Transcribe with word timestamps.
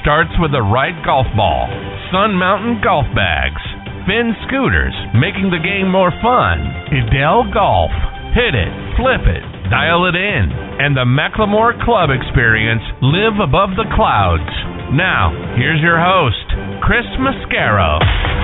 starts 0.00 0.32
with 0.40 0.52
the 0.52 0.64
right 0.64 0.96
golf 1.04 1.28
ball. 1.36 1.68
Sun 2.10 2.34
Mountain 2.34 2.80
Golf 2.82 3.06
Bags. 3.14 3.60
Finn 4.08 4.32
Scooters, 4.48 4.96
making 5.12 5.52
the 5.52 5.60
game 5.60 5.92
more 5.92 6.10
fun. 6.24 6.64
Edel 6.88 7.44
Golf. 7.52 7.92
Hit 8.32 8.56
it, 8.56 8.72
flip 8.96 9.26
it, 9.28 9.44
dial 9.68 10.08
it 10.08 10.16
in. 10.16 10.44
And 10.80 10.96
the 10.96 11.04
Macklemore 11.04 11.76
Club 11.84 12.08
experience, 12.08 12.82
live 13.02 13.36
above 13.42 13.76
the 13.76 13.88
clouds. 13.92 14.50
Now, 14.96 15.30
here's 15.58 15.82
your 15.84 16.00
host, 16.00 16.48
Chris 16.82 17.06
Mascaro. 17.20 18.39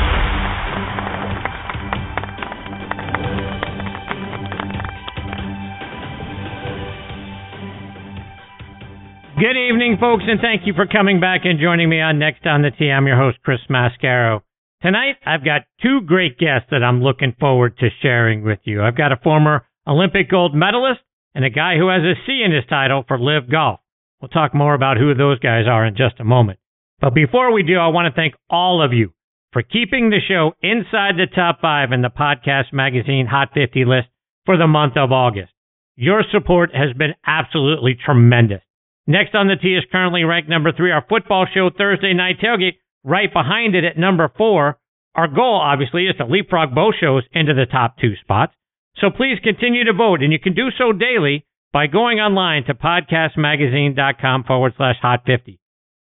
Good 9.39 9.59
evening, 9.59 9.99
folks, 10.01 10.25
and 10.27 10.41
thank 10.41 10.63
you 10.67 10.73
for 10.73 10.87
coming 10.87 11.21
back 11.21 11.43
and 11.45 11.61
joining 11.61 11.91
me 11.91 12.01
on 12.01 12.19
Next 12.19 12.47
on 12.47 12.63
the 12.63 12.71
Tee. 12.71 12.89
I'm 12.89 13.07
your 13.07 13.19
host, 13.19 13.37
Chris 13.45 13.61
Mascaro. 13.69 14.41
Tonight, 14.81 15.17
I've 15.27 15.45
got 15.45 15.69
two 15.83 16.01
great 16.01 16.39
guests 16.39 16.69
that 16.71 16.83
I'm 16.83 17.03
looking 17.03 17.35
forward 17.39 17.77
to 17.77 17.91
sharing 18.01 18.45
with 18.45 18.61
you. 18.65 18.83
I've 18.83 18.97
got 18.97 19.13
a 19.13 19.21
former 19.23 19.67
Olympic 19.87 20.31
gold 20.31 20.55
medalist 20.55 21.01
and 21.35 21.45
a 21.45 21.51
guy 21.51 21.77
who 21.77 21.89
has 21.89 22.01
a 22.01 22.15
C 22.25 22.43
in 22.43 22.51
his 22.51 22.65
title 22.71 23.05
for 23.07 23.21
LIV 23.21 23.51
Golf. 23.51 23.81
We'll 24.23 24.31
talk 24.31 24.55
more 24.55 24.73
about 24.73 24.97
who 24.97 25.13
those 25.13 25.39
guys 25.39 25.67
are 25.69 25.85
in 25.85 25.97
just 25.97 26.19
a 26.19 26.25
moment. 26.25 26.59
But 27.03 27.13
before 27.15 27.53
we 27.53 27.63
do, 27.63 27.77
I 27.77 27.89
want 27.89 28.07
to 28.11 28.19
thank 28.19 28.37
all 28.49 28.83
of 28.83 28.95
you 28.95 29.13
for 29.53 29.61
keeping 29.61 30.09
the 30.09 30.21
show 30.27 30.53
inside 30.63 31.17
the 31.19 31.27
top 31.27 31.61
five 31.61 31.93
in 31.93 32.01
the 32.01 32.09
podcast 32.09 32.73
magazine 32.73 33.27
Hot 33.27 33.51
50 33.53 33.85
list 33.85 34.09
for 34.47 34.57
the 34.57 34.67
month 34.67 34.97
of 34.97 35.13
August. 35.13 35.53
Your 35.95 36.25
support 36.33 36.75
has 36.75 36.97
been 36.97 37.13
absolutely 37.27 37.99
tremendous. 38.03 38.63
Next 39.07 39.35
on 39.35 39.47
the 39.47 39.57
tee 39.57 39.77
is 39.77 39.85
currently 39.93 40.25
ranked 40.25 40.49
number 40.49 40.73
three, 40.73 40.91
our 40.91 41.05
football 41.09 41.47
show 41.53 41.71
Thursday 41.71 42.13
night 42.13 42.41
tailgate. 42.43 42.79
Right 43.05 43.33
behind 43.33 43.77
it 43.77 43.85
at 43.85 43.97
number 43.97 44.31
four. 44.37 44.79
Our 45.15 45.29
goal, 45.29 45.61
obviously, 45.63 46.07
is 46.07 46.17
to 46.17 46.27
leapfrog 46.27 46.75
both 46.75 46.95
shows 47.01 47.23
into 47.33 47.55
the 47.55 47.67
top 47.67 47.99
two 47.99 48.15
spots. 48.21 48.53
So 49.01 49.11
please 49.11 49.39
continue 49.43 49.85
to 49.85 49.93
vote, 49.93 50.23
and 50.23 50.33
you 50.33 50.39
can 50.39 50.55
do 50.55 50.69
so 50.77 50.93
daily 50.93 51.47
by 51.73 51.87
going 51.87 52.19
online 52.19 52.65
to 52.65 52.75
podcastmagazine.com 52.75 54.45
forward 54.45 54.75
slash 54.77 54.97
hot 55.01 55.21
50. 55.25 55.61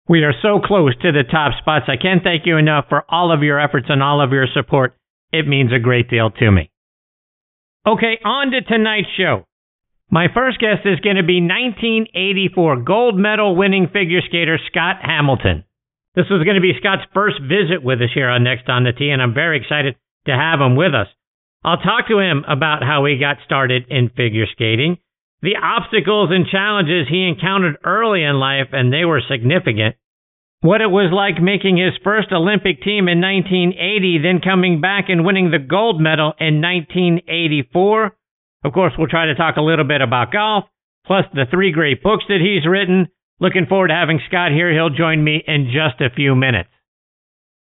We 0.08 0.24
are 0.24 0.34
so 0.42 0.60
close 0.62 0.94
to 1.02 1.12
the 1.12 1.22
top 1.22 1.52
spots. 1.60 1.86
I 1.88 1.96
can't 1.96 2.22
thank 2.22 2.44
you 2.44 2.56
enough 2.56 2.86
for 2.88 3.04
all 3.08 3.32
of 3.32 3.42
your 3.42 3.60
efforts 3.60 3.86
and 3.88 4.02
all 4.02 4.20
of 4.20 4.32
your 4.32 4.46
support. 4.52 4.94
It 5.32 5.46
means 5.46 5.72
a 5.72 5.78
great 5.78 6.10
deal 6.10 6.30
to 6.30 6.50
me. 6.50 6.70
Okay, 7.86 8.18
on 8.24 8.50
to 8.50 8.60
tonight's 8.60 9.08
show. 9.16 9.46
My 10.10 10.26
first 10.34 10.58
guest 10.58 10.82
is 10.84 10.98
going 10.98 11.16
to 11.16 11.22
be 11.22 11.38
1984 11.38 12.82
gold 12.82 13.16
medal 13.16 13.54
winning 13.54 13.86
figure 13.86 14.20
skater 14.26 14.58
Scott 14.66 14.96
Hamilton. 15.02 15.62
This 16.16 16.26
was 16.28 16.42
going 16.42 16.56
to 16.56 16.60
be 16.60 16.74
Scott's 16.80 17.06
first 17.14 17.38
visit 17.40 17.84
with 17.84 18.02
us 18.02 18.10
here 18.12 18.28
on 18.28 18.42
Next 18.42 18.68
on 18.68 18.82
the 18.82 18.90
Tee, 18.90 19.10
and 19.10 19.22
I'm 19.22 19.34
very 19.34 19.60
excited 19.62 19.94
to 20.26 20.32
have 20.34 20.60
him 20.60 20.74
with 20.74 20.94
us. 20.94 21.06
I'll 21.62 21.78
talk 21.78 22.08
to 22.08 22.18
him 22.18 22.44
about 22.48 22.82
how 22.82 23.04
he 23.06 23.22
got 23.22 23.36
started 23.44 23.86
in 23.88 24.10
figure 24.10 24.50
skating, 24.50 24.98
the 25.42 25.54
obstacles 25.62 26.30
and 26.32 26.44
challenges 26.44 27.06
he 27.08 27.28
encountered 27.28 27.78
early 27.84 28.24
in 28.24 28.40
life, 28.40 28.68
and 28.72 28.92
they 28.92 29.04
were 29.04 29.22
significant, 29.22 29.94
what 30.60 30.80
it 30.80 30.90
was 30.90 31.14
like 31.14 31.40
making 31.40 31.76
his 31.76 31.94
first 32.02 32.32
Olympic 32.32 32.82
team 32.82 33.06
in 33.06 33.20
1980, 33.20 34.18
then 34.18 34.40
coming 34.42 34.80
back 34.80 35.04
and 35.08 35.24
winning 35.24 35.52
the 35.52 35.62
gold 35.62 36.00
medal 36.00 36.34
in 36.40 36.60
1984 36.60 38.16
of 38.64 38.72
course, 38.72 38.92
we'll 38.98 39.08
try 39.08 39.26
to 39.26 39.34
talk 39.34 39.56
a 39.56 39.62
little 39.62 39.84
bit 39.84 40.00
about 40.00 40.32
golf, 40.32 40.64
plus 41.06 41.24
the 41.32 41.46
three 41.50 41.72
great 41.72 42.02
books 42.02 42.24
that 42.28 42.40
he's 42.40 42.68
written. 42.68 43.08
Looking 43.40 43.66
forward 43.66 43.88
to 43.88 43.94
having 43.94 44.20
Scott 44.28 44.52
here. 44.52 44.72
He'll 44.72 44.90
join 44.90 45.24
me 45.24 45.42
in 45.46 45.72
just 45.72 46.00
a 46.00 46.14
few 46.14 46.34
minutes. 46.34 46.68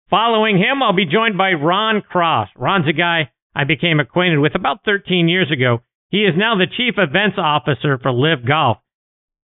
Following 0.09 0.57
him, 0.57 0.83
I'll 0.83 0.95
be 0.97 1.05
joined 1.05 1.37
by 1.37 1.53
Ron 1.53 2.01
Cross. 2.01 2.49
Ron's 2.57 2.89
a 2.89 2.93
guy 2.93 3.31
I 3.55 3.65
became 3.65 4.01
acquainted 4.01 4.39
with 4.39 4.55
about 4.55 4.85
13 4.85 5.29
years 5.29 5.51
ago. 5.51 5.81
He 6.11 6.19
is 6.19 6.35
now 6.37 6.57
the 6.57 6.67
Chief 6.67 6.95
Events 6.97 7.37
Officer 7.37 7.99
for 7.99 8.13
LIV 8.13 8.47
Golf. 8.47 8.79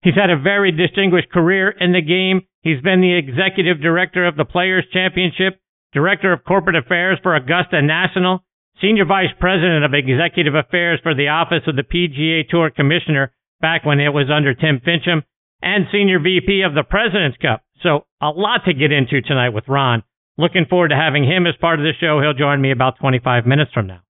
He's 0.02 0.16
had 0.16 0.30
a 0.30 0.38
very 0.38 0.72
distinguished 0.72 1.32
career 1.32 1.70
in 1.70 1.92
the 1.92 2.02
game. 2.02 2.42
He's 2.62 2.82
been 2.82 3.02
the 3.02 3.18
Executive 3.18 3.82
Director 3.82 4.26
of 4.26 4.36
the 4.38 4.46
Players 4.46 4.86
Championship, 4.94 5.60
Director 5.94 6.32
of 6.32 6.44
Corporate 6.46 6.76
Affairs 6.76 7.20
for 7.22 7.36
Augusta 7.36 7.82
National, 7.82 8.44
Senior 8.82 9.06
Vice 9.06 9.34
President 9.40 9.86
of 9.86 9.94
Executive 9.94 10.56
Affairs 10.56 11.00
for 11.02 11.16
the 11.16 11.30
Office 11.30 11.64
of 11.68 11.76
the 11.76 11.84
PGA 11.84 12.48
Tour 12.48 12.70
Commissioner 12.70 13.32
back 13.62 13.86
when 13.86 14.00
it 14.00 14.14
was 14.14 14.28
under 14.30 14.54
Tim 14.54 14.82
Finchem, 14.86 15.24
and 15.62 15.86
Senior 15.92 16.20
VP 16.20 16.62
of 16.62 16.76
the 16.76 16.84
President's 16.84 17.38
Cup. 17.38 17.64
So 17.82 18.06
a 18.22 18.30
lot 18.30 18.62
to 18.66 18.74
get 18.74 18.92
into 18.92 19.22
tonight 19.22 19.50
with 19.50 19.68
Ron. 19.68 20.04
Looking 20.38 20.66
forward 20.70 20.90
to 20.90 20.96
having 20.96 21.24
him 21.24 21.48
as 21.48 21.56
part 21.60 21.80
of 21.80 21.84
the 21.86 21.94
show. 22.00 22.20
He'll 22.20 22.38
join 22.38 22.62
me 22.62 22.72
about 22.72 23.00
25 23.00 23.46
minutes 23.46 23.72
from 23.74 23.88
now. 23.88 24.02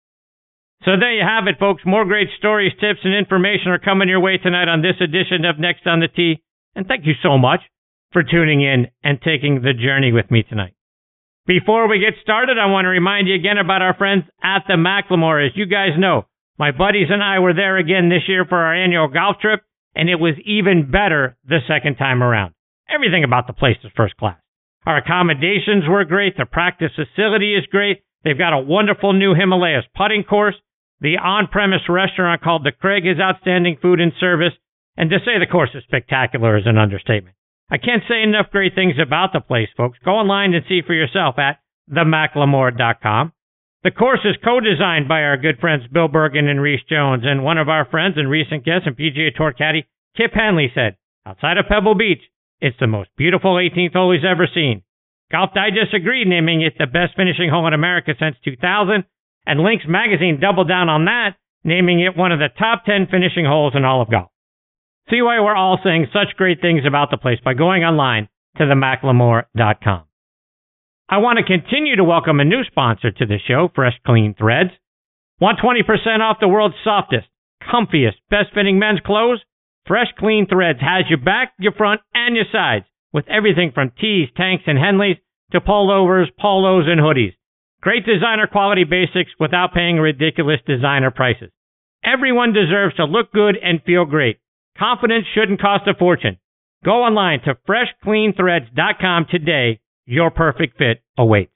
So 0.84 0.92
there 0.98 1.12
you 1.12 1.22
have 1.22 1.46
it, 1.46 1.58
folks. 1.58 1.82
More 1.84 2.04
great 2.04 2.28
stories, 2.38 2.72
tips, 2.80 3.00
and 3.04 3.14
information 3.14 3.68
are 3.68 3.78
coming 3.78 4.08
your 4.08 4.20
way 4.20 4.38
tonight 4.38 4.68
on 4.68 4.82
this 4.82 4.96
edition 5.00 5.44
of 5.44 5.58
Next 5.58 5.86
on 5.86 6.00
the 6.00 6.08
Tee. 6.08 6.42
And 6.74 6.86
thank 6.86 7.06
you 7.06 7.14
so 7.22 7.38
much 7.38 7.60
for 8.12 8.22
tuning 8.22 8.62
in 8.62 8.88
and 9.02 9.20
taking 9.20 9.62
the 9.62 9.72
journey 9.72 10.12
with 10.12 10.30
me 10.30 10.42
tonight. 10.42 10.74
Before 11.46 11.86
we 11.88 11.98
get 11.98 12.16
started, 12.22 12.56
I 12.56 12.72
want 12.72 12.86
to 12.86 12.88
remind 12.88 13.28
you 13.28 13.34
again 13.34 13.58
about 13.58 13.82
our 13.82 13.92
friends 13.92 14.24
at 14.42 14.64
the 14.66 14.80
Macklemore. 14.80 15.44
As 15.44 15.52
you 15.54 15.66
guys 15.66 15.92
know, 15.98 16.24
my 16.58 16.70
buddies 16.70 17.08
and 17.10 17.22
I 17.22 17.40
were 17.40 17.52
there 17.52 17.76
again 17.76 18.08
this 18.08 18.26
year 18.26 18.46
for 18.48 18.56
our 18.56 18.74
annual 18.74 19.08
golf 19.08 19.36
trip, 19.42 19.60
and 19.94 20.08
it 20.08 20.16
was 20.16 20.40
even 20.46 20.90
better 20.90 21.36
the 21.44 21.60
second 21.68 21.96
time 21.96 22.22
around. 22.22 22.54
Everything 22.88 23.24
about 23.24 23.46
the 23.46 23.52
place 23.52 23.76
is 23.84 23.92
first 23.94 24.16
class. 24.16 24.38
Our 24.86 24.96
accommodations 24.96 25.84
were 25.86 26.06
great. 26.06 26.38
The 26.38 26.46
practice 26.46 26.92
facility 26.96 27.54
is 27.54 27.66
great. 27.70 28.00
They've 28.24 28.38
got 28.38 28.54
a 28.54 28.64
wonderful 28.64 29.12
new 29.12 29.34
Himalayas 29.34 29.84
putting 29.94 30.24
course. 30.24 30.56
The 31.02 31.18
on-premise 31.18 31.90
restaurant 31.90 32.40
called 32.40 32.64
the 32.64 32.72
Craig 32.72 33.04
is 33.04 33.20
outstanding 33.20 33.76
food 33.82 34.00
and 34.00 34.12
service. 34.18 34.54
And 34.96 35.10
to 35.10 35.18
say 35.18 35.38
the 35.38 35.50
course 35.50 35.70
is 35.74 35.82
spectacular 35.84 36.56
is 36.56 36.64
an 36.64 36.78
understatement. 36.78 37.36
I 37.70 37.78
can't 37.78 38.02
say 38.08 38.22
enough 38.22 38.50
great 38.50 38.74
things 38.74 38.94
about 39.00 39.32
the 39.32 39.40
place, 39.40 39.68
folks. 39.76 39.98
Go 40.04 40.12
online 40.12 40.54
and 40.54 40.64
see 40.68 40.82
for 40.86 40.94
yourself 40.94 41.38
at 41.38 41.58
themacklemore.com. 41.90 43.32
The 43.82 43.90
course 43.90 44.20
is 44.24 44.36
co-designed 44.42 45.08
by 45.08 45.22
our 45.22 45.36
good 45.36 45.58
friends 45.60 45.84
Bill 45.92 46.08
Bergin 46.08 46.48
and 46.48 46.60
Rees 46.60 46.80
Jones, 46.88 47.24
and 47.26 47.44
one 47.44 47.58
of 47.58 47.68
our 47.68 47.84
friends 47.84 48.16
and 48.16 48.30
recent 48.30 48.64
guests 48.64 48.86
and 48.86 48.96
PGA 48.96 49.34
Tour 49.34 49.52
caddy, 49.52 49.86
Kip 50.16 50.32
Henley, 50.32 50.72
said, 50.74 50.96
outside 51.26 51.58
of 51.58 51.66
Pebble 51.68 51.94
Beach, 51.94 52.22
it's 52.60 52.78
the 52.80 52.86
most 52.86 53.10
beautiful 53.16 53.56
18th 53.56 53.92
hole 53.92 54.12
he's 54.12 54.24
ever 54.24 54.48
seen. 54.52 54.82
Golf 55.30 55.50
Digest 55.54 55.92
agreed, 55.92 56.28
naming 56.28 56.62
it 56.62 56.74
the 56.78 56.86
best 56.86 57.14
finishing 57.16 57.50
hole 57.50 57.66
in 57.66 57.74
America 57.74 58.14
since 58.18 58.36
2000, 58.44 59.04
and 59.46 59.60
Links 59.60 59.84
Magazine 59.86 60.40
doubled 60.40 60.68
down 60.68 60.88
on 60.88 61.04
that, 61.04 61.36
naming 61.62 62.00
it 62.00 62.16
one 62.16 62.32
of 62.32 62.38
the 62.38 62.48
top 62.58 62.84
10 62.86 63.08
finishing 63.10 63.44
holes 63.44 63.74
in 63.74 63.84
all 63.84 64.00
of 64.00 64.10
golf. 64.10 64.30
See 65.10 65.20
why 65.20 65.40
we're 65.40 65.54
all 65.56 65.78
saying 65.84 66.06
such 66.12 66.36
great 66.36 66.60
things 66.60 66.82
about 66.86 67.10
the 67.10 67.18
place 67.18 67.38
by 67.44 67.54
going 67.54 67.84
online 67.84 68.28
to 68.56 68.64
themacklemore.com. 68.64 70.04
I 71.08 71.18
want 71.18 71.38
to 71.38 71.44
continue 71.44 71.96
to 71.96 72.04
welcome 72.04 72.40
a 72.40 72.44
new 72.44 72.64
sponsor 72.64 73.10
to 73.10 73.26
the 73.26 73.38
show, 73.46 73.68
Fresh 73.74 74.00
Clean 74.06 74.34
Threads. 74.34 74.70
Want 75.40 75.58
20% 75.58 76.20
off 76.20 76.38
the 76.40 76.48
world's 76.48 76.76
softest, 76.82 77.26
comfiest, 77.62 78.16
best 78.30 78.54
fitting 78.54 78.78
men's 78.78 79.00
clothes? 79.04 79.40
Fresh 79.86 80.08
Clean 80.18 80.46
Threads 80.46 80.80
has 80.80 81.04
your 81.10 81.18
back, 81.18 81.52
your 81.58 81.72
front, 81.72 82.00
and 82.14 82.34
your 82.34 82.46
sides 82.50 82.86
with 83.12 83.28
everything 83.28 83.72
from 83.74 83.92
tees, 84.00 84.28
tanks, 84.36 84.64
and 84.66 84.78
Henleys 84.78 85.18
to 85.52 85.60
pullovers, 85.60 86.28
polos, 86.40 86.86
and 86.88 87.00
hoodies. 87.00 87.34
Great 87.82 88.06
designer 88.06 88.46
quality 88.46 88.84
basics 88.84 89.30
without 89.38 89.74
paying 89.74 89.96
ridiculous 89.96 90.60
designer 90.66 91.10
prices. 91.10 91.50
Everyone 92.02 92.54
deserves 92.54 92.96
to 92.96 93.04
look 93.04 93.30
good 93.32 93.56
and 93.62 93.82
feel 93.82 94.06
great. 94.06 94.38
Confidence 94.78 95.26
shouldn't 95.34 95.60
cost 95.60 95.86
a 95.86 95.94
fortune. 95.94 96.38
Go 96.84 97.02
online 97.02 97.40
to 97.44 97.56
freshcleanthreads.com 97.68 99.26
today. 99.30 99.80
Your 100.06 100.30
perfect 100.30 100.76
fit 100.76 101.02
awaits. 101.16 101.52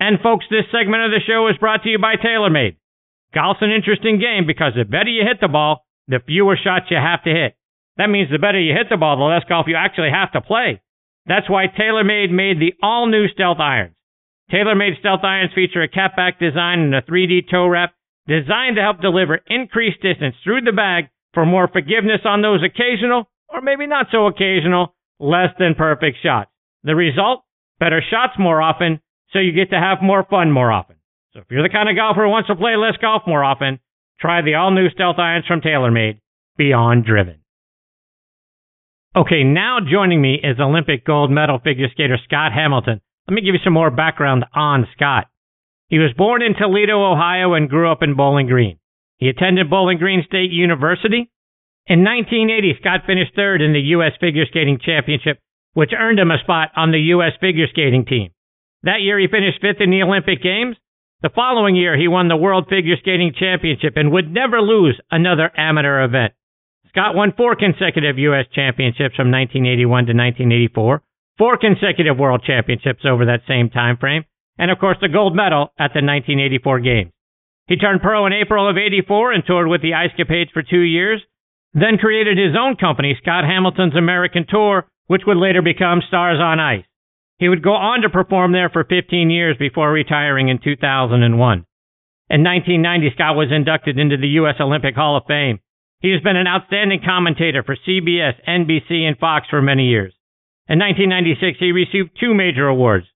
And 0.00 0.18
folks, 0.20 0.46
this 0.50 0.64
segment 0.72 1.04
of 1.04 1.10
the 1.10 1.20
show 1.26 1.48
is 1.48 1.58
brought 1.58 1.82
to 1.82 1.88
you 1.88 1.98
by 1.98 2.16
TaylorMade. 2.16 2.76
Golf's 3.34 3.62
an 3.62 3.70
interesting 3.70 4.18
game 4.18 4.46
because 4.46 4.72
the 4.74 4.84
better 4.84 5.10
you 5.10 5.22
hit 5.22 5.40
the 5.40 5.48
ball, 5.48 5.84
the 6.06 6.20
fewer 6.24 6.56
shots 6.56 6.86
you 6.90 6.96
have 6.96 7.22
to 7.24 7.30
hit. 7.30 7.54
That 7.96 8.08
means 8.08 8.30
the 8.30 8.38
better 8.38 8.60
you 8.60 8.72
hit 8.72 8.88
the 8.88 8.96
ball, 8.96 9.18
the 9.18 9.24
less 9.24 9.44
golf 9.48 9.66
you 9.68 9.76
actually 9.76 10.10
have 10.10 10.32
to 10.32 10.40
play. 10.40 10.80
That's 11.26 11.50
why 11.50 11.66
TaylorMade 11.66 12.30
made 12.30 12.58
the 12.58 12.74
all 12.82 13.06
new 13.06 13.28
Stealth 13.28 13.58
Irons. 13.60 13.94
TaylorMade 14.50 14.98
Stealth 15.00 15.24
Irons 15.24 15.52
feature 15.54 15.82
a 15.82 15.88
Cap 15.88 16.16
Back 16.16 16.40
design 16.40 16.80
and 16.80 16.94
a 16.94 17.02
3D 17.02 17.50
toe 17.50 17.66
wrap 17.66 17.92
designed 18.26 18.76
to 18.76 18.82
help 18.82 19.00
deliver 19.00 19.40
increased 19.46 20.00
distance 20.00 20.36
through 20.42 20.62
the 20.62 20.72
bag 20.72 21.10
for 21.34 21.46
more 21.46 21.68
forgiveness 21.68 22.20
on 22.24 22.42
those 22.42 22.62
occasional, 22.62 23.28
or 23.48 23.60
maybe 23.60 23.86
not 23.86 24.06
so 24.10 24.26
occasional, 24.26 24.94
less 25.18 25.50
than 25.58 25.74
perfect 25.74 26.18
shots. 26.22 26.50
The 26.84 26.94
result? 26.94 27.44
Better 27.80 28.02
shots 28.10 28.32
more 28.38 28.60
often, 28.60 29.00
so 29.32 29.38
you 29.38 29.52
get 29.52 29.70
to 29.70 29.78
have 29.78 29.98
more 30.02 30.24
fun 30.28 30.50
more 30.50 30.72
often. 30.72 30.96
So 31.32 31.40
if 31.40 31.46
you're 31.50 31.62
the 31.62 31.68
kind 31.68 31.88
of 31.88 31.96
golfer 31.96 32.24
who 32.24 32.30
wants 32.30 32.48
to 32.48 32.56
play 32.56 32.76
less 32.76 32.96
golf 33.00 33.22
more 33.26 33.44
often, 33.44 33.78
try 34.20 34.42
the 34.42 34.54
all 34.54 34.70
new 34.70 34.88
Stealth 34.90 35.18
Irons 35.18 35.46
from 35.46 35.60
TaylorMade, 35.60 36.20
Beyond 36.56 37.04
Driven. 37.04 37.40
Okay, 39.16 39.44
now 39.44 39.78
joining 39.80 40.20
me 40.20 40.34
is 40.42 40.60
Olympic 40.60 41.04
gold 41.04 41.30
medal 41.30 41.58
figure 41.62 41.88
skater 41.90 42.18
Scott 42.24 42.52
Hamilton. 42.52 43.00
Let 43.28 43.34
me 43.34 43.42
give 43.42 43.54
you 43.54 43.60
some 43.62 43.72
more 43.72 43.90
background 43.90 44.44
on 44.54 44.86
Scott. 44.94 45.26
He 45.88 45.98
was 45.98 46.12
born 46.16 46.42
in 46.42 46.54
Toledo, 46.54 47.12
Ohio, 47.12 47.54
and 47.54 47.68
grew 47.68 47.90
up 47.90 48.02
in 48.02 48.16
Bowling 48.16 48.46
Green. 48.46 48.78
He 49.18 49.28
attended 49.28 49.70
Bowling 49.70 49.98
Green 49.98 50.22
State 50.26 50.50
University. 50.50 51.30
In 51.86 52.04
1980, 52.04 52.78
Scott 52.80 53.00
finished 53.06 53.34
third 53.34 53.60
in 53.60 53.72
the 53.72 53.92
U.S. 53.98 54.12
Figure 54.20 54.46
Skating 54.46 54.78
Championship, 54.78 55.38
which 55.74 55.92
earned 55.96 56.18
him 56.18 56.30
a 56.30 56.38
spot 56.38 56.70
on 56.76 56.92
the 56.92 57.00
U.S. 57.14 57.32
figure 57.40 57.66
skating 57.70 58.04
team. 58.04 58.30
That 58.82 59.00
year, 59.00 59.18
he 59.18 59.26
finished 59.26 59.60
fifth 59.60 59.80
in 59.80 59.90
the 59.90 60.02
Olympic 60.02 60.42
Games. 60.42 60.76
The 61.22 61.30
following 61.34 61.74
year, 61.74 61.96
he 61.96 62.06
won 62.06 62.28
the 62.28 62.36
World 62.36 62.66
Figure 62.68 62.96
Skating 63.00 63.34
Championship 63.36 63.94
and 63.96 64.12
would 64.12 64.30
never 64.30 64.60
lose 64.60 65.00
another 65.10 65.50
amateur 65.56 66.04
event. 66.04 66.32
Scott 66.88 67.14
won 67.14 67.32
four 67.36 67.56
consecutive 67.56 68.18
U.S. 68.18 68.46
championships 68.54 69.16
from 69.16 69.30
1981 69.30 70.06
to 70.06 70.14
1984, 70.14 71.02
four 71.36 71.56
consecutive 71.58 72.18
World 72.18 72.42
Championships 72.46 73.04
over 73.04 73.26
that 73.26 73.42
same 73.48 73.68
time 73.68 73.96
frame, 73.96 74.24
and 74.58 74.70
of 74.70 74.78
course 74.78 74.96
the 75.00 75.08
gold 75.08 75.34
medal 75.34 75.74
at 75.78 75.90
the 75.94 76.02
1984 76.02 76.80
Games. 76.80 77.12
He 77.68 77.76
turned 77.76 78.00
pro 78.00 78.24
in 78.24 78.32
April 78.32 78.68
of 78.68 78.78
84 78.78 79.32
and 79.32 79.44
toured 79.44 79.68
with 79.68 79.82
the 79.82 79.92
Ice 79.92 80.10
Capades 80.18 80.50
for 80.52 80.62
two 80.62 80.80
years, 80.80 81.22
then 81.74 81.98
created 81.98 82.38
his 82.38 82.56
own 82.58 82.76
company, 82.76 83.14
Scott 83.20 83.44
Hamilton's 83.44 83.94
American 83.94 84.46
Tour, 84.48 84.88
which 85.06 85.22
would 85.26 85.36
later 85.36 85.60
become 85.60 86.00
Stars 86.08 86.40
on 86.40 86.58
Ice. 86.58 86.84
He 87.38 87.48
would 87.48 87.62
go 87.62 87.74
on 87.74 88.02
to 88.02 88.08
perform 88.08 88.52
there 88.52 88.70
for 88.70 88.84
15 88.84 89.30
years 89.30 89.56
before 89.58 89.92
retiring 89.92 90.48
in 90.48 90.58
2001. 90.58 91.66
In 92.30 92.44
1990, 92.44 93.10
Scott 93.14 93.36
was 93.36 93.52
inducted 93.52 93.98
into 93.98 94.16
the 94.16 94.40
U.S. 94.40 94.56
Olympic 94.60 94.94
Hall 94.94 95.16
of 95.16 95.24
Fame. 95.28 95.60
He 96.00 96.10
has 96.10 96.22
been 96.22 96.36
an 96.36 96.46
outstanding 96.46 97.00
commentator 97.04 97.62
for 97.62 97.76
CBS, 97.76 98.34
NBC, 98.48 99.02
and 99.02 99.18
Fox 99.18 99.46
for 99.48 99.60
many 99.60 99.88
years. 99.88 100.14
In 100.68 100.78
1996, 100.78 101.58
he 101.60 101.72
received 101.72 102.16
two 102.18 102.34
major 102.34 102.66
awards 102.66 103.06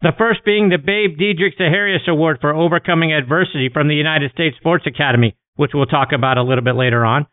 the 0.00 0.12
first 0.16 0.44
being 0.44 0.68
the 0.68 0.78
Babe 0.78 1.18
Didrikson 1.18 1.60
Zaharias 1.60 2.08
Award 2.08 2.38
for 2.40 2.54
Overcoming 2.54 3.12
Adversity 3.12 3.68
from 3.72 3.88
the 3.88 3.94
United 3.94 4.30
States 4.32 4.56
Sports 4.56 4.86
Academy, 4.86 5.36
which 5.56 5.72
we'll 5.74 5.86
talk 5.86 6.08
about 6.12 6.38
a 6.38 6.42
little 6.42 6.62
bit 6.62 6.76
later 6.76 7.04
on. 7.04 7.26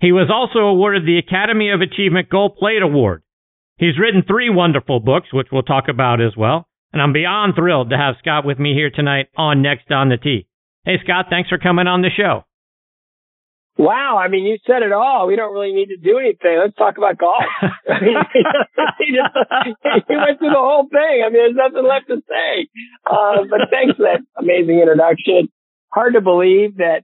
He 0.00 0.10
was 0.10 0.28
also 0.32 0.66
awarded 0.66 1.06
the 1.06 1.18
Academy 1.18 1.70
of 1.70 1.80
Achievement 1.80 2.28
Gold 2.28 2.56
Plate 2.56 2.82
Award. 2.82 3.22
He's 3.76 3.98
written 3.98 4.22
three 4.26 4.50
wonderful 4.50 5.00
books, 5.00 5.32
which 5.32 5.48
we'll 5.52 5.62
talk 5.62 5.84
about 5.88 6.20
as 6.20 6.36
well. 6.36 6.66
And 6.92 7.00
I'm 7.00 7.12
beyond 7.12 7.54
thrilled 7.54 7.90
to 7.90 7.96
have 7.96 8.16
Scott 8.18 8.44
with 8.44 8.58
me 8.58 8.74
here 8.74 8.90
tonight 8.90 9.26
on 9.36 9.62
Next 9.62 9.90
on 9.90 10.08
the 10.08 10.16
Tee. 10.16 10.46
Hey, 10.84 10.98
Scott, 11.02 11.26
thanks 11.30 11.48
for 11.48 11.58
coming 11.58 11.86
on 11.86 12.02
the 12.02 12.10
show. 12.14 12.44
Wow, 13.76 14.18
I 14.18 14.28
mean, 14.28 14.44
you 14.44 14.58
said 14.66 14.82
it 14.82 14.92
all. 14.92 15.26
We 15.26 15.34
don't 15.34 15.52
really 15.52 15.72
need 15.72 15.88
to 15.88 15.96
do 15.96 16.18
anything. 16.18 16.58
Let's 16.62 16.76
talk 16.76 16.96
about 16.96 17.18
golf. 17.18 17.42
I 17.60 18.00
mean, 18.00 18.16
he, 18.98 19.16
just, 19.16 20.06
he 20.08 20.14
went 20.16 20.38
through 20.38 20.50
the 20.50 20.62
whole 20.62 20.86
thing. 20.88 21.22
I 21.24 21.28
mean, 21.28 21.42
there's 21.42 21.56
nothing 21.56 21.86
left 21.86 22.06
to 22.06 22.22
say. 22.28 22.68
Uh, 23.04 23.44
but 23.50 23.68
thanks 23.70 23.96
for 23.96 24.04
that 24.04 24.20
amazing 24.38 24.78
introduction. 24.78 25.48
Hard 25.88 26.14
to 26.14 26.20
believe 26.20 26.76
that, 26.76 27.02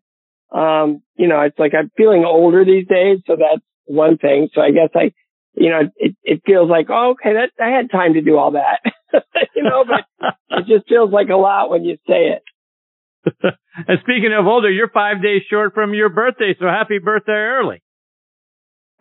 um, 0.57 1.03
you 1.17 1.27
know, 1.27 1.41
it's 1.41 1.59
like 1.59 1.75
I'm 1.75 1.91
feeling 1.97 2.25
older 2.25 2.65
these 2.65 2.87
days. 2.87 3.19
So 3.27 3.35
that's 3.35 3.63
one 3.87 4.17
thing. 4.19 4.49
So 4.55 4.61
I 4.61 4.71
guess 4.71 4.91
I, 4.95 5.13
you 5.55 5.71
know, 5.71 5.81
it, 5.97 6.15
it 6.23 6.43
feels 6.47 6.71
like, 6.71 6.87
oh, 6.89 7.17
okay, 7.19 7.35
that 7.35 7.51
I 7.61 7.71
had 7.71 7.91
time 7.91 8.15
to 8.15 8.23
do 8.23 8.39
all 8.39 8.53
that, 8.53 8.79
you 9.57 9.65
know, 9.65 9.85
but 9.85 10.33
it 10.51 10.67
just 10.69 10.89
feels 10.89 11.11
like 11.11 11.29
a 11.31 11.37
lot 11.37 11.69
when 11.69 11.85
you 11.85 11.97
say 12.07 12.39
it. 12.39 13.55
And 13.77 13.99
speaking 14.01 14.33
of 14.39 14.47
older, 14.47 14.71
you're 14.71 14.89
five 14.89 15.23
days 15.23 15.43
short 15.49 15.75
from 15.75 15.95
your 15.95 16.09
birthday, 16.09 16.55
so 16.59 16.67
happy 16.67 16.99
birthday 16.99 17.33
early. 17.33 17.83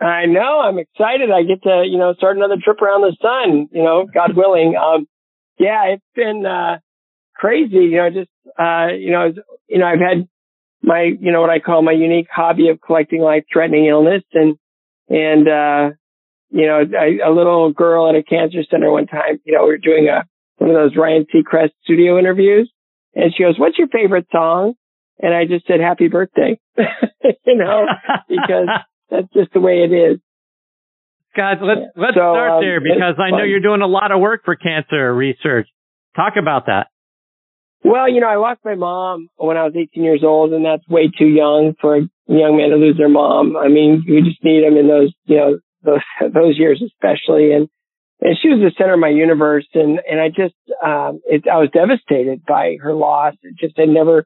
I 0.02 0.26
know. 0.28 0.62
I'm 0.62 0.80
excited. 0.80 1.30
I 1.30 1.44
get 1.44 1.64
to, 1.64 1.84
you 1.86 1.98
know, 1.98 2.14
start 2.14 2.38
another 2.38 2.56
trip 2.64 2.82
around 2.82 3.02
the 3.02 3.16
sun, 3.22 3.68
you 3.72 3.84
know, 3.84 4.06
God 4.12 4.36
willing. 4.36 4.76
Um, 4.78 5.08
yeah, 5.58 5.86
it's 5.88 6.04
been, 6.16 6.46
uh, 6.46 6.80
crazy, 7.36 7.76
you 7.76 7.98
know, 7.98 8.10
just, 8.10 8.30
uh, 8.58 8.88
you 8.98 9.12
know, 9.12 9.34
you 9.68 9.78
know, 9.78 9.86
I've 9.86 10.00
had 10.00 10.28
my, 10.82 11.02
you 11.20 11.32
know, 11.32 11.42
what 11.42 11.50
I 11.50 11.60
call 11.60 11.82
my 11.82 11.92
unique 11.92 12.28
hobby 12.34 12.70
of 12.70 12.80
collecting 12.80 13.22
life 13.22 13.44
threatening 13.52 13.86
illness 13.86 14.24
and, 14.34 14.56
and, 15.10 15.48
uh, 15.50 15.96
you 16.52 16.66
know, 16.66 16.80
a, 16.80 17.30
a 17.30 17.32
little 17.32 17.74
girl 17.74 18.10
at 18.10 18.16
a 18.16 18.24
cancer 18.24 18.64
center 18.70 18.90
one 18.92 19.08
time, 19.08 19.40
you 19.44 19.54
know, 19.54 19.64
we 19.64 19.72
were 19.72 19.78
doing 19.78 20.08
a, 20.08 20.24
one 20.58 20.70
of 20.70 20.76
those 20.76 20.96
Ryan 20.96 21.26
Seacrest 21.34 21.72
studio 21.84 22.18
interviews 22.18 22.72
and 23.16 23.34
she 23.36 23.44
goes, 23.44 23.58
what's 23.58 23.78
your 23.78 23.88
favorite 23.88 24.28
song? 24.32 24.74
And 25.22 25.34
I 25.34 25.46
just 25.46 25.68
said, 25.68 25.80
happy 25.80 26.08
birthday, 26.08 26.60
you 26.78 27.56
know, 27.56 27.86
because 28.28 28.68
that's 29.10 29.28
just 29.34 29.54
the 29.54 29.60
way 29.60 29.84
it 29.84 29.94
is. 29.94 30.20
Guys, 31.36 31.58
let's, 31.62 31.82
let's 31.96 32.16
so, 32.16 32.34
start 32.34 32.52
um, 32.52 32.62
there 32.62 32.80
because 32.82 33.16
I 33.20 33.32
know 33.32 33.44
you're 33.44 33.60
doing 33.60 33.82
a 33.82 33.88
lot 33.88 34.12
of 34.12 34.20
work 34.20 34.42
for 34.46 34.56
cancer 34.56 35.14
research. 35.14 35.68
Talk 36.16 36.34
about 36.40 36.66
that. 36.66 36.88
Well, 37.84 38.10
you 38.12 38.20
know, 38.20 38.28
I 38.28 38.36
lost 38.36 38.60
my 38.66 38.76
mom 38.76 39.30
when 39.38 39.56
I 39.56 39.64
was 39.64 39.74
18 39.76 40.04
years 40.04 40.22
old, 40.24 40.54
and 40.54 40.66
that's 40.66 40.88
way 40.90 41.08
too 41.08 41.28
young 41.28 41.76
for 41.80 41.98
a 41.98 42.02
young 42.28 42.58
man 42.58 42.72
to 42.72 42.76
lose 42.76 42.98
their 42.98 43.10
mom. 43.10 43.56
I 43.56 43.68
mean, 43.68 44.04
you 44.06 44.24
just 44.24 44.44
need 44.44 44.66
them 44.66 44.76
in 44.76 44.88
those, 44.88 45.14
you 45.26 45.38
know, 45.38 45.60
those, 45.84 46.02
those 46.34 46.58
years 46.58 46.84
especially. 46.86 47.54
And 47.54 47.70
and 48.22 48.38
she 48.42 48.50
was 48.50 48.60
the 48.60 48.72
center 48.78 48.94
of 48.94 49.00
my 49.00 49.10
universe. 49.10 49.68
And, 49.74 50.00
and 50.10 50.20
I 50.20 50.28
just, 50.30 50.56
um, 50.84 51.22
it, 51.26 51.48
I 51.48 51.58
was 51.58 51.70
devastated 51.74 52.44
by 52.46 52.78
her 52.82 52.94
loss. 52.94 53.34
It 53.44 53.56
just, 53.58 53.80
I 53.80 53.86
never 53.86 54.26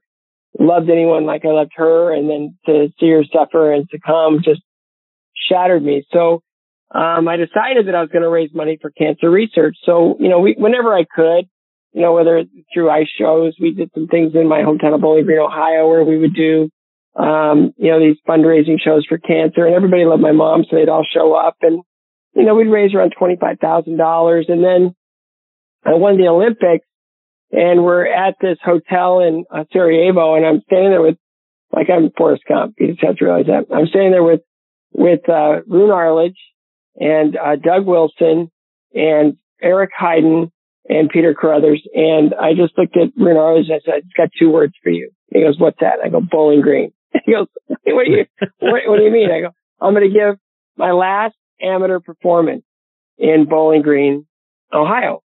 loved 0.59 0.89
anyone 0.89 1.25
like 1.25 1.45
I 1.45 1.49
loved 1.49 1.73
her. 1.75 2.13
And 2.13 2.29
then 2.29 2.57
to 2.65 2.87
see 2.99 3.09
her 3.09 3.23
suffer 3.31 3.71
and 3.71 3.87
succumb 3.91 4.39
just 4.43 4.61
shattered 5.49 5.83
me. 5.83 6.05
So, 6.11 6.41
um, 6.93 7.27
I 7.27 7.37
decided 7.37 7.87
that 7.87 7.95
I 7.95 8.01
was 8.01 8.09
going 8.11 8.21
to 8.21 8.29
raise 8.29 8.53
money 8.53 8.77
for 8.79 8.91
cancer 8.91 9.29
research. 9.29 9.77
So, 9.83 10.15
you 10.19 10.29
know, 10.29 10.39
we, 10.39 10.55
whenever 10.57 10.93
I 10.93 11.05
could, 11.05 11.45
you 11.91 12.01
know, 12.01 12.13
whether 12.13 12.43
through 12.73 12.89
ice 12.89 13.09
shows, 13.19 13.55
we 13.59 13.73
did 13.73 13.89
some 13.93 14.07
things 14.07 14.33
in 14.35 14.47
my 14.47 14.59
hometown 14.59 14.93
of 14.93 15.01
Bowling 15.01 15.25
Green, 15.25 15.39
Ohio, 15.39 15.87
where 15.87 16.03
we 16.03 16.17
would 16.17 16.35
do, 16.35 16.69
um, 17.15 17.73
you 17.77 17.91
know, 17.91 17.99
these 17.99 18.17
fundraising 18.27 18.79
shows 18.79 19.05
for 19.07 19.17
cancer 19.17 19.65
and 19.65 19.75
everybody 19.75 20.05
loved 20.05 20.21
my 20.21 20.31
mom. 20.31 20.65
So 20.69 20.75
they'd 20.75 20.89
all 20.89 21.05
show 21.11 21.33
up 21.33 21.57
and, 21.61 21.83
you 22.35 22.43
know, 22.43 22.55
we'd 22.55 22.67
raise 22.67 22.93
around 22.93 23.13
$25,000. 23.19 24.51
And 24.51 24.63
then 24.63 24.95
I 25.85 25.93
won 25.93 26.17
the 26.17 26.27
Olympics 26.27 26.85
and 27.51 27.83
we're 27.83 28.07
at 28.07 28.35
this 28.41 28.57
hotel 28.63 29.19
in 29.19 29.45
uh, 29.51 29.65
Sarajevo 29.71 30.35
and 30.35 30.45
I'm 30.45 30.61
standing 30.65 30.89
there 30.89 31.01
with, 31.01 31.17
like 31.71 31.87
I'm 31.89 32.11
Forrest 32.17 32.43
Gump. 32.47 32.75
You 32.79 32.87
just 32.87 33.03
have 33.03 33.17
to 33.17 33.25
realize 33.25 33.45
that. 33.47 33.73
I'm 33.73 33.87
standing 33.87 34.11
there 34.11 34.23
with, 34.23 34.41
with, 34.91 35.27
uh, 35.29 35.61
Roone 35.67 35.91
Arledge 35.91 36.37
and, 36.95 37.37
uh, 37.37 37.55
Doug 37.55 37.85
Wilson 37.85 38.51
and 38.93 39.37
Eric 39.61 39.91
Heiden 39.99 40.51
and 40.89 41.09
Peter 41.09 41.33
Carruthers. 41.33 41.87
And 41.93 42.33
I 42.33 42.53
just 42.53 42.77
looked 42.77 42.97
at 42.97 43.09
Roone 43.17 43.37
Arledge 43.37 43.67
and 43.69 43.75
I 43.75 43.79
said, 43.85 44.03
it's 44.03 44.13
got 44.17 44.29
two 44.37 44.49
words 44.49 44.73
for 44.83 44.89
you. 44.89 45.11
He 45.31 45.41
goes, 45.41 45.59
what's 45.59 45.79
that? 45.81 45.99
I 46.03 46.09
go, 46.09 46.21
Bowling 46.21 46.61
Green. 46.61 46.91
He 47.25 47.31
goes, 47.31 47.45
what 47.67 48.05
do 48.05 48.11
you, 48.11 48.25
what, 48.59 48.81
what 48.87 48.97
do 48.97 49.03
you 49.03 49.11
mean? 49.11 49.29
I 49.31 49.41
go, 49.41 49.49
I'm 49.79 49.93
going 49.93 50.11
to 50.11 50.13
give 50.13 50.39
my 50.77 50.91
last 50.91 51.35
amateur 51.63 51.99
performance 51.99 52.63
in 53.17 53.45
Bowling 53.49 53.81
Green, 53.81 54.25
Ohio. 54.73 55.21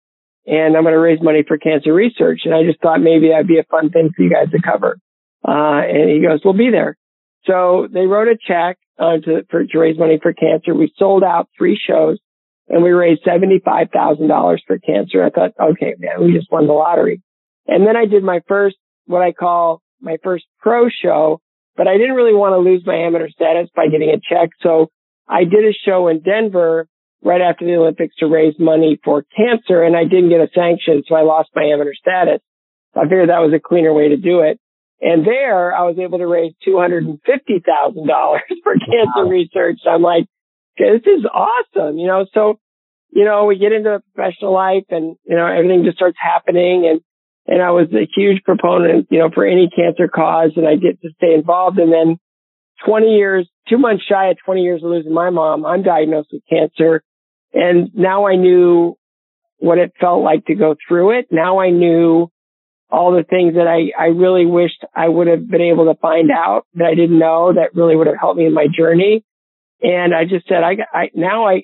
And 0.45 0.75
I'm 0.75 0.83
going 0.83 0.93
to 0.93 0.99
raise 0.99 1.21
money 1.21 1.43
for 1.47 1.57
cancer 1.57 1.93
research. 1.93 2.41
And 2.45 2.53
I 2.53 2.63
just 2.63 2.81
thought 2.81 3.01
maybe 3.01 3.29
that'd 3.29 3.47
be 3.47 3.59
a 3.59 3.63
fun 3.63 3.89
thing 3.89 4.11
for 4.15 4.23
you 4.23 4.29
guys 4.29 4.51
to 4.51 4.61
cover. 4.61 4.99
Uh, 5.47 5.81
and 5.81 6.09
he 6.09 6.21
goes, 6.21 6.41
we'll 6.43 6.53
be 6.53 6.69
there. 6.71 6.97
So 7.45 7.87
they 7.91 8.05
wrote 8.05 8.27
a 8.27 8.37
check 8.37 8.77
uh, 8.99 9.17
to, 9.23 9.45
for, 9.49 9.65
to 9.65 9.79
raise 9.79 9.97
money 9.97 10.19
for 10.21 10.33
cancer. 10.33 10.73
We 10.73 10.91
sold 10.97 11.23
out 11.23 11.49
three 11.57 11.79
shows 11.79 12.19
and 12.67 12.83
we 12.83 12.91
raised 12.91 13.23
$75,000 13.25 14.57
for 14.65 14.79
cancer. 14.79 15.23
I 15.23 15.29
thought, 15.29 15.51
okay, 15.59 15.95
man, 15.99 16.23
we 16.23 16.33
just 16.33 16.51
won 16.51 16.67
the 16.67 16.73
lottery. 16.73 17.21
And 17.67 17.85
then 17.85 17.95
I 17.95 18.05
did 18.05 18.23
my 18.23 18.41
first, 18.47 18.77
what 19.05 19.21
I 19.21 19.31
call 19.31 19.81
my 20.01 20.17
first 20.23 20.45
pro 20.59 20.89
show, 20.89 21.41
but 21.75 21.87
I 21.87 21.97
didn't 21.97 22.15
really 22.15 22.33
want 22.33 22.53
to 22.53 22.57
lose 22.57 22.83
my 22.85 22.95
amateur 22.95 23.29
status 23.29 23.69
by 23.75 23.87
getting 23.87 24.09
a 24.09 24.19
check. 24.19 24.49
So 24.61 24.89
I 25.27 25.43
did 25.43 25.65
a 25.65 25.73
show 25.73 26.07
in 26.07 26.21
Denver 26.21 26.87
right 27.23 27.41
after 27.41 27.65
the 27.65 27.75
Olympics 27.75 28.15
to 28.17 28.27
raise 28.27 28.53
money 28.59 28.99
for 29.03 29.25
cancer 29.35 29.83
and 29.83 29.95
I 29.95 30.03
didn't 30.03 30.29
get 30.29 30.41
a 30.41 30.49
sanction. 30.53 31.03
So 31.07 31.15
I 31.15 31.23
lost 31.23 31.49
my 31.55 31.63
amateur 31.63 31.93
status. 31.93 32.41
I 32.95 33.03
figured 33.03 33.29
that 33.29 33.39
was 33.39 33.53
a 33.53 33.59
cleaner 33.59 33.93
way 33.93 34.09
to 34.09 34.17
do 34.17 34.41
it. 34.41 34.59
And 35.01 35.25
there 35.25 35.75
I 35.75 35.83
was 35.83 35.97
able 35.99 36.19
to 36.19 36.27
raise 36.27 36.53
$250,000 36.65 37.17
for 38.63 38.73
cancer 38.73 39.25
wow. 39.25 39.29
research. 39.29 39.79
I'm 39.89 40.01
like, 40.01 40.25
this 40.77 41.01
is 41.05 41.25
awesome. 41.25 41.97
You 41.97 42.07
know, 42.07 42.25
so, 42.33 42.59
you 43.11 43.25
know, 43.25 43.45
we 43.45 43.57
get 43.57 43.73
into 43.73 43.89
the 43.89 44.03
professional 44.13 44.53
life 44.53 44.85
and, 44.89 45.15
you 45.25 45.35
know, 45.35 45.47
everything 45.47 45.83
just 45.83 45.97
starts 45.97 46.17
happening 46.19 46.87
and, 46.89 47.01
and 47.47 47.61
I 47.61 47.71
was 47.71 47.87
a 47.93 48.07
huge 48.15 48.43
proponent, 48.43 49.07
you 49.09 49.19
know, 49.19 49.29
for 49.33 49.45
any 49.45 49.69
cancer 49.69 50.07
cause 50.07 50.51
and 50.55 50.67
I 50.67 50.75
get 50.75 51.01
to 51.01 51.09
stay 51.17 51.33
involved. 51.33 51.77
And 51.79 51.91
then 51.91 52.17
20 52.85 53.07
years, 53.07 53.49
two 53.67 53.77
months 53.77 54.03
shy 54.09 54.29
of 54.29 54.37
20 54.45 54.61
years 54.61 54.83
of 54.83 54.89
losing 54.89 55.13
my 55.13 55.29
mom, 55.29 55.65
I'm 55.65 55.83
diagnosed 55.83 56.29
with 56.31 56.43
cancer. 56.49 57.03
And 57.53 57.89
now 57.95 58.27
I 58.27 58.35
knew 58.35 58.97
what 59.57 59.77
it 59.77 59.93
felt 59.99 60.23
like 60.23 60.45
to 60.45 60.55
go 60.55 60.75
through 60.87 61.19
it. 61.19 61.27
Now 61.31 61.59
I 61.59 61.69
knew 61.69 62.29
all 62.89 63.11
the 63.11 63.23
things 63.23 63.55
that 63.55 63.67
I, 63.67 63.91
I 63.99 64.07
really 64.07 64.45
wished 64.45 64.83
I 64.95 65.07
would 65.07 65.27
have 65.27 65.49
been 65.49 65.61
able 65.61 65.85
to 65.85 65.99
find 65.99 66.29
out 66.31 66.65
that 66.75 66.85
I 66.85 66.95
didn't 66.95 67.17
know 67.17 67.53
that 67.53 67.75
really 67.75 67.95
would 67.95 68.07
have 68.07 68.17
helped 68.19 68.37
me 68.37 68.45
in 68.45 68.53
my 68.53 68.67
journey. 68.67 69.23
And 69.81 70.13
I 70.13 70.23
just 70.25 70.47
said, 70.47 70.63
I, 70.63 70.77
I 70.93 71.09
now 71.13 71.47
I, 71.47 71.63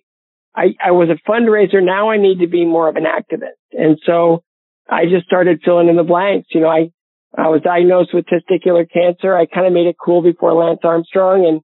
I, 0.55 0.75
I 0.83 0.91
was 0.91 1.09
a 1.09 1.29
fundraiser. 1.29 1.83
Now 1.83 2.09
I 2.09 2.17
need 2.17 2.39
to 2.39 2.47
be 2.47 2.65
more 2.65 2.89
of 2.89 2.95
an 2.95 3.05
activist. 3.05 3.61
And 3.71 3.99
so 4.05 4.43
I 4.89 5.05
just 5.05 5.25
started 5.25 5.61
filling 5.63 5.87
in 5.87 5.95
the 5.95 6.03
blanks. 6.03 6.47
You 6.51 6.61
know, 6.61 6.69
I, 6.69 6.91
I 7.37 7.47
was 7.47 7.61
diagnosed 7.61 8.13
with 8.13 8.25
testicular 8.25 8.85
cancer. 8.91 9.35
I 9.35 9.45
kind 9.45 9.67
of 9.67 9.73
made 9.73 9.87
it 9.87 9.95
cool 10.03 10.21
before 10.21 10.53
Lance 10.53 10.81
Armstrong 10.83 11.45
and, 11.45 11.61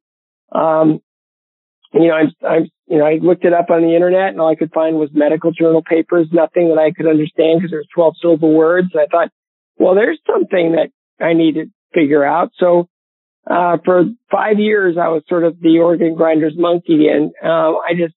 um, 0.52 1.02
you 1.94 2.08
know, 2.08 2.14
I'm, 2.14 2.32
I'm, 2.48 2.70
you 2.88 2.98
know, 2.98 3.06
I 3.06 3.18
looked 3.22 3.46
it 3.46 3.54
up 3.54 3.70
on 3.70 3.82
the 3.82 3.96
internet 3.96 4.30
and 4.30 4.40
all 4.40 4.50
I 4.50 4.56
could 4.56 4.72
find 4.72 4.98
was 4.98 5.10
medical 5.14 5.52
journal 5.52 5.84
papers, 5.88 6.28
nothing 6.32 6.70
that 6.70 6.80
I 6.80 6.92
could 6.92 7.08
understand 7.08 7.60
because 7.60 7.72
there's 7.72 7.88
12 7.94 8.16
syllable 8.22 8.54
words. 8.54 8.90
And 8.94 9.02
I 9.02 9.06
thought, 9.08 9.30
well, 9.78 9.96
there's 9.96 10.20
something 10.26 10.76
that 10.76 10.90
I 11.24 11.34
need 11.34 11.56
to 11.56 11.66
figure 11.94 12.24
out. 12.24 12.52
So, 12.58 12.88
uh, 13.50 13.78
for 13.86 14.04
five 14.30 14.60
years, 14.60 14.98
I 15.02 15.08
was 15.08 15.24
sort 15.30 15.46
of 15.46 15.60
the 15.62 15.80
organ 15.80 16.16
grinder's 16.16 16.56
monkey 16.58 17.08
and, 17.08 17.32
uh, 17.44 17.78
I 17.78 17.94
just 17.98 18.14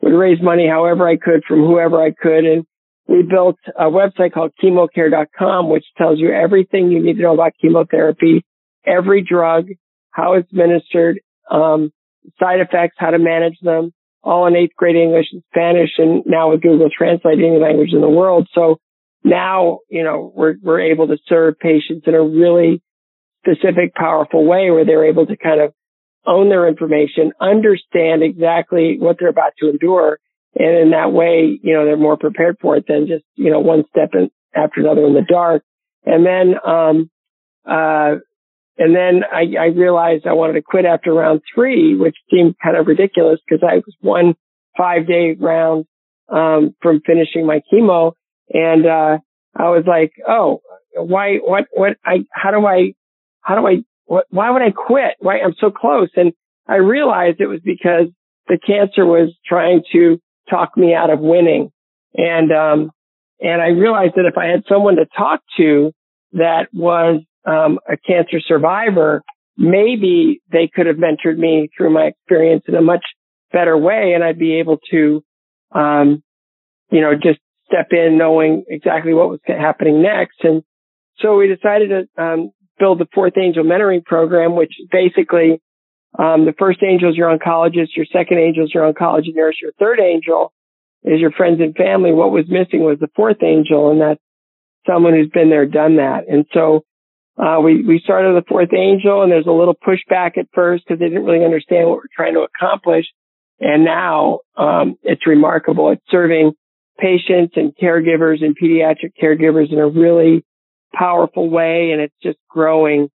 would 0.00 0.12
raise 0.12 0.42
money 0.42 0.66
however 0.68 1.08
I 1.08 1.16
could 1.16 1.44
from 1.46 1.60
whoever 1.60 2.02
I 2.02 2.10
could. 2.10 2.44
And 2.44 2.66
we 3.06 3.22
built 3.22 3.58
a 3.78 3.84
website 3.84 4.32
called 4.32 4.52
chemocare.com, 4.62 5.68
which 5.68 5.84
tells 5.96 6.18
you 6.18 6.32
everything 6.32 6.90
you 6.90 7.02
need 7.02 7.16
to 7.16 7.22
know 7.22 7.34
about 7.34 7.52
chemotherapy, 7.60 8.44
every 8.84 9.22
drug, 9.22 9.68
how 10.10 10.34
it's 10.34 10.50
administered, 10.50 11.20
um, 11.50 11.92
side 12.38 12.60
effects, 12.60 12.96
how 12.98 13.10
to 13.10 13.18
manage 13.18 13.58
them, 13.62 13.92
all 14.22 14.46
in 14.46 14.56
eighth 14.56 14.76
grade 14.76 14.96
English 14.96 15.26
and 15.32 15.42
Spanish, 15.50 15.90
and 15.98 16.22
now 16.26 16.50
with 16.50 16.62
Google 16.62 16.88
Translate 16.96 17.38
any 17.38 17.58
language 17.58 17.92
in 17.92 18.00
the 18.00 18.08
world. 18.08 18.48
So 18.54 18.78
now, 19.24 19.80
you 19.88 20.04
know, 20.04 20.32
we're, 20.34 20.54
we're 20.62 20.92
able 20.92 21.08
to 21.08 21.18
serve 21.26 21.58
patients 21.58 22.04
in 22.06 22.14
a 22.14 22.22
really 22.22 22.82
specific, 23.44 23.94
powerful 23.94 24.44
way 24.44 24.70
where 24.70 24.84
they're 24.84 25.06
able 25.06 25.26
to 25.26 25.36
kind 25.36 25.60
of 25.60 25.72
own 26.24 26.48
their 26.48 26.68
information, 26.68 27.32
understand 27.40 28.22
exactly 28.22 28.96
what 28.98 29.16
they're 29.18 29.28
about 29.28 29.52
to 29.58 29.68
endure. 29.68 30.18
And 30.54 30.76
in 30.78 30.90
that 30.90 31.12
way, 31.12 31.58
you 31.62 31.74
know, 31.74 31.84
they're 31.84 31.96
more 31.96 32.16
prepared 32.16 32.58
for 32.60 32.76
it 32.76 32.84
than 32.86 33.08
just, 33.08 33.24
you 33.34 33.50
know, 33.50 33.60
one 33.60 33.84
step 33.90 34.10
in, 34.14 34.30
after 34.54 34.80
another 34.80 35.06
in 35.06 35.14
the 35.14 35.26
dark. 35.28 35.64
And 36.04 36.24
then, 36.24 36.54
um, 36.64 37.10
uh, 37.64 38.16
and 38.78 38.96
then 38.96 39.22
I, 39.30 39.44
I 39.60 39.66
realized 39.66 40.26
I 40.26 40.32
wanted 40.32 40.54
to 40.54 40.62
quit 40.62 40.84
after 40.84 41.12
round 41.12 41.42
three, 41.54 41.96
which 41.96 42.16
seemed 42.30 42.56
kind 42.62 42.76
of 42.76 42.86
ridiculous 42.86 43.38
because 43.46 43.62
I 43.62 43.76
was 43.76 43.94
one 44.00 44.34
five 44.76 45.06
day 45.06 45.36
round, 45.38 45.84
um, 46.28 46.74
from 46.80 47.02
finishing 47.04 47.46
my 47.46 47.60
chemo. 47.72 48.12
And, 48.50 48.86
uh, 48.86 49.18
I 49.54 49.68
was 49.68 49.84
like, 49.86 50.12
oh, 50.26 50.62
why, 50.94 51.36
what, 51.36 51.66
what, 51.72 51.96
I, 52.04 52.24
how 52.32 52.50
do 52.50 52.66
I, 52.66 52.94
how 53.42 53.56
do 53.56 53.66
I, 53.66 53.84
what, 54.06 54.24
why 54.30 54.50
would 54.50 54.62
I 54.62 54.70
quit? 54.70 55.16
Why 55.18 55.40
I'm 55.40 55.54
so 55.58 55.70
close? 55.70 56.08
And 56.16 56.32
I 56.66 56.76
realized 56.76 57.40
it 57.40 57.48
was 57.48 57.60
because 57.62 58.06
the 58.46 58.58
cancer 58.58 59.04
was 59.04 59.34
trying 59.46 59.82
to 59.92 60.18
talk 60.48 60.76
me 60.76 60.94
out 60.94 61.10
of 61.10 61.20
winning. 61.20 61.70
And, 62.14 62.50
um, 62.50 62.90
and 63.40 63.60
I 63.60 63.68
realized 63.68 64.14
that 64.16 64.26
if 64.26 64.38
I 64.38 64.46
had 64.46 64.64
someone 64.68 64.96
to 64.96 65.06
talk 65.16 65.40
to 65.58 65.92
that 66.32 66.68
was, 66.72 67.22
um, 67.44 67.78
a 67.88 67.96
cancer 67.96 68.40
survivor, 68.40 69.22
maybe 69.56 70.40
they 70.50 70.70
could 70.72 70.86
have 70.86 70.96
mentored 70.96 71.36
me 71.36 71.68
through 71.76 71.90
my 71.90 72.04
experience 72.04 72.64
in 72.68 72.74
a 72.74 72.82
much 72.82 73.04
better 73.52 73.76
way. 73.76 74.12
And 74.14 74.24
I'd 74.24 74.38
be 74.38 74.58
able 74.60 74.78
to, 74.90 75.22
um, 75.72 76.22
you 76.90 77.00
know, 77.00 77.14
just 77.14 77.40
step 77.66 77.88
in 77.90 78.18
knowing 78.18 78.64
exactly 78.68 79.14
what 79.14 79.30
was 79.30 79.40
happening 79.46 80.02
next. 80.02 80.36
And 80.42 80.62
so 81.18 81.36
we 81.36 81.48
decided 81.48 81.90
to 81.90 82.22
um, 82.22 82.50
build 82.78 82.98
the 82.98 83.06
fourth 83.14 83.34
angel 83.36 83.64
mentoring 83.64 84.04
program, 84.04 84.56
which 84.56 84.72
basically 84.90 85.60
um, 86.18 86.44
the 86.44 86.54
first 86.58 86.80
angel 86.82 87.10
is 87.10 87.16
your 87.16 87.36
oncologist, 87.36 87.96
your 87.96 88.06
second 88.12 88.38
angel 88.38 88.64
is 88.64 88.74
your 88.74 88.90
oncology 88.90 89.34
nurse, 89.34 89.56
your 89.60 89.72
third 89.78 90.00
angel 90.00 90.52
is 91.04 91.20
your 91.20 91.32
friends 91.32 91.60
and 91.60 91.74
family. 91.74 92.12
What 92.12 92.30
was 92.30 92.44
missing 92.48 92.80
was 92.80 92.98
the 93.00 93.08
fourth 93.16 93.42
angel, 93.42 93.90
and 93.90 94.00
that's 94.00 94.20
someone 94.86 95.14
who's 95.14 95.30
been 95.30 95.50
there, 95.50 95.66
done 95.66 95.96
that. 95.96 96.28
And 96.28 96.44
so 96.52 96.84
uh, 97.38 97.60
we 97.60 97.82
we 97.82 98.00
started 98.02 98.36
the 98.36 98.46
fourth 98.46 98.72
angel, 98.74 99.22
and 99.22 99.32
there's 99.32 99.46
a 99.46 99.52
little 99.52 99.74
pushback 99.74 100.36
at 100.38 100.48
first 100.54 100.84
because 100.86 101.00
they 101.00 101.08
didn't 101.08 101.24
really 101.24 101.44
understand 101.44 101.88
what 101.88 101.98
we're 101.98 102.14
trying 102.14 102.34
to 102.34 102.46
accomplish. 102.46 103.06
And 103.60 103.84
now 103.84 104.40
um, 104.56 104.96
it's 105.02 105.26
remarkable. 105.26 105.90
It's 105.90 106.02
serving 106.10 106.52
patients 106.98 107.54
and 107.56 107.72
caregivers 107.80 108.44
and 108.44 108.56
pediatric 108.56 109.12
caregivers 109.20 109.72
in 109.72 109.78
a 109.78 109.88
really 109.88 110.44
powerful 110.92 111.48
way. 111.48 111.90
And 111.92 112.00
it's 112.00 112.14
just 112.22 112.38
growing 112.50 113.08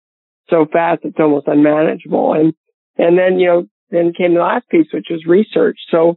so 0.50 0.66
fast. 0.71 1.00
It's 1.04 1.18
almost 1.18 1.49
unmanageable. 1.49 2.35
And, 2.35 2.54
and 2.97 3.18
then, 3.18 3.38
you 3.38 3.47
know, 3.47 3.66
then 3.90 4.12
came 4.12 4.35
the 4.35 4.40
last 4.40 4.68
piece, 4.68 4.87
which 4.92 5.06
was 5.11 5.25
research. 5.26 5.78
So, 5.90 6.16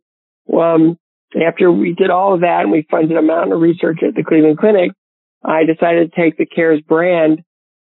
um, 0.58 0.98
after 1.36 1.72
we 1.72 1.94
did 1.94 2.10
all 2.10 2.34
of 2.34 2.42
that 2.42 2.62
and 2.62 2.72
we 2.72 2.88
funded 2.90 3.18
a 3.18 3.22
mountain 3.22 3.52
of 3.52 3.60
research 3.60 4.00
at 4.08 4.16
the 4.16 4.24
Cleveland 4.24 4.58
Clinic, 4.58 4.92
I 5.44 5.64
decided 5.66 6.12
to 6.12 6.22
take 6.22 6.38
the 6.38 6.46
CARES 6.46 6.82
brand, 6.82 7.44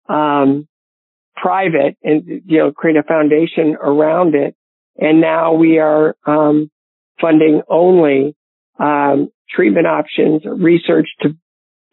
um, 0.09 0.67
private 1.35 1.97
and, 2.03 2.41
you 2.45 2.57
know, 2.59 2.71
create 2.71 2.97
a 2.97 3.03
foundation 3.03 3.75
around 3.81 4.35
it. 4.35 4.55
And 4.97 5.21
now 5.21 5.53
we 5.53 5.79
are, 5.79 6.15
um, 6.25 6.69
funding 7.19 7.61
only, 7.67 8.35
um, 8.79 9.29
treatment 9.49 9.87
options, 9.87 10.43
research 10.45 11.07
to 11.21 11.35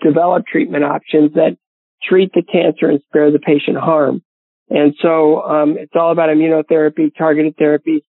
develop 0.00 0.46
treatment 0.46 0.84
options 0.84 1.34
that 1.34 1.56
treat 2.02 2.32
the 2.32 2.42
cancer 2.42 2.88
and 2.88 3.00
spare 3.08 3.30
the 3.30 3.38
patient 3.38 3.76
harm. 3.76 4.22
And 4.70 4.94
so 5.00 5.42
um, 5.42 5.76
it's 5.78 5.92
all 5.94 6.12
about 6.12 6.28
immunotherapy, 6.28 7.10
targeted 7.16 7.56
therapy, 7.56 8.04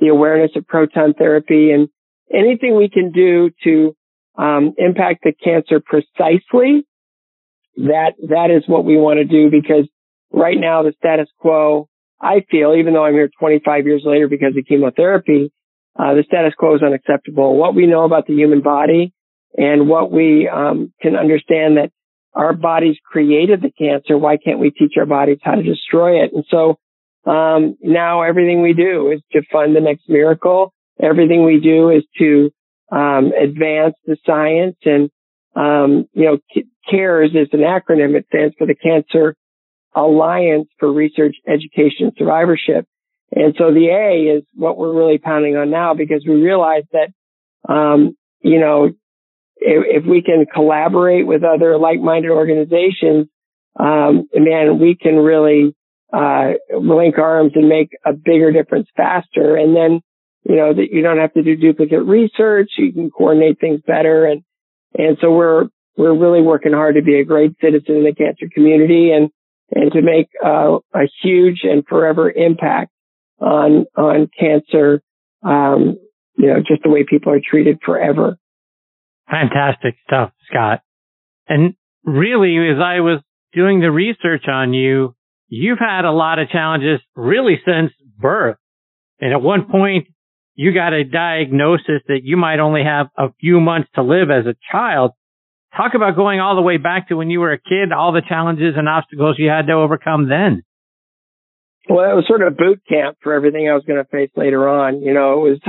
the 0.00 0.08
awareness 0.08 0.50
of 0.56 0.66
proton 0.66 1.14
therapy, 1.14 1.70
and 1.70 1.88
anything 2.32 2.76
we 2.76 2.88
can 2.88 3.12
do 3.12 3.50
to 3.64 3.96
um, 4.36 4.74
impact 4.78 5.24
the 5.24 5.32
cancer 5.32 5.80
precisely. 5.80 6.84
That 7.76 8.12
that 8.28 8.50
is 8.50 8.64
what 8.66 8.84
we 8.84 8.96
want 8.96 9.18
to 9.18 9.24
do 9.24 9.50
because 9.50 9.88
right 10.32 10.58
now 10.58 10.82
the 10.82 10.92
status 10.98 11.28
quo, 11.38 11.88
I 12.20 12.44
feel, 12.50 12.74
even 12.74 12.94
though 12.94 13.04
I'm 13.04 13.14
here 13.14 13.30
25 13.38 13.86
years 13.86 14.02
later 14.04 14.28
because 14.28 14.56
of 14.56 14.64
chemotherapy, 14.66 15.52
uh, 15.98 16.14
the 16.14 16.24
status 16.26 16.54
quo 16.56 16.76
is 16.76 16.82
unacceptable. 16.82 17.56
What 17.56 17.74
we 17.74 17.86
know 17.86 18.04
about 18.04 18.26
the 18.26 18.34
human 18.34 18.60
body 18.60 19.12
and 19.56 19.88
what 19.88 20.10
we 20.12 20.48
um, 20.48 20.92
can 21.00 21.16
understand 21.16 21.76
that 21.76 21.90
our 22.34 22.52
bodies 22.52 22.96
created 23.04 23.60
the 23.60 23.72
cancer. 23.72 24.16
Why 24.16 24.36
can't 24.36 24.60
we 24.60 24.70
teach 24.70 24.92
our 24.96 25.06
bodies 25.06 25.38
how 25.42 25.56
to 25.56 25.62
destroy 25.62 26.22
it? 26.22 26.32
And 26.32 26.44
so 26.48 26.78
um, 27.24 27.76
now 27.82 28.22
everything 28.22 28.62
we 28.62 28.72
do 28.72 29.10
is 29.10 29.20
to 29.32 29.42
fund 29.52 29.74
the 29.74 29.80
next 29.80 30.08
miracle. 30.08 30.72
Everything 31.02 31.44
we 31.44 31.60
do 31.60 31.90
is 31.90 32.04
to 32.18 32.50
um, 32.92 33.32
advance 33.32 33.94
the 34.06 34.16
science 34.24 34.76
and 34.84 35.10
um, 35.56 36.06
you 36.12 36.24
know, 36.24 36.64
CARES 36.88 37.30
is 37.34 37.48
an 37.52 37.60
acronym. 37.60 38.14
It 38.14 38.26
stands 38.28 38.54
for 38.56 38.66
the 38.66 38.74
Cancer 38.74 39.34
Alliance 39.94 40.68
for 40.78 40.92
Research, 40.92 41.36
Education, 41.46 42.06
and 42.06 42.12
Survivorship. 42.16 42.86
And 43.32 43.54
so 43.58 43.72
the 43.72 43.88
A 43.88 44.36
is 44.36 44.44
what 44.54 44.76
we're 44.76 44.94
really 44.94 45.18
pounding 45.18 45.56
on 45.56 45.70
now 45.70 45.94
because 45.94 46.24
we 46.26 46.34
realize 46.34 46.84
that, 46.92 47.12
um, 47.72 48.16
you 48.40 48.60
know, 48.60 48.86
if, 49.56 50.02
if, 50.02 50.04
we 50.04 50.22
can 50.22 50.46
collaborate 50.52 51.26
with 51.26 51.44
other 51.44 51.78
like-minded 51.78 52.30
organizations, 52.30 53.28
um, 53.78 54.28
man, 54.34 54.78
we 54.80 54.96
can 55.00 55.16
really, 55.16 55.76
uh, 56.12 56.54
link 56.76 57.18
arms 57.18 57.52
and 57.54 57.68
make 57.68 57.90
a 58.04 58.12
bigger 58.12 58.50
difference 58.52 58.88
faster. 58.96 59.56
And 59.56 59.76
then, 59.76 60.00
you 60.44 60.56
know, 60.56 60.74
that 60.74 60.88
you 60.90 61.02
don't 61.02 61.18
have 61.18 61.34
to 61.34 61.42
do 61.42 61.56
duplicate 61.56 62.04
research. 62.04 62.70
You 62.78 62.92
can 62.92 63.10
coordinate 63.10 63.60
things 63.60 63.80
better. 63.86 64.26
And, 64.26 64.42
and 64.94 65.16
so 65.20 65.30
we're, 65.30 65.68
we're 65.96 66.16
really 66.16 66.42
working 66.42 66.72
hard 66.72 66.96
to 66.96 67.02
be 67.02 67.20
a 67.20 67.24
great 67.24 67.52
citizen 67.60 67.96
in 67.96 68.04
the 68.04 68.14
cancer 68.14 68.46
community 68.52 69.12
and, 69.12 69.30
and 69.70 69.92
to 69.92 70.02
make 70.02 70.28
uh, 70.44 70.78
a 70.94 71.08
huge 71.22 71.60
and 71.62 71.84
forever 71.86 72.30
impact 72.30 72.90
on 73.40 73.86
on 73.96 74.28
cancer. 74.38 75.02
Um, 75.42 75.98
you 76.36 76.48
know, 76.48 76.58
just 76.58 76.82
the 76.82 76.90
way 76.90 77.04
people 77.08 77.32
are 77.32 77.40
treated 77.40 77.78
forever. 77.84 78.36
Fantastic 79.30 79.94
stuff, 80.06 80.32
Scott. 80.48 80.80
And 81.48 81.74
really, 82.04 82.56
as 82.70 82.78
I 82.82 83.00
was 83.00 83.20
doing 83.52 83.80
the 83.80 83.90
research 83.90 84.44
on 84.48 84.72
you, 84.72 85.14
you've 85.48 85.78
had 85.78 86.04
a 86.04 86.12
lot 86.12 86.38
of 86.38 86.48
challenges 86.48 87.00
really 87.14 87.60
since 87.64 87.92
birth. 88.18 88.56
And 89.20 89.32
at 89.32 89.42
one 89.42 89.66
point, 89.70 90.08
you 90.60 90.74
got 90.74 90.92
a 90.92 91.04
diagnosis 91.04 92.02
that 92.06 92.20
you 92.22 92.36
might 92.36 92.60
only 92.60 92.84
have 92.84 93.06
a 93.16 93.32
few 93.40 93.60
months 93.60 93.88
to 93.94 94.02
live 94.02 94.28
as 94.30 94.44
a 94.44 94.54
child. 94.70 95.12
Talk 95.74 95.92
about 95.94 96.16
going 96.16 96.38
all 96.38 96.54
the 96.54 96.60
way 96.60 96.76
back 96.76 97.08
to 97.08 97.14
when 97.14 97.30
you 97.30 97.40
were 97.40 97.52
a 97.52 97.58
kid, 97.58 97.92
all 97.96 98.12
the 98.12 98.20
challenges 98.20 98.74
and 98.76 98.86
obstacles 98.86 99.36
you 99.38 99.48
had 99.48 99.68
to 99.68 99.72
overcome 99.72 100.28
then. 100.28 100.62
Well, 101.88 102.10
it 102.10 102.14
was 102.14 102.26
sort 102.28 102.42
of 102.42 102.48
a 102.48 102.54
boot 102.54 102.82
camp 102.86 103.16
for 103.22 103.32
everything 103.32 103.70
I 103.70 103.72
was 103.72 103.84
going 103.86 104.04
to 104.04 104.10
face 104.10 104.28
later 104.36 104.68
on. 104.68 105.00
You 105.00 105.14
know, 105.14 105.46
it 105.46 105.50
was, 105.50 105.60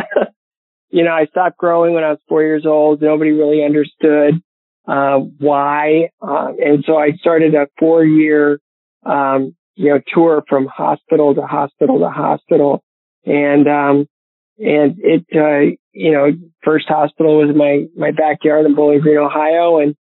you 0.90 1.06
know, 1.06 1.12
I 1.12 1.26
stopped 1.28 1.58
growing 1.58 1.94
when 1.94 2.04
I 2.04 2.10
was 2.10 2.20
four 2.28 2.42
years 2.42 2.66
old. 2.66 3.02
Nobody 3.02 3.32
really 3.32 3.64
understood 3.64 4.44
uh, 4.86 5.20
why, 5.38 6.10
uh, 6.22 6.50
and 6.60 6.84
so 6.86 6.98
I 6.98 7.12
started 7.14 7.56
a 7.56 7.68
four-year, 7.80 8.60
um, 9.06 9.56
you 9.76 9.92
know, 9.92 10.02
tour 10.14 10.44
from 10.50 10.66
hospital 10.66 11.34
to 11.34 11.44
hospital 11.44 12.00
to 12.00 12.10
hospital, 12.10 12.84
and 13.26 13.70
um, 13.70 14.08
and 14.62 14.96
it, 15.00 15.26
uh, 15.36 15.76
you 15.92 16.12
know, 16.12 16.28
first 16.64 16.88
hospital 16.88 17.38
was 17.38 17.56
my 17.56 17.86
my 17.96 18.12
backyard 18.12 18.66
in 18.66 18.76
Bowling 18.76 19.02
Green, 19.02 19.18
Ohio, 19.18 19.80
and 19.80 19.96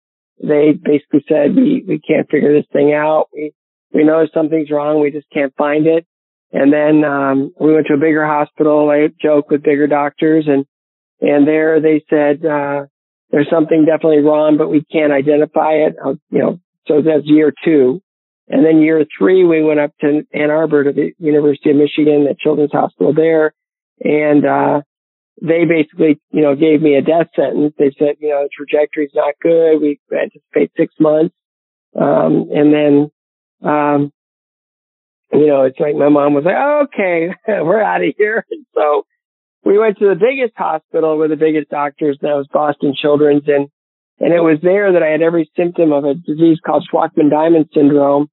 they 0.43 0.73
basically 0.73 1.25
said 1.29 1.55
we 1.55 1.85
we 1.87 2.01
can't 2.01 2.29
figure 2.29 2.53
this 2.53 2.69
thing 2.73 2.93
out. 2.93 3.29
We 3.33 3.53
we 3.93 4.05
know 4.05 4.27
something's 4.35 4.71
wrong. 4.71 5.01
We 5.01 5.11
just 5.11 5.31
can't 5.33 5.55
find 5.57 5.87
it. 5.87 6.07
And 6.53 6.73
then 6.73 7.05
um, 7.05 7.53
we 7.61 7.75
went 7.75 7.87
to 7.89 7.95
a 7.95 7.99
bigger 7.99 8.27
hospital. 8.27 8.91
I 8.91 9.09
joke 9.23 9.51
with 9.51 9.63
bigger 9.63 9.87
doctors, 9.87 10.47
and 10.49 10.67
and 11.21 11.47
there 11.47 11.81
they 11.81 12.05
said 12.11 12.45
uh, 12.45 12.87
there's 13.31 13.51
something 13.51 13.85
definitely 13.85 14.23
wrong, 14.23 14.57
but 14.59 14.69
we 14.69 14.85
can't 14.85 15.13
identify 15.13 15.73
it. 15.87 15.97
Uh, 16.05 16.15
you 16.31 16.41
know, 16.41 16.61
so 16.87 17.01
that's 17.03 17.27
year 17.27 17.53
two. 17.65 18.03
And 18.49 18.65
then 18.65 18.81
year 18.81 19.05
three, 19.19 19.45
we 19.45 19.63
went 19.63 19.79
up 19.79 19.93
to 20.01 20.27
Ann 20.33 20.51
Arbor 20.51 20.85
to 20.85 20.93
the 20.93 21.13
University 21.19 21.71
of 21.71 21.77
Michigan, 21.77 22.25
the 22.25 22.35
Children's 22.39 22.73
Hospital 22.73 23.13
there, 23.13 23.53
and 24.01 24.47
uh, 24.47 24.81
they 25.41 25.65
basically, 25.65 26.21
you 26.31 26.43
know, 26.43 26.55
gave 26.55 26.83
me 26.83 26.97
a 26.97 27.03
death 27.03 27.29
sentence. 27.35 27.75
They 27.79 27.93
said, 27.99 28.17
you 28.21 28.31
know, 28.31 28.45
the 28.45 28.51
trajectory's 28.57 29.13
not 29.15 29.35
good. 29.41 29.81
We 29.81 30.01
anticipate 30.13 30.73
six 30.77 30.95
months. 30.99 31.35
Um, 31.99 32.49
and 32.53 32.73
then, 32.73 33.11
um, 33.69 34.13
you 35.33 35.47
know, 35.47 35.63
it's 35.63 35.79
like 35.79 35.95
my 35.95 36.09
mom 36.09 36.35
was 36.35 36.45
like, 36.45 36.89
okay, 36.89 37.29
we're 37.49 37.83
out 37.83 38.03
of 38.03 38.15
here. 38.17 38.45
And 38.51 38.67
so 38.75 39.05
we 39.65 39.79
went 39.79 39.99
to 39.99 40.09
the 40.09 40.15
biggest 40.15 40.55
hospital 40.57 41.19
with 41.19 41.31
the 41.31 41.37
biggest 41.37 41.71
doctors. 41.71 42.19
That 42.21 42.35
was 42.35 42.47
Boston 42.53 42.95
Children's. 43.01 43.45
And, 43.47 43.69
and 44.19 44.33
it 44.33 44.41
was 44.41 44.59
there 44.63 44.93
that 44.93 45.03
I 45.03 45.09
had 45.09 45.23
every 45.23 45.51
symptom 45.57 45.93
of 45.93 46.05
a 46.05 46.15
disease 46.15 46.59
called 46.65 46.89
Shwachman-Diamond 46.93 47.69
syndrome. 47.75 48.29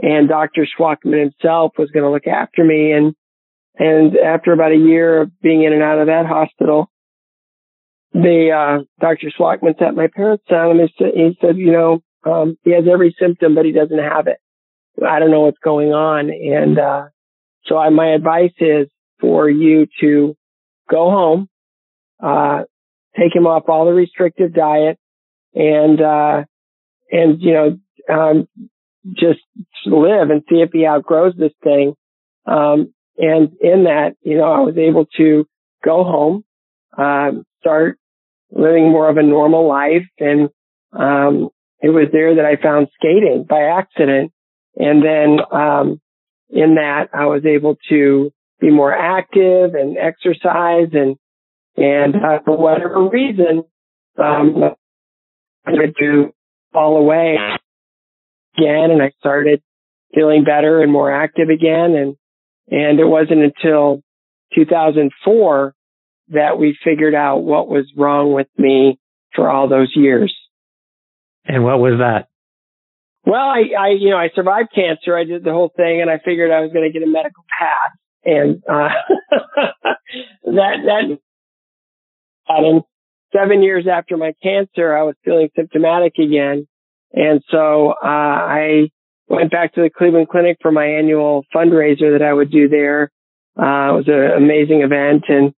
And 0.00 0.28
Dr. 0.28 0.66
Schwachman 0.66 1.20
himself 1.20 1.72
was 1.78 1.90
going 1.90 2.04
to 2.04 2.10
look 2.10 2.26
after 2.26 2.64
me. 2.64 2.92
And 2.92 3.14
and 3.80 4.14
after 4.18 4.52
about 4.52 4.72
a 4.72 4.76
year 4.76 5.22
of 5.22 5.40
being 5.40 5.64
in 5.64 5.72
and 5.72 5.82
out 5.82 5.98
of 5.98 6.08
that 6.08 6.26
hospital, 6.26 6.90
the 8.12 8.50
uh, 8.52 8.84
Dr. 9.00 9.30
Shwachman 9.30 9.78
sat 9.78 9.94
my 9.94 10.08
parents 10.14 10.44
down 10.50 10.78
and 10.78 10.90
he 10.98 11.38
said, 11.40 11.56
you 11.56 11.72
know, 11.72 12.02
um, 12.30 12.58
he 12.62 12.72
has 12.72 12.84
every 12.92 13.16
symptom, 13.18 13.54
but 13.54 13.64
he 13.64 13.72
doesn't 13.72 13.98
have 13.98 14.26
it. 14.26 14.36
I 15.02 15.18
don't 15.18 15.30
know 15.30 15.40
what's 15.40 15.64
going 15.64 15.94
on. 15.94 16.28
And 16.28 16.78
uh, 16.78 17.04
so 17.64 17.78
I, 17.78 17.88
my 17.88 18.08
advice 18.08 18.52
is 18.58 18.88
for 19.18 19.48
you 19.48 19.86
to 20.02 20.36
go 20.90 21.10
home, 21.10 21.48
uh, 22.22 22.64
take 23.18 23.34
him 23.34 23.46
off 23.46 23.62
all 23.68 23.86
the 23.86 23.94
restrictive 23.94 24.52
diet, 24.52 24.98
and 25.54 26.02
uh, 26.02 26.44
and 27.10 27.40
you 27.40 27.54
know 27.54 27.78
um, 28.14 28.46
just 29.14 29.40
live 29.86 30.28
and 30.28 30.42
see 30.50 30.56
if 30.56 30.68
he 30.70 30.86
outgrows 30.86 31.34
this 31.38 31.52
thing. 31.64 31.94
Um, 32.44 32.92
and 33.18 33.50
in 33.60 33.84
that, 33.84 34.16
you 34.22 34.36
know, 34.36 34.50
I 34.50 34.60
was 34.60 34.76
able 34.76 35.06
to 35.16 35.46
go 35.84 36.04
home, 36.04 36.44
um, 36.96 37.44
start 37.60 37.98
living 38.50 38.90
more 38.90 39.08
of 39.08 39.16
a 39.16 39.22
normal 39.22 39.68
life. 39.68 40.06
And, 40.18 40.48
um, 40.92 41.50
it 41.82 41.88
was 41.88 42.08
there 42.12 42.36
that 42.36 42.44
I 42.44 42.56
found 42.56 42.88
skating 42.94 43.46
by 43.48 43.62
accident. 43.62 44.32
And 44.76 45.02
then, 45.02 45.38
um, 45.50 46.00
in 46.50 46.74
that 46.74 47.08
I 47.14 47.26
was 47.26 47.44
able 47.46 47.76
to 47.88 48.32
be 48.60 48.70
more 48.70 48.92
active 48.92 49.74
and 49.74 49.96
exercise 49.96 50.88
and, 50.92 51.16
and 51.76 52.16
uh, 52.16 52.40
for 52.44 52.56
whatever 52.56 53.08
reason, 53.08 53.62
um, 54.18 54.74
I 55.64 55.72
started 55.72 55.94
to 56.00 56.34
fall 56.72 56.96
away 56.96 57.38
again 58.56 58.90
and 58.90 59.02
I 59.02 59.12
started 59.18 59.62
feeling 60.14 60.44
better 60.44 60.82
and 60.82 60.92
more 60.92 61.12
active 61.12 61.48
again. 61.48 61.94
And, 61.94 62.16
and 62.68 63.00
it 63.00 63.06
wasn't 63.06 63.42
until 63.42 64.02
2004 64.54 65.74
that 66.28 66.58
we 66.58 66.76
figured 66.84 67.14
out 67.14 67.38
what 67.38 67.68
was 67.68 67.90
wrong 67.96 68.32
with 68.32 68.48
me 68.56 68.98
for 69.34 69.50
all 69.50 69.68
those 69.68 69.92
years. 69.94 70.34
And 71.44 71.64
what 71.64 71.80
was 71.80 71.98
that? 71.98 72.28
Well, 73.24 73.40
I, 73.40 73.62
I, 73.78 73.88
you 73.98 74.10
know, 74.10 74.16
I 74.16 74.30
survived 74.34 74.70
cancer. 74.74 75.16
I 75.16 75.24
did 75.24 75.44
the 75.44 75.52
whole 75.52 75.72
thing 75.76 76.00
and 76.00 76.10
I 76.10 76.18
figured 76.24 76.50
I 76.50 76.60
was 76.60 76.72
going 76.72 76.90
to 76.90 76.98
get 76.98 77.06
a 77.06 77.10
medical 77.10 77.44
pass 77.58 77.98
and, 78.24 78.62
uh, 78.68 78.88
that, 80.44 80.76
that, 80.84 81.18
and 82.48 82.82
seven 83.34 83.62
years 83.62 83.86
after 83.90 84.16
my 84.16 84.32
cancer, 84.42 84.96
I 84.96 85.02
was 85.02 85.14
feeling 85.24 85.48
symptomatic 85.54 86.14
again. 86.18 86.66
And 87.12 87.42
so, 87.50 87.90
uh, 87.90 87.96
I 88.02 88.90
went 89.30 89.50
back 89.50 89.74
to 89.74 89.82
the 89.82 89.90
Cleveland 89.90 90.28
Clinic 90.28 90.58
for 90.60 90.72
my 90.72 90.84
annual 90.84 91.44
fundraiser 91.54 92.18
that 92.18 92.22
I 92.22 92.32
would 92.32 92.50
do 92.50 92.68
there. 92.68 93.10
Uh, 93.56 93.94
it 93.94 93.96
was 93.96 94.08
an 94.08 94.42
amazing 94.42 94.82
event 94.82 95.24
and, 95.28 95.54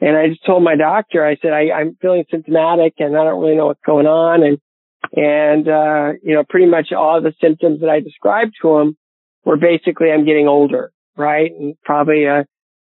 and 0.00 0.16
I 0.16 0.28
just 0.28 0.46
told 0.46 0.62
my 0.62 0.76
doctor, 0.76 1.24
I 1.24 1.36
said, 1.42 1.52
I, 1.52 1.70
I'm 1.70 1.96
feeling 2.00 2.24
symptomatic 2.30 2.94
and 2.98 3.14
I 3.16 3.24
don't 3.24 3.40
really 3.40 3.56
know 3.56 3.66
what's 3.66 3.84
going 3.84 4.06
on. 4.06 4.42
And, 4.42 4.58
and, 5.14 5.68
uh, 5.68 6.18
you 6.22 6.34
know, 6.34 6.44
pretty 6.48 6.66
much 6.66 6.88
all 6.96 7.20
the 7.20 7.34
symptoms 7.40 7.80
that 7.80 7.90
I 7.90 8.00
described 8.00 8.54
to 8.62 8.78
him 8.78 8.96
were 9.44 9.58
basically 9.58 10.10
I'm 10.10 10.24
getting 10.24 10.48
older, 10.48 10.90
right? 11.16 11.50
And 11.50 11.74
probably, 11.84 12.26
uh, 12.26 12.44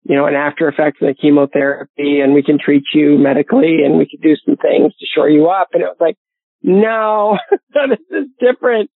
you 0.04 0.16
know, 0.16 0.26
an 0.26 0.34
after 0.34 0.68
effect 0.68 1.00
of 1.00 1.08
the 1.08 1.14
chemotherapy 1.14 2.20
and 2.20 2.34
we 2.34 2.42
can 2.42 2.58
treat 2.62 2.84
you 2.92 3.16
medically 3.16 3.78
and 3.84 3.96
we 3.96 4.06
can 4.06 4.20
do 4.20 4.36
some 4.44 4.56
things 4.56 4.92
to 4.96 5.06
shore 5.14 5.30
you 5.30 5.48
up. 5.48 5.68
And 5.72 5.82
it 5.82 5.86
was 5.86 5.96
like, 6.00 6.16
no, 6.62 7.38
this 7.70 7.98
is 8.10 8.26
different 8.38 8.90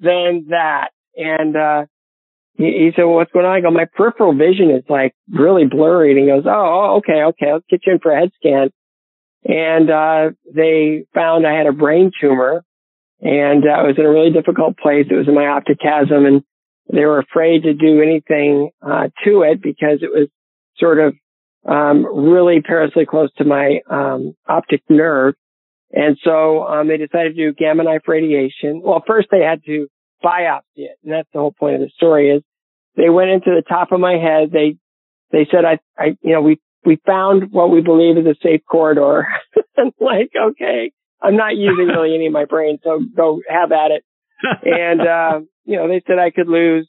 than 0.00 0.46
that. 0.50 0.88
And, 1.16 1.56
uh, 1.56 1.86
he, 2.56 2.64
he 2.64 2.90
said, 2.94 3.02
well, 3.04 3.16
what's 3.16 3.32
going 3.32 3.46
on? 3.46 3.56
I 3.56 3.60
go, 3.60 3.70
my 3.70 3.86
peripheral 3.92 4.34
vision 4.34 4.70
is 4.70 4.84
like 4.88 5.14
really 5.30 5.64
blurry. 5.66 6.10
And 6.10 6.20
he 6.20 6.26
goes, 6.26 6.44
oh, 6.46 6.98
okay, 6.98 7.22
okay, 7.24 7.52
let's 7.52 7.64
get 7.68 7.80
you 7.86 7.94
in 7.94 7.98
for 7.98 8.12
a 8.12 8.20
head 8.20 8.30
scan. 8.36 8.70
And, 9.44 9.90
uh, 9.90 10.30
they 10.54 11.04
found 11.14 11.46
I 11.46 11.56
had 11.56 11.66
a 11.66 11.72
brain 11.72 12.10
tumor 12.20 12.64
and 13.20 13.64
uh, 13.64 13.72
I 13.72 13.82
was 13.82 13.96
in 13.98 14.06
a 14.06 14.10
really 14.10 14.30
difficult 14.30 14.78
place. 14.78 15.06
It 15.10 15.14
was 15.14 15.28
in 15.28 15.34
my 15.34 15.46
optic 15.46 15.78
chiasm 15.80 16.26
and 16.26 16.42
they 16.92 17.04
were 17.04 17.18
afraid 17.18 17.64
to 17.64 17.74
do 17.74 18.02
anything, 18.02 18.70
uh, 18.82 19.08
to 19.24 19.42
it 19.42 19.62
because 19.62 19.98
it 20.02 20.10
was 20.10 20.28
sort 20.76 20.98
of, 20.98 21.14
um, 21.66 22.04
really 22.04 22.60
perilously 22.60 23.06
close 23.06 23.32
to 23.38 23.44
my, 23.44 23.80
um, 23.90 24.34
optic 24.46 24.82
nerve. 24.88 25.34
And 25.92 26.18
so 26.24 26.64
um, 26.64 26.88
they 26.88 26.96
decided 26.96 27.36
to 27.36 27.50
do 27.50 27.54
gamma 27.54 27.84
knife 27.84 28.02
radiation. 28.08 28.80
Well, 28.82 29.02
first 29.06 29.28
they 29.30 29.40
had 29.40 29.62
to 29.64 29.86
biopsy 30.24 30.60
it, 30.76 30.98
and 31.04 31.12
that's 31.12 31.28
the 31.32 31.38
whole 31.38 31.52
point 31.52 31.76
of 31.76 31.80
the 31.80 31.90
story. 31.96 32.30
Is 32.30 32.42
they 32.96 33.10
went 33.10 33.30
into 33.30 33.50
the 33.50 33.62
top 33.66 33.92
of 33.92 34.00
my 34.00 34.14
head. 34.14 34.50
They 34.52 34.76
they 35.30 35.46
said, 35.50 35.64
I, 35.64 35.78
I, 35.98 36.16
you 36.22 36.32
know, 36.32 36.40
we 36.40 36.60
we 36.84 36.98
found 37.06 37.52
what 37.52 37.70
we 37.70 37.80
believe 37.80 38.18
is 38.18 38.26
a 38.26 38.34
safe 38.42 38.62
corridor. 38.70 39.26
and 39.76 39.92
like, 40.00 40.30
okay, 40.50 40.92
I'm 41.22 41.36
not 41.36 41.56
using 41.56 41.86
really 41.86 42.14
any 42.14 42.26
of 42.26 42.32
my 42.32 42.44
brain, 42.44 42.78
so 42.82 43.00
go 43.16 43.40
have 43.48 43.72
at 43.72 43.90
it. 43.90 44.04
and 44.62 45.00
uh, 45.08 45.40
you 45.64 45.76
know, 45.76 45.88
they 45.88 46.02
said 46.06 46.18
I 46.18 46.30
could 46.30 46.48
lose 46.48 46.88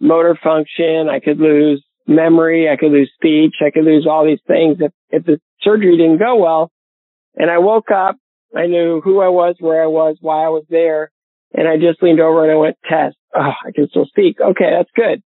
motor 0.00 0.38
function, 0.42 1.08
I 1.10 1.20
could 1.20 1.38
lose 1.38 1.84
memory, 2.06 2.68
I 2.68 2.76
could 2.76 2.92
lose 2.92 3.10
speech, 3.14 3.56
I 3.64 3.70
could 3.70 3.84
lose 3.84 4.06
all 4.08 4.24
these 4.24 4.42
things 4.46 4.78
if 4.80 4.92
if 5.10 5.24
the 5.24 5.40
surgery 5.60 5.96
didn't 5.96 6.18
go 6.18 6.36
well. 6.36 6.70
And 7.36 7.50
I 7.50 7.58
woke 7.58 7.90
up 7.90 8.16
I 8.56 8.66
knew 8.66 9.00
who 9.02 9.20
I 9.20 9.28
was, 9.28 9.56
where 9.58 9.82
I 9.82 9.86
was, 9.86 10.16
why 10.20 10.44
I 10.44 10.48
was 10.48 10.64
there. 10.68 11.10
And 11.52 11.66
I 11.66 11.76
just 11.76 12.02
leaned 12.02 12.20
over 12.20 12.42
and 12.42 12.52
I 12.52 12.56
went, 12.56 12.76
test. 12.88 13.16
Oh, 13.34 13.40
I 13.40 13.72
can 13.74 13.88
still 13.88 14.06
speak. 14.06 14.38
Okay, 14.40 14.70
that's 14.70 14.90
good. 14.94 15.22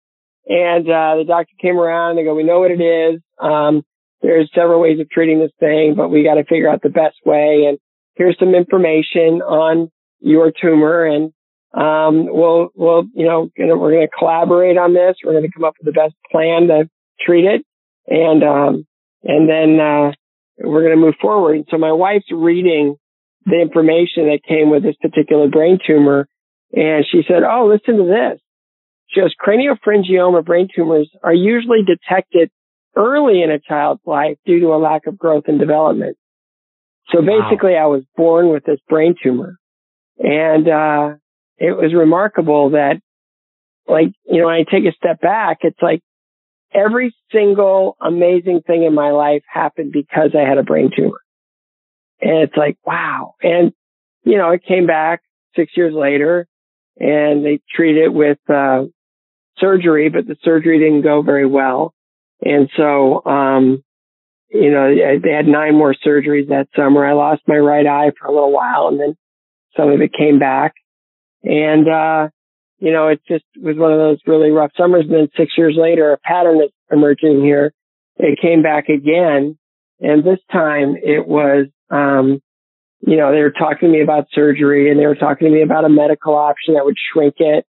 And, 0.46 0.87
uh, 0.88 1.16
the 1.16 1.24
doctor 1.26 1.52
came 1.61 1.78
around. 1.78 2.16
They 2.16 2.24
go, 2.24 2.35
we 2.35 2.44
know 2.44 2.61
what 2.61 2.70
it 2.70 2.80
is. 2.80 3.20
Um, 3.38 3.83
there's 4.22 4.50
several 4.54 4.80
ways 4.80 5.00
of 5.00 5.09
treating 5.11 5.38
this 5.38 5.52
thing, 5.61 5.94
but 5.96 6.09
we 6.09 6.24
got 6.24 6.35
to 6.35 6.44
figure 6.44 6.68
out 6.68 6.83
the 6.83 6.88
best 6.88 7.16
way. 7.24 7.66
And 7.68 7.78
here's 8.16 8.38
some 8.38 8.54
information 8.54 9.42
on 9.42 9.90
your 10.20 10.50
tumor. 10.50 11.04
And, 11.04 11.33
um, 11.72 12.26
we'll, 12.26 12.68
we'll, 12.74 13.04
you 13.14 13.26
know, 13.26 13.50
we're 13.56 13.92
going 13.92 14.06
to 14.06 14.18
collaborate 14.18 14.76
on 14.76 14.92
this. 14.92 15.16
We're 15.24 15.33
going 15.33 15.44
to 15.44 15.52
come 15.52 15.64
up 15.64 15.74
with 15.80 15.94
the 15.94 15.98
best 15.98 16.14
plan 16.30 16.68
to 16.68 16.88
treat 17.20 17.44
it. 17.44 17.64
And, 18.06 18.42
um, 18.42 18.87
and 19.22 19.48
then, 19.48 19.78
uh, 19.80 20.12
we're 20.62 20.83
going 20.83 20.98
to 20.98 21.06
move 21.06 21.14
forward. 21.20 21.62
So 21.70 21.78
my 21.78 21.92
wife's 21.92 22.30
reading 22.30 22.96
the 23.46 23.61
information 23.61 24.26
that 24.26 24.40
came 24.46 24.70
with 24.70 24.83
this 24.83 24.96
particular 25.00 25.48
brain 25.48 25.79
tumor. 25.85 26.29
And 26.72 27.05
she 27.11 27.22
said, 27.26 27.42
Oh, 27.42 27.66
listen 27.66 27.98
to 27.98 28.05
this. 28.05 28.40
She 29.09 29.20
goes, 29.20 29.35
craniopharyngioma 29.35 30.44
brain 30.44 30.68
tumors 30.74 31.11
are 31.22 31.35
usually 31.35 31.81
detected 31.85 32.50
early 32.96 33.42
in 33.42 33.50
a 33.50 33.59
child's 33.59 34.03
life 34.07 34.37
due 34.46 34.61
to 34.61 34.66
a 34.68 34.79
lack 34.79 35.07
of 35.07 35.18
growth 35.18 35.44
and 35.48 35.59
development. 35.59 36.16
So 37.09 37.20
basically 37.20 37.72
wow. 37.72 37.85
I 37.85 37.87
was 37.87 38.05
born 38.16 38.50
with 38.50 38.64
this 38.64 38.79
brain 38.88 39.16
tumor 39.20 39.57
and, 40.18 40.68
uh, 40.68 41.16
it 41.59 41.76
was 41.76 41.92
remarkable 41.92 42.70
that 42.70 43.00
like, 43.87 44.12
you 44.24 44.40
know, 44.40 44.46
when 44.46 44.55
I 44.55 44.64
take 44.70 44.85
a 44.85 44.96
step 44.96 45.20
back, 45.20 45.59
it's 45.62 45.81
like 45.83 46.00
every 46.72 47.14
single 47.33 47.96
amazing 48.00 48.62
thing 48.66 48.85
in 48.85 48.94
my 48.94 49.11
life 49.11 49.42
happened 49.53 49.92
because 49.92 50.31
I 50.35 50.48
had 50.48 50.59
a 50.59 50.62
brain 50.62 50.90
tumor. 50.94 51.20
And 52.20 52.38
it's 52.42 52.56
like, 52.56 52.76
wow. 52.85 53.35
And, 53.42 53.72
you 54.24 54.37
know, 54.37 54.50
it 54.50 54.64
came 54.66 54.87
back 54.87 55.22
six 55.56 55.72
years 55.76 55.94
later 55.94 56.46
and 56.98 57.44
they 57.44 57.61
treated 57.74 58.04
it 58.04 58.12
with, 58.12 58.38
uh, 58.48 58.85
surgery, 59.59 60.09
but 60.09 60.26
the 60.26 60.37
surgery 60.42 60.78
didn't 60.78 61.02
go 61.02 61.22
very 61.22 61.46
well. 61.46 61.94
And 62.42 62.70
so, 62.76 63.24
um, 63.24 63.85
you 64.50 64.70
know, 64.70 64.88
they 65.22 65.30
had 65.30 65.46
nine 65.46 65.76
more 65.76 65.94
surgeries 65.94 66.48
that 66.48 66.68
summer. 66.74 67.06
I 67.06 67.12
lost 67.12 67.42
my 67.46 67.56
right 67.56 67.87
eye 67.87 68.11
for 68.18 68.26
a 68.26 68.33
little 68.33 68.52
while 68.52 68.88
and 68.88 68.98
then 68.98 69.16
some 69.76 69.90
of 69.90 70.00
it 70.00 70.12
came 70.12 70.38
back. 70.38 70.74
And, 71.42 71.88
uh, 71.88 72.28
you 72.78 72.92
know, 72.92 73.09
it 73.09 73.20
just 73.28 73.44
was 73.56 73.76
one 73.76 73.92
of 73.92 73.98
those 73.98 74.18
really 74.26 74.50
rough 74.50 74.72
summers. 74.76 75.04
And 75.04 75.14
then 75.14 75.28
six 75.37 75.52
years 75.56 75.76
later, 75.78 76.12
a 76.12 76.18
pattern 76.18 76.61
is 76.62 76.70
emerging 76.90 77.42
here. 77.42 77.72
It 78.16 78.38
came 78.40 78.62
back 78.62 78.88
again. 78.88 79.59
And 80.00 80.24
this 80.24 80.38
time 80.50 80.96
it 80.96 81.26
was, 81.26 81.66
um, 81.90 82.40
you 83.00 83.16
know, 83.16 83.33
they 83.33 83.40
were 83.40 83.50
talking 83.50 83.88
to 83.88 83.92
me 83.92 84.03
about 84.03 84.26
surgery 84.33 84.90
and 84.90 85.00
they 85.00 85.07
were 85.07 85.14
talking 85.14 85.48
to 85.48 85.55
me 85.55 85.62
about 85.62 85.85
a 85.85 85.88
medical 85.88 86.35
option 86.35 86.74
that 86.74 86.85
would 86.85 86.96
shrink 87.12 87.35
it. 87.38 87.64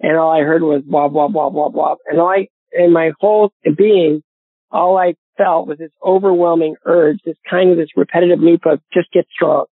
And 0.00 0.16
all 0.16 0.30
I 0.30 0.42
heard 0.42 0.62
was 0.62 0.82
blah, 0.84 1.08
blah, 1.08 1.28
blah, 1.28 1.50
blah, 1.50 1.70
blah. 1.70 1.96
And 2.06 2.20
all 2.20 2.28
I, 2.28 2.48
in 2.72 2.92
my 2.92 3.12
whole 3.18 3.52
being, 3.76 4.22
all 4.70 4.96
I 4.96 5.14
felt 5.36 5.66
was 5.66 5.78
this 5.78 5.90
overwhelming 6.04 6.76
urge, 6.84 7.18
this 7.24 7.36
kind 7.48 7.70
of 7.70 7.76
this 7.76 7.88
repetitive 7.96 8.40
loop 8.40 8.62
of 8.66 8.80
just 8.92 9.10
get 9.12 9.26
strong. 9.32 9.66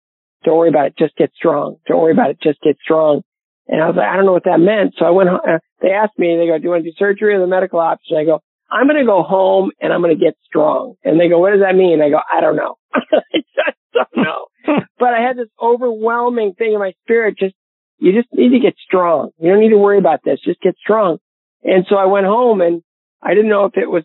Don't 0.45 0.57
worry 0.57 0.71
about 0.71 0.87
it. 0.87 0.95
Just 0.99 1.17
get 1.17 1.33
strong. 1.35 1.77
Don't 1.87 2.01
worry 2.01 2.13
about 2.13 2.31
it. 2.31 2.39
Just 2.43 2.61
get 2.63 2.77
strong. 2.83 3.23
And 3.69 3.81
I 3.83 3.87
was 3.87 3.97
like, 3.97 4.09
I 4.09 4.17
don't 4.17 4.27
know 4.27 4.33
what 4.33 4.45
that 4.45 4.59
meant. 4.59 4.95
So 4.99 5.05
I 5.05 5.11
went, 5.11 5.29
uh, 5.29 5.59
they 5.81 5.91
asked 5.91 6.19
me, 6.19 6.37
they 6.37 6.47
go, 6.47 6.59
do 6.59 6.65
you 6.65 6.71
want 6.71 6.85
to 6.85 6.91
do 6.91 6.97
surgery 6.99 7.35
or 7.35 7.41
the 7.41 7.47
medical 7.47 7.79
option? 7.79 8.17
I 8.17 8.25
go, 8.25 8.41
I'm 8.71 8.87
going 8.87 8.99
to 8.99 9.07
go 9.07 9.23
home 9.23 9.71
and 9.81 9.93
I'm 9.93 10.01
going 10.01 10.17
to 10.17 10.25
get 10.25 10.35
strong. 10.45 10.95
And 11.05 11.21
they 11.21 11.29
go, 11.29 11.39
what 11.39 11.51
does 11.51 11.61
that 11.61 11.77
mean? 11.77 12.01
I 12.03 12.11
go, 12.11 12.19
I 12.19 12.41
don't 12.41 12.57
know. 12.57 12.77
don't 14.15 14.25
know. 14.25 14.47
but 14.99 15.15
I 15.15 15.21
had 15.21 15.37
this 15.37 15.49
overwhelming 15.61 16.55
thing 16.55 16.73
in 16.73 16.79
my 16.79 16.93
spirit. 17.05 17.37
Just, 17.39 17.55
you 17.99 18.13
just 18.13 18.29
need 18.33 18.51
to 18.51 18.61
get 18.61 18.75
strong. 18.85 19.31
You 19.39 19.51
don't 19.51 19.61
need 19.61 19.71
to 19.71 19.79
worry 19.79 19.99
about 19.99 20.21
this. 20.25 20.41
Just 20.45 20.61
get 20.61 20.77
strong. 20.79 21.19
And 21.63 21.87
so 21.89 21.97
I 21.97 22.07
went 22.07 22.27
home 22.27 22.61
and 22.61 22.83
I 23.23 23.35
didn't 23.35 23.51
know 23.51 23.67
if 23.67 23.77
it 23.77 23.89
was 23.89 24.05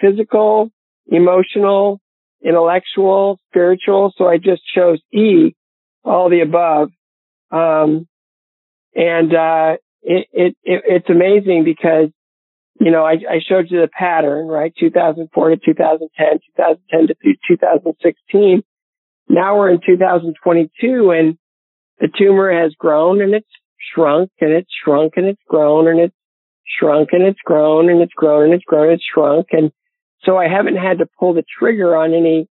physical, 0.00 0.70
emotional, 1.06 2.00
intellectual, 2.44 3.38
spiritual. 3.50 4.12
So 4.16 4.26
I 4.26 4.36
just 4.36 4.62
chose 4.74 5.00
E, 5.12 5.54
all 6.04 6.28
the 6.28 6.40
above. 6.40 6.90
Um, 7.50 8.06
and, 8.94 9.34
uh, 9.34 9.76
it, 10.02 10.26
it, 10.32 10.56
it, 10.62 10.82
it's 10.86 11.10
amazing 11.10 11.64
because, 11.64 12.10
you 12.80 12.90
know, 12.90 13.04
I, 13.04 13.12
I 13.12 13.40
showed 13.46 13.70
you 13.70 13.80
the 13.80 13.88
pattern, 13.88 14.46
right? 14.46 14.72
2004 14.78 15.50
to 15.50 15.56
2010, 15.56 16.26
2010 16.56 17.06
to 17.08 17.36
2016. 17.48 18.62
Now 19.28 19.58
we're 19.58 19.70
in 19.70 19.80
2022 19.84 21.10
and 21.10 21.38
the 22.00 22.08
tumor 22.16 22.62
has 22.62 22.72
grown 22.78 23.20
and 23.20 23.34
it's 23.34 23.48
shrunk 23.94 24.30
and 24.40 24.52
it's 24.52 24.70
shrunk 24.84 25.14
and 25.16 25.26
it's 25.26 25.42
grown 25.48 25.88
and 25.88 26.00
it's 26.00 26.14
shrunk 26.78 27.10
and 27.12 27.22
it's 27.22 27.40
grown 27.44 27.90
and 27.90 28.00
it's 28.00 28.12
grown 28.14 28.44
and 28.44 28.54
it's 28.54 28.64
grown 28.64 28.84
and 28.84 28.92
it's 28.94 29.04
shrunk. 29.12 29.48
And 29.52 29.72
so 30.22 30.36
I 30.36 30.48
haven't 30.48 30.76
had 30.76 30.98
to 30.98 31.08
pull 31.18 31.34
the 31.34 31.44
trigger 31.58 31.96
on 31.96 32.14
any 32.14 32.48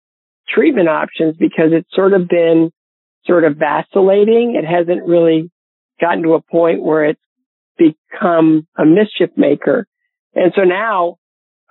treatment 0.49 0.89
options 0.89 1.35
because 1.37 1.71
it's 1.71 1.89
sort 1.93 2.13
of 2.13 2.27
been 2.27 2.71
sort 3.25 3.43
of 3.43 3.57
vacillating. 3.57 4.55
It 4.55 4.65
hasn't 4.65 5.07
really 5.07 5.51
gotten 5.99 6.23
to 6.23 6.33
a 6.33 6.41
point 6.41 6.83
where 6.83 7.05
it's 7.05 7.21
become 7.77 8.67
a 8.77 8.85
mischief 8.85 9.31
maker. 9.35 9.87
And 10.33 10.51
so 10.55 10.63
now 10.63 11.17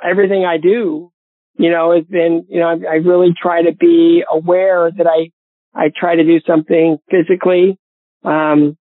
everything 0.02 0.44
I 0.44 0.58
do, 0.58 1.12
you 1.56 1.70
know, 1.70 1.94
has 1.94 2.04
been, 2.04 2.46
you 2.48 2.60
know, 2.60 2.68
I, 2.68 2.94
I 2.94 2.94
really 2.96 3.32
try 3.40 3.62
to 3.62 3.72
be 3.72 4.24
aware 4.30 4.90
that 4.90 5.06
I, 5.06 5.30
I 5.74 5.90
try 5.94 6.16
to 6.16 6.24
do 6.24 6.40
something 6.46 6.98
physically, 7.10 7.78
um, 8.24 8.76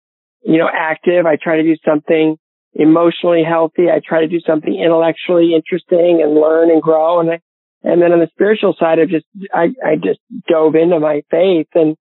you 0.43 0.57
know, 0.57 0.69
active. 0.71 1.25
I 1.25 1.37
try 1.41 1.57
to 1.57 1.63
do 1.63 1.75
something 1.83 2.37
emotionally 2.73 3.43
healthy. 3.43 3.89
I 3.89 4.01
try 4.05 4.21
to 4.21 4.27
do 4.27 4.39
something 4.45 4.73
intellectually 4.73 5.55
interesting 5.55 6.21
and 6.23 6.35
learn 6.35 6.69
and 6.69 6.81
grow. 6.81 7.19
And 7.19 7.31
I, 7.31 7.39
and 7.83 8.01
then 8.01 8.11
on 8.11 8.19
the 8.19 8.29
spiritual 8.31 8.75
side, 8.79 8.99
I 8.99 9.05
just, 9.05 9.25
I, 9.53 9.69
I 9.83 9.95
just 9.95 10.19
dove 10.47 10.75
into 10.75 10.99
my 10.99 11.23
faith 11.31 11.67
and, 11.73 11.95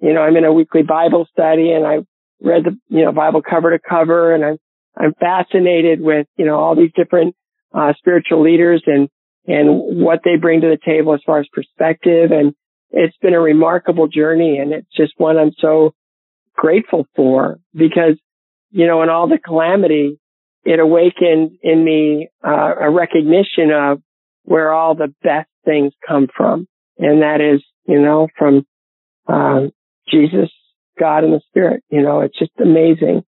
you 0.00 0.12
know, 0.12 0.20
I'm 0.22 0.36
in 0.36 0.44
a 0.44 0.52
weekly 0.52 0.82
Bible 0.82 1.26
study 1.32 1.72
and 1.72 1.86
I 1.86 1.98
read 2.40 2.64
the, 2.64 2.78
you 2.88 3.04
know, 3.04 3.12
Bible 3.12 3.42
cover 3.42 3.70
to 3.70 3.78
cover 3.78 4.34
and 4.34 4.44
I'm, 4.44 4.58
I'm 4.96 5.14
fascinated 5.14 6.00
with, 6.00 6.26
you 6.36 6.44
know, 6.44 6.58
all 6.58 6.76
these 6.76 6.92
different, 6.94 7.34
uh, 7.74 7.94
spiritual 7.98 8.42
leaders 8.42 8.82
and, 8.86 9.08
and 9.46 10.02
what 10.02 10.20
they 10.24 10.36
bring 10.36 10.60
to 10.60 10.68
the 10.68 10.78
table 10.84 11.14
as 11.14 11.20
far 11.24 11.40
as 11.40 11.46
perspective. 11.52 12.30
And 12.30 12.54
it's 12.90 13.16
been 13.18 13.34
a 13.34 13.40
remarkable 13.40 14.08
journey 14.08 14.58
and 14.58 14.72
it's 14.72 14.94
just 14.96 15.12
one 15.16 15.38
I'm 15.38 15.52
so 15.58 15.94
grateful 16.54 17.06
for 17.16 17.58
because 17.74 18.16
you 18.72 18.86
know, 18.86 19.02
in 19.02 19.10
all 19.10 19.28
the 19.28 19.38
calamity, 19.38 20.18
it 20.64 20.80
awakened 20.80 21.58
in 21.62 21.84
me 21.84 22.30
uh, 22.44 22.74
a 22.80 22.90
recognition 22.90 23.70
of 23.70 24.00
where 24.44 24.72
all 24.72 24.94
the 24.94 25.14
best 25.22 25.48
things 25.64 25.92
come 26.06 26.26
from. 26.34 26.66
And 26.98 27.22
that 27.22 27.40
is, 27.40 27.62
you 27.86 28.00
know, 28.00 28.28
from 28.36 28.66
uh, 29.28 29.66
Jesus, 30.08 30.50
God, 30.98 31.24
and 31.24 31.34
the 31.34 31.40
Spirit. 31.48 31.84
You 31.90 32.02
know, 32.02 32.20
it's 32.20 32.38
just 32.38 32.52
amazing. 32.58 33.22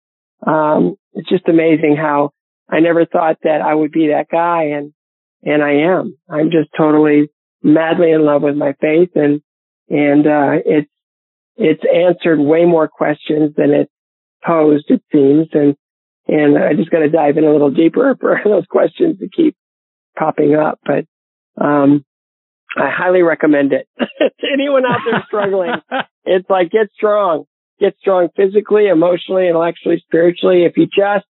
Um, 0.47 0.97
it's 1.15 1.29
just 1.29 1.49
amazing 1.49 1.97
how 1.97 2.31
I 2.69 2.81
never 2.81 3.07
thought 3.07 3.39
that 3.43 3.63
I 3.63 3.75
would 3.75 3.93
be 3.93 4.09
that 4.09 4.29
guy, 4.31 4.75
and 4.77 4.93
and 5.43 5.63
I 5.63 5.97
am. 5.97 6.17
I'm 6.29 6.51
just 6.51 6.71
totally 6.77 7.31
madly 7.63 8.13
in 8.13 8.25
love 8.25 8.43
with 8.43 8.57
my 8.57 8.75
faith, 8.81 9.11
and 9.15 9.41
and 9.89 10.27
uh, 10.27 10.63
it's 10.65 10.91
it's 11.57 11.83
answered 11.85 12.41
way 12.41 12.65
more 12.65 12.89
questions 12.89 13.55
than 13.57 13.71
it 13.71 13.91
posed, 14.45 14.87
it 14.89 15.03
seems. 15.13 15.49
And, 15.53 15.77
and 16.27 16.57
I 16.57 16.75
just 16.75 16.91
got 16.91 17.01
to 17.01 17.11
dive 17.11 17.37
in 17.37 17.45
a 17.45 17.53
little 17.53 17.71
deeper 17.71 18.17
for 18.21 18.41
those 18.45 18.65
questions 18.69 19.19
to 19.19 19.29
keep 19.29 19.57
popping 20.19 20.55
up. 20.55 20.81
But, 20.85 21.05
um, 21.63 22.05
I 22.77 22.89
highly 22.89 23.23
recommend 23.23 23.73
it 23.73 23.89
to 23.99 24.47
anyone 24.53 24.87
out 24.87 25.01
there 25.05 25.25
struggling. 25.27 25.73
it's 26.25 26.49
like 26.49 26.71
get 26.71 26.87
strong, 26.95 27.45
get 27.81 27.97
strong 27.99 28.29
physically, 28.37 28.87
emotionally, 28.87 29.49
intellectually, 29.49 30.03
spiritually. 30.07 30.65
If 30.65 30.77
you 30.77 30.87
just 30.87 31.27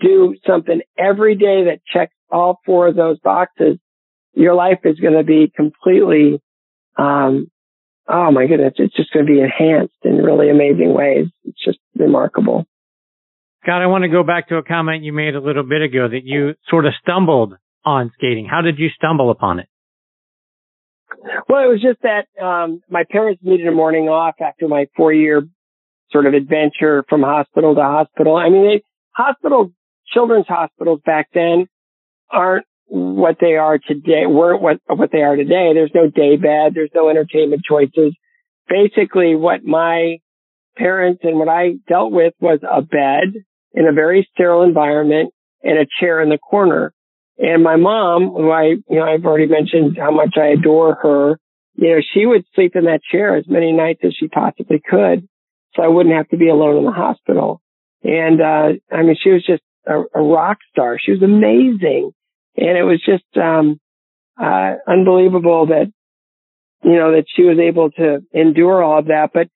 do 0.00 0.34
something 0.46 0.80
every 0.98 1.36
day 1.36 1.66
that 1.66 1.80
checks 1.86 2.14
all 2.34 2.60
four 2.66 2.88
of 2.88 2.96
those 2.96 3.18
boxes, 3.20 3.78
your 4.34 4.54
life 4.54 4.80
is 4.84 4.98
going 4.98 5.14
to 5.14 5.22
be 5.22 5.50
completely, 5.54 6.42
um, 6.98 7.46
oh 8.08 8.32
my 8.32 8.46
goodness, 8.46 8.74
it's 8.76 8.94
just 8.96 9.12
going 9.12 9.24
to 9.24 9.32
be 9.32 9.40
enhanced 9.40 9.94
in 10.02 10.16
really 10.16 10.50
amazing 10.50 10.92
ways. 10.92 11.26
It's 11.44 11.64
just 11.64 11.78
remarkable. 11.94 12.66
Scott, 13.62 13.80
I 13.80 13.86
want 13.86 14.02
to 14.02 14.08
go 14.08 14.24
back 14.24 14.48
to 14.48 14.56
a 14.56 14.62
comment 14.62 15.04
you 15.04 15.12
made 15.12 15.36
a 15.36 15.40
little 15.40 15.62
bit 15.62 15.80
ago 15.80 16.08
that 16.08 16.24
you 16.24 16.54
sort 16.68 16.86
of 16.86 16.92
stumbled 17.00 17.54
on 17.84 18.10
skating. 18.14 18.46
How 18.50 18.60
did 18.60 18.78
you 18.78 18.88
stumble 18.94 19.30
upon 19.30 19.60
it? 19.60 19.68
Well, 21.48 21.62
it 21.64 21.68
was 21.68 21.80
just 21.80 22.02
that 22.02 22.26
um, 22.44 22.82
my 22.90 23.04
parents 23.08 23.40
needed 23.44 23.68
a 23.68 23.72
morning 23.72 24.08
off 24.08 24.34
after 24.40 24.66
my 24.68 24.88
four 24.96 25.12
year 25.12 25.42
sort 26.10 26.26
of 26.26 26.34
adventure 26.34 27.04
from 27.08 27.22
hospital 27.22 27.74
to 27.74 27.80
hospital. 27.80 28.36
I 28.36 28.50
mean, 28.50 28.64
they, 28.64 28.82
hospital, 29.12 29.72
children's 30.12 30.46
hospitals 30.48 31.00
back 31.06 31.28
then 31.32 31.68
aren't 32.30 32.66
what 32.86 33.36
they 33.40 33.56
are 33.56 33.78
today, 33.78 34.26
weren't 34.26 34.62
what, 34.62 34.78
what 34.86 35.10
they 35.10 35.22
are 35.22 35.36
today. 35.36 35.72
There's 35.74 35.94
no 35.94 36.08
day 36.08 36.36
bed. 36.36 36.74
There's 36.74 36.90
no 36.94 37.08
entertainment 37.08 37.62
choices. 37.68 38.14
Basically 38.68 39.34
what 39.34 39.64
my 39.64 40.18
parents 40.76 41.20
and 41.22 41.38
what 41.38 41.48
I 41.48 41.74
dealt 41.88 42.12
with 42.12 42.34
was 42.40 42.60
a 42.62 42.82
bed 42.82 43.34
in 43.72 43.86
a 43.86 43.92
very 43.92 44.28
sterile 44.32 44.62
environment 44.62 45.32
and 45.62 45.78
a 45.78 45.86
chair 46.00 46.20
in 46.20 46.28
the 46.28 46.38
corner. 46.38 46.92
And 47.38 47.62
my 47.64 47.76
mom, 47.76 48.30
who 48.30 48.50
I, 48.50 48.64
you 48.64 48.84
know, 48.90 49.02
I've 49.02 49.24
already 49.24 49.46
mentioned 49.46 49.96
how 49.98 50.10
much 50.10 50.34
I 50.36 50.48
adore 50.48 50.94
her, 51.02 51.38
you 51.76 51.90
know, 51.90 52.00
she 52.14 52.26
would 52.26 52.44
sleep 52.54 52.76
in 52.76 52.84
that 52.84 53.00
chair 53.10 53.36
as 53.36 53.44
many 53.48 53.72
nights 53.72 54.00
as 54.04 54.14
she 54.18 54.28
possibly 54.28 54.80
could. 54.88 55.28
So 55.74 55.82
I 55.82 55.88
wouldn't 55.88 56.14
have 56.14 56.28
to 56.28 56.36
be 56.36 56.48
alone 56.48 56.76
in 56.76 56.84
the 56.84 56.92
hospital. 56.92 57.60
And, 58.04 58.40
uh, 58.40 58.78
I 58.92 59.02
mean, 59.02 59.16
she 59.20 59.30
was 59.30 59.44
just 59.44 59.62
a, 59.86 60.02
a 60.14 60.22
rock 60.22 60.58
star. 60.70 60.98
She 60.98 61.12
was 61.12 61.22
amazing. 61.22 62.12
And 62.56 62.78
it 62.78 62.84
was 62.84 63.02
just, 63.04 63.24
um, 63.36 63.80
uh, 64.40 64.74
unbelievable 64.86 65.66
that, 65.66 65.92
you 66.82 66.96
know, 66.96 67.12
that 67.12 67.24
she 67.34 67.42
was 67.42 67.58
able 67.58 67.90
to 67.92 68.24
endure 68.32 68.82
all 68.82 68.98
of 69.00 69.06
that. 69.06 69.30
But, 69.32 69.48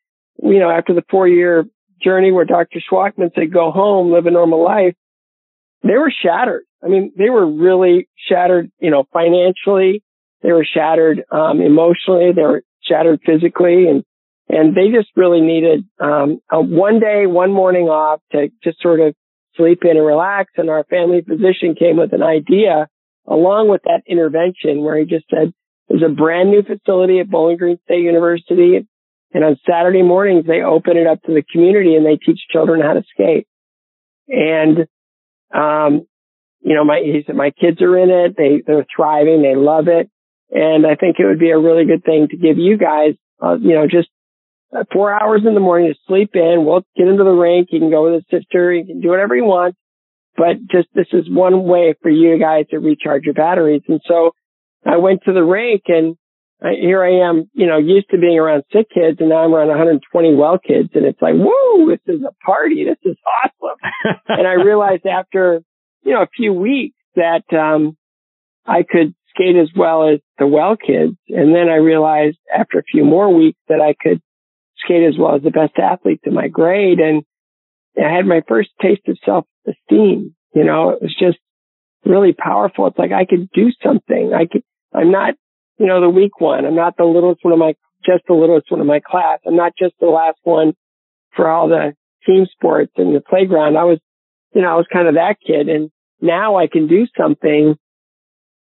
you 0.42 0.58
know, 0.58 0.70
after 0.70 0.94
the 0.94 1.04
four 1.10 1.28
year 1.28 1.66
journey 2.02 2.32
where 2.32 2.44
Dr. 2.44 2.80
Shwachman 2.80 3.34
said, 3.34 3.52
go 3.52 3.70
home, 3.70 4.12
live 4.12 4.26
a 4.26 4.30
normal 4.30 4.64
life, 4.64 4.94
they 5.82 5.96
were 5.96 6.12
shattered. 6.12 6.64
I 6.82 6.88
mean, 6.88 7.12
they 7.16 7.28
were 7.28 7.46
really 7.46 8.08
shattered, 8.28 8.70
you 8.80 8.90
know, 8.90 9.04
financially. 9.12 10.02
They 10.42 10.52
were 10.52 10.64
shattered, 10.64 11.24
um, 11.30 11.60
emotionally. 11.60 12.32
They 12.34 12.42
were 12.42 12.62
shattered 12.82 13.20
physically 13.26 13.88
and, 13.88 14.04
and 14.48 14.74
they 14.74 14.96
just 14.96 15.10
really 15.16 15.40
needed, 15.40 15.84
um, 16.00 16.38
a 16.50 16.60
one 16.60 17.00
day, 17.00 17.26
one 17.26 17.52
morning 17.52 17.88
off 17.88 18.20
to 18.32 18.48
just 18.64 18.80
sort 18.80 19.00
of 19.00 19.14
sleep 19.56 19.80
in 19.82 19.96
and 19.96 20.06
relax. 20.06 20.52
And 20.56 20.70
our 20.70 20.84
family 20.84 21.22
physician 21.22 21.74
came 21.78 21.96
with 21.96 22.12
an 22.12 22.22
idea 22.22 22.88
along 23.26 23.68
with 23.68 23.82
that 23.84 24.02
intervention 24.06 24.82
where 24.82 24.98
he 24.98 25.04
just 25.04 25.26
said, 25.30 25.52
there's 25.88 26.02
a 26.02 26.14
brand 26.14 26.50
new 26.50 26.62
facility 26.62 27.20
at 27.20 27.30
Bowling 27.30 27.56
Green 27.56 27.78
State 27.84 28.02
University. 28.02 28.86
And 29.32 29.44
on 29.44 29.56
Saturday 29.68 30.02
mornings, 30.02 30.46
they 30.46 30.62
open 30.62 30.96
it 30.96 31.06
up 31.06 31.22
to 31.22 31.34
the 31.34 31.42
community 31.42 31.94
and 31.94 32.04
they 32.04 32.16
teach 32.16 32.40
children 32.50 32.80
how 32.80 32.94
to 32.94 33.02
skate. 33.12 33.46
And, 34.28 34.86
um, 35.54 36.06
you 36.60 36.74
know, 36.74 36.84
my, 36.84 37.00
he 37.04 37.22
said, 37.26 37.36
my 37.36 37.50
kids 37.50 37.80
are 37.80 37.98
in 37.98 38.10
it. 38.10 38.36
They, 38.36 38.62
they're 38.66 38.86
thriving. 38.94 39.42
They 39.42 39.56
love 39.56 39.88
it. 39.88 40.10
And 40.50 40.86
I 40.86 40.94
think 40.94 41.16
it 41.18 41.26
would 41.26 41.38
be 41.38 41.50
a 41.50 41.58
really 41.58 41.84
good 41.84 42.04
thing 42.04 42.28
to 42.28 42.36
give 42.36 42.58
you 42.58 42.78
guys, 42.78 43.14
uh, 43.42 43.56
you 43.60 43.74
know, 43.74 43.86
just 43.86 44.08
four 44.92 45.12
hours 45.12 45.42
in 45.46 45.54
the 45.54 45.60
morning 45.60 45.92
to 45.92 45.98
sleep 46.06 46.30
in. 46.34 46.64
We'll 46.64 46.84
get 46.96 47.08
into 47.08 47.24
the 47.24 47.30
rink. 47.30 47.68
You 47.70 47.80
can 47.80 47.90
go 47.90 48.10
with 48.10 48.22
a 48.22 48.24
sister. 48.30 48.72
You 48.72 48.84
can 48.84 49.00
do 49.00 49.08
whatever 49.08 49.34
you 49.34 49.44
want. 49.44 49.74
But 50.36 50.56
just 50.70 50.88
this 50.94 51.08
is 51.12 51.28
one 51.28 51.64
way 51.64 51.94
for 52.00 52.10
you 52.10 52.38
guys 52.38 52.66
to 52.70 52.78
recharge 52.78 53.24
your 53.24 53.34
batteries. 53.34 53.82
And 53.88 54.00
so 54.06 54.32
I 54.86 54.98
went 54.98 55.22
to 55.24 55.32
the 55.32 55.42
rink 55.42 55.82
and 55.86 56.16
I, 56.62 56.74
here 56.80 57.02
I 57.02 57.28
am, 57.28 57.50
you 57.54 57.66
know, 57.66 57.78
used 57.78 58.10
to 58.10 58.18
being 58.18 58.38
around 58.38 58.64
sick 58.72 58.86
kids 58.92 59.18
and 59.20 59.30
now 59.30 59.44
I'm 59.44 59.54
around 59.54 59.68
120 59.68 60.34
well 60.34 60.58
kids. 60.58 60.90
And 60.94 61.06
it's 61.06 61.20
like, 61.20 61.34
whoa, 61.34 61.88
this 61.88 62.00
is 62.06 62.22
a 62.22 62.32
party. 62.44 62.84
This 62.84 62.98
is 63.10 63.16
awesome. 63.44 63.78
and 64.28 64.46
I 64.46 64.52
realized 64.52 65.06
after, 65.06 65.60
you 66.02 66.12
know, 66.12 66.22
a 66.22 66.28
few 66.36 66.52
weeks 66.52 66.96
that, 67.16 67.42
um, 67.52 67.96
I 68.64 68.82
could 68.82 69.14
skate 69.30 69.56
as 69.56 69.70
well 69.74 70.08
as 70.08 70.20
the 70.38 70.46
well 70.46 70.76
kids. 70.76 71.16
And 71.28 71.54
then 71.54 71.68
I 71.68 71.76
realized 71.76 72.36
after 72.54 72.78
a 72.78 72.82
few 72.82 73.04
more 73.04 73.32
weeks 73.34 73.58
that 73.68 73.80
I 73.80 73.94
could 73.98 74.20
skate 74.84 75.06
as 75.06 75.18
well 75.18 75.36
as 75.36 75.42
the 75.42 75.50
best 75.50 75.78
athletes 75.78 76.22
in 76.24 76.34
my 76.34 76.48
grade. 76.48 77.00
And 77.00 77.22
I 77.96 78.14
had 78.14 78.26
my 78.26 78.42
first 78.46 78.70
taste 78.80 79.02
of 79.08 79.18
self 79.24 79.46
esteem. 79.66 80.34
You 80.54 80.64
know, 80.64 80.90
it 80.90 81.02
was 81.02 81.14
just 81.18 81.38
really 82.04 82.32
powerful. 82.32 82.86
It's 82.86 82.98
like 82.98 83.12
I 83.12 83.24
could 83.24 83.50
do 83.52 83.70
something. 83.82 84.32
I 84.34 84.46
could, 84.46 84.62
I'm 84.94 85.10
not, 85.10 85.34
you 85.78 85.86
know, 85.86 86.00
the 86.00 86.08
weak 86.08 86.40
one. 86.40 86.64
I'm 86.64 86.74
not 86.74 86.96
the 86.96 87.04
littlest 87.04 87.44
one 87.44 87.52
of 87.52 87.58
my, 87.58 87.74
just 88.04 88.24
the 88.26 88.34
littlest 88.34 88.70
one 88.70 88.80
of 88.80 88.86
my 88.86 89.00
class. 89.00 89.40
I'm 89.46 89.56
not 89.56 89.72
just 89.78 89.94
the 90.00 90.06
last 90.06 90.38
one 90.42 90.72
for 91.34 91.48
all 91.48 91.68
the 91.68 91.94
team 92.26 92.46
sports 92.50 92.92
and 92.96 93.14
the 93.14 93.20
playground. 93.20 93.76
I 93.76 93.84
was, 93.84 93.98
you 94.54 94.62
know, 94.62 94.68
I 94.68 94.76
was 94.76 94.86
kind 94.92 95.08
of 95.08 95.14
that 95.14 95.36
kid 95.44 95.68
and 95.68 95.90
now 96.20 96.56
I 96.56 96.66
can 96.66 96.88
do 96.88 97.06
something 97.16 97.76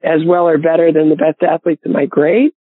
as 0.02 0.20
well 0.26 0.48
or 0.48 0.58
better 0.58 0.92
than 0.92 1.08
the 1.08 1.16
best 1.16 1.42
athletes 1.42 1.82
in 1.84 1.92
my 1.92 2.06
grade. 2.06 2.52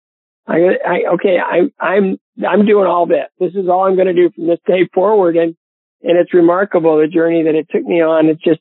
I, 0.48 0.58
I 0.86 1.14
okay, 1.14 1.38
I, 1.40 1.72
I'm, 1.84 2.18
I'm 2.46 2.66
doing 2.66 2.88
all 2.88 3.06
this. 3.06 3.28
This 3.40 3.54
is 3.54 3.70
all 3.70 3.86
I'm 3.86 3.96
going 3.96 4.08
to 4.08 4.14
do 4.14 4.30
from 4.36 4.48
this 4.48 4.60
day 4.66 4.88
forward. 4.94 5.38
And, 5.38 5.56
and 6.02 6.18
it's 6.18 6.34
remarkable 6.34 6.98
the 6.98 7.08
journey 7.08 7.44
that 7.44 7.56
it 7.56 7.68
took 7.72 7.84
me 7.84 8.02
on. 8.02 8.28
It's 8.28 8.44
just, 8.44 8.60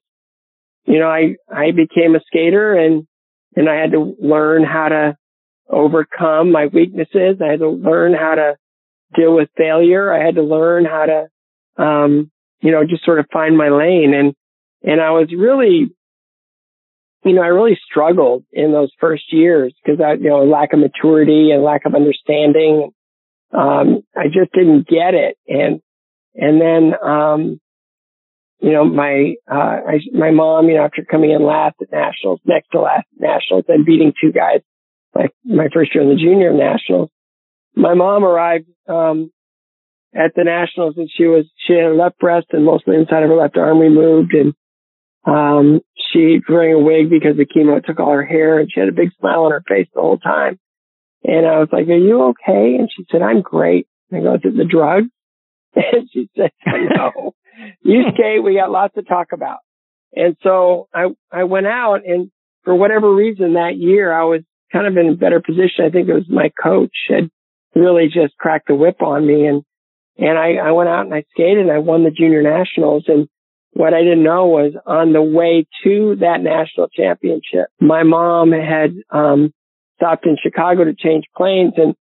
you 0.84 0.98
know, 0.98 1.08
I, 1.08 1.36
I 1.52 1.72
became 1.72 2.14
a 2.14 2.20
skater 2.26 2.74
and, 2.74 3.06
and 3.56 3.68
I 3.68 3.76
had 3.76 3.92
to 3.92 4.16
learn 4.20 4.64
how 4.64 4.88
to 4.88 5.16
overcome 5.68 6.52
my 6.52 6.66
weaknesses. 6.66 7.38
I 7.42 7.50
had 7.50 7.60
to 7.60 7.68
learn 7.68 8.14
how 8.14 8.34
to 8.34 8.56
deal 9.14 9.34
with 9.34 9.48
failure. 9.56 10.12
I 10.12 10.24
had 10.24 10.36
to 10.36 10.42
learn 10.42 10.84
how 10.84 11.06
to, 11.06 11.82
um, 11.82 12.30
you 12.60 12.70
know, 12.70 12.84
just 12.84 13.04
sort 13.04 13.18
of 13.18 13.26
find 13.32 13.56
my 13.56 13.70
lane. 13.70 14.14
And, 14.14 14.34
and 14.82 15.00
I 15.00 15.10
was 15.10 15.28
really 15.36 15.94
you 17.24 17.34
know, 17.34 17.42
I 17.42 17.48
really 17.48 17.78
struggled 17.88 18.44
in 18.52 18.72
those 18.72 18.90
first 18.98 19.32
years 19.32 19.74
because 19.82 20.00
I, 20.00 20.14
you 20.14 20.28
know, 20.28 20.44
lack 20.44 20.72
of 20.72 20.80
maturity 20.80 21.50
and 21.52 21.62
lack 21.62 21.82
of 21.86 21.94
understanding. 21.94 22.90
Um, 23.52 24.02
I 24.16 24.26
just 24.26 24.52
didn't 24.52 24.88
get 24.88 25.14
it. 25.14 25.36
And, 25.46 25.80
and 26.34 26.60
then, 26.60 26.94
um, 27.02 27.60
you 28.58 28.72
know, 28.72 28.84
my, 28.84 29.34
uh, 29.50 29.54
I, 29.54 30.00
my 30.12 30.30
mom, 30.30 30.68
you 30.68 30.76
know, 30.76 30.84
after 30.84 31.04
coming 31.04 31.30
in 31.30 31.44
last 31.44 31.76
at 31.80 31.92
nationals, 31.92 32.40
next 32.44 32.68
to 32.72 32.80
last 32.80 33.06
at 33.14 33.20
nationals, 33.20 33.64
then 33.68 33.84
beating 33.84 34.12
two 34.20 34.32
guys, 34.32 34.60
like 35.14 35.32
my 35.44 35.68
first 35.72 35.94
year 35.94 36.02
in 36.02 36.10
the 36.10 36.16
junior 36.16 36.52
nationals, 36.52 37.10
my 37.76 37.94
mom 37.94 38.24
arrived, 38.24 38.66
um, 38.88 39.30
at 40.14 40.32
the 40.34 40.44
nationals 40.44 40.94
and 40.96 41.08
she 41.16 41.24
was, 41.24 41.46
she 41.66 41.74
had 41.74 41.84
a 41.84 41.94
left 41.94 42.18
breast 42.18 42.48
and 42.50 42.64
most 42.64 42.86
of 42.86 42.92
the 42.92 43.00
inside 43.00 43.22
of 43.22 43.30
her 43.30 43.36
left 43.36 43.56
arm 43.56 43.78
removed 43.78 44.34
and, 44.34 44.54
um, 45.24 45.80
she 46.12 46.40
wearing 46.48 46.74
a 46.74 46.78
wig 46.78 47.10
because 47.10 47.36
the 47.36 47.46
chemo 47.46 47.84
took 47.84 48.00
all 48.00 48.12
her 48.12 48.24
hair 48.24 48.58
and 48.58 48.70
she 48.72 48.80
had 48.80 48.88
a 48.88 48.92
big 48.92 49.10
smile 49.18 49.44
on 49.44 49.52
her 49.52 49.62
face 49.66 49.88
the 49.94 50.00
whole 50.00 50.18
time. 50.18 50.58
And 51.24 51.46
I 51.46 51.58
was 51.58 51.68
like, 51.70 51.86
are 51.88 51.96
you 51.96 52.22
okay? 52.30 52.76
And 52.78 52.88
she 52.94 53.04
said, 53.10 53.22
I'm 53.22 53.42
great. 53.42 53.86
And 54.10 54.20
I 54.20 54.22
go, 54.22 54.34
is 54.34 54.40
it 54.44 54.56
the 54.56 54.64
drugs? 54.64 55.08
And 55.74 56.06
she 56.12 56.28
said, 56.36 56.50
no, 56.66 57.34
you 57.80 58.02
skate. 58.14 58.42
We 58.42 58.56
got 58.56 58.70
lots 58.70 58.94
to 58.96 59.02
talk 59.02 59.28
about. 59.32 59.60
And 60.12 60.36
so 60.42 60.88
I, 60.92 61.06
I 61.30 61.44
went 61.44 61.66
out 61.66 62.00
and 62.04 62.30
for 62.64 62.74
whatever 62.74 63.14
reason 63.14 63.54
that 63.54 63.78
year 63.78 64.12
I 64.12 64.24
was 64.24 64.42
kind 64.70 64.86
of 64.86 64.94
in 64.98 65.08
a 65.08 65.16
better 65.16 65.40
position. 65.40 65.86
I 65.86 65.88
think 65.88 66.10
it 66.10 66.14
was 66.14 66.28
my 66.28 66.50
coach 66.62 66.92
had 67.08 67.30
really 67.74 68.08
just 68.12 68.36
cracked 68.36 68.68
the 68.68 68.74
whip 68.74 69.00
on 69.00 69.26
me 69.26 69.46
and, 69.46 69.62
and 70.18 70.38
I, 70.38 70.56
I 70.56 70.72
went 70.72 70.90
out 70.90 71.06
and 71.06 71.14
I 71.14 71.24
skated 71.30 71.60
and 71.60 71.72
I 71.72 71.78
won 71.78 72.04
the 72.04 72.10
junior 72.10 72.42
nationals 72.42 73.04
and 73.08 73.28
what 73.72 73.94
I 73.94 74.02
didn't 74.02 74.22
know 74.22 74.46
was 74.46 74.74
on 74.86 75.12
the 75.12 75.22
way 75.22 75.66
to 75.84 76.16
that 76.20 76.42
national 76.42 76.88
championship, 76.88 77.68
my 77.80 78.02
mom 78.02 78.52
had 78.52 78.94
um, 79.10 79.52
stopped 79.96 80.26
in 80.26 80.36
Chicago 80.42 80.84
to 80.84 80.94
change 80.94 81.24
planes, 81.36 81.72
and 81.76 81.94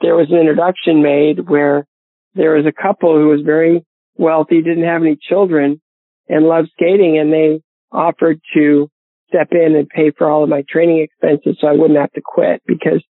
there 0.00 0.14
was 0.14 0.28
an 0.30 0.38
introduction 0.38 1.02
made 1.02 1.48
where 1.48 1.86
there 2.34 2.54
was 2.54 2.66
a 2.66 2.82
couple 2.82 3.16
who 3.16 3.28
was 3.28 3.40
very 3.44 3.84
wealthy, 4.16 4.62
didn't 4.62 4.84
have 4.84 5.02
any 5.02 5.18
children, 5.20 5.80
and 6.28 6.46
loved 6.46 6.70
skating, 6.72 7.18
and 7.18 7.32
they 7.32 7.60
offered 7.90 8.40
to 8.54 8.88
step 9.28 9.48
in 9.50 9.74
and 9.74 9.88
pay 9.88 10.12
for 10.16 10.30
all 10.30 10.44
of 10.44 10.48
my 10.48 10.62
training 10.68 11.00
expenses 11.00 11.58
so 11.60 11.66
I 11.66 11.72
wouldn't 11.72 11.98
have 11.98 12.12
to 12.12 12.22
quit 12.24 12.62
because 12.66 13.02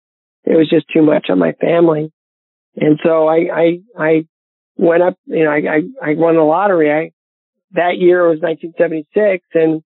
it 0.45 0.57
was 0.57 0.69
just 0.69 0.85
too 0.93 1.01
much 1.01 1.27
on 1.29 1.39
my 1.39 1.51
family. 1.53 2.11
And 2.75 2.99
so 3.03 3.27
I, 3.27 3.47
I, 3.53 3.79
I 3.97 4.27
went 4.77 5.03
up, 5.03 5.15
you 5.25 5.43
know, 5.43 5.51
I, 5.51 5.57
I, 5.57 6.11
I 6.11 6.13
won 6.15 6.35
the 6.35 6.41
lottery. 6.41 6.91
I 6.91 7.11
that 7.71 7.97
year 7.97 8.27
was 8.27 8.39
1976 8.39 9.45
and 9.53 9.81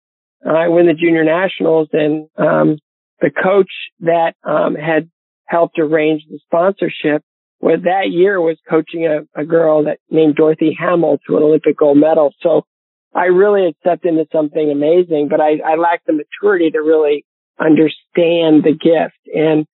I 0.46 0.70
win 0.70 0.88
the 0.88 0.94
junior 0.94 1.24
nationals 1.24 1.90
and, 1.94 2.28
um, 2.38 2.78
the 3.20 3.30
coach 3.30 3.72
that, 4.00 4.34
um, 4.44 4.76
had 4.76 5.10
helped 5.48 5.78
arrange 5.78 6.24
the 6.30 6.40
sponsorship 6.46 7.24
was 7.60 7.82
that 7.84 8.10
year 8.10 8.42
was 8.42 8.58
coaching 8.68 9.06
a, 9.06 9.40
a 9.40 9.46
girl 9.46 9.84
that 9.84 10.00
named 10.10 10.36
Dorothy 10.36 10.76
Hamill 10.78 11.20
to 11.28 11.38
an 11.38 11.44
Olympic 11.44 11.78
gold 11.78 11.98
medal. 11.98 12.34
So 12.42 12.66
I 13.14 13.26
really 13.26 13.66
had 13.66 13.76
stepped 13.80 14.06
into 14.06 14.26
something 14.32 14.72
amazing, 14.72 15.28
but 15.30 15.40
I, 15.40 15.60
I 15.64 15.76
lacked 15.76 16.08
the 16.08 16.14
maturity 16.14 16.72
to 16.72 16.80
really 16.80 17.26
understand 17.60 18.64
the 18.64 18.72
gift. 18.74 19.20
And 19.34 19.68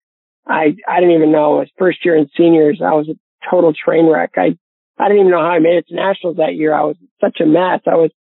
I, 0.46 0.76
I 0.88 1.00
didn't 1.00 1.16
even 1.16 1.32
know 1.32 1.58
it 1.58 1.60
was 1.60 1.72
first 1.78 2.04
year 2.04 2.18
in 2.18 2.30
seniors. 2.36 2.82
I 2.84 2.94
was 2.94 3.08
a 3.10 3.50
total 3.50 3.74
train 3.74 4.08
wreck. 4.08 4.32
I 4.36 4.58
I 5.00 5.10
didn't 5.10 5.20
even 5.20 5.32
know 5.32 5.42
how 5.42 5.52
I 5.52 5.60
made 5.60 5.78
it 5.78 5.88
to 5.90 5.96
nationals 5.96 6.38
that 6.38 6.56
year. 6.56 6.74
I 6.74 6.82
was 6.82 6.96
such 7.22 7.40
a 7.42 7.46
mess. 7.46 7.82
I 7.88 7.96
was, 7.96 8.12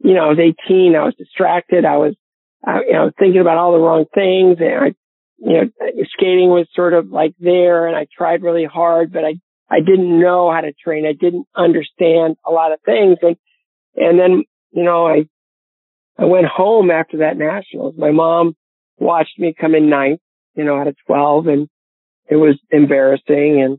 you 0.00 0.14
know, 0.14 0.24
I 0.24 0.28
was 0.28 0.38
18. 0.38 0.94
I 0.96 1.04
was 1.04 1.14
distracted. 1.16 1.84
I 1.84 1.96
was, 1.96 2.14
uh, 2.66 2.80
you 2.86 2.92
know, 2.92 3.10
thinking 3.18 3.40
about 3.40 3.58
all 3.58 3.72
the 3.72 3.78
wrong 3.78 4.04
things. 4.14 4.58
And 4.60 4.84
I, 4.84 4.94
you 5.38 5.52
know, 5.52 5.70
skating 6.12 6.50
was 6.50 6.66
sort 6.74 6.94
of 6.94 7.08
like 7.10 7.34
there 7.38 7.86
and 7.86 7.96
I 7.96 8.06
tried 8.16 8.42
really 8.42 8.64
hard, 8.64 9.12
but 9.12 9.24
I, 9.24 9.34
I 9.70 9.80
didn't 9.80 10.20
know 10.20 10.52
how 10.52 10.60
to 10.60 10.72
train. 10.72 11.06
I 11.06 11.12
didn't 11.12 11.46
understand 11.56 12.36
a 12.46 12.50
lot 12.50 12.72
of 12.72 12.80
things. 12.84 13.18
And, 13.22 13.36
and 13.96 14.18
then, 14.18 14.44
you 14.72 14.82
know, 14.82 15.06
I, 15.06 15.26
I 16.18 16.26
went 16.26 16.46
home 16.46 16.90
after 16.90 17.18
that 17.18 17.36
nationals. 17.36 17.94
My 17.98 18.12
mom 18.12 18.56
watched 18.98 19.38
me 19.38 19.54
come 19.58 19.74
in 19.74 19.90
ninth, 19.90 20.20
you 20.54 20.64
know, 20.64 20.78
out 20.78 20.86
of 20.86 20.96
12 21.06 21.46
and 21.48 21.68
it 22.28 22.36
was 22.36 22.58
embarrassing. 22.70 23.62
And 23.62 23.78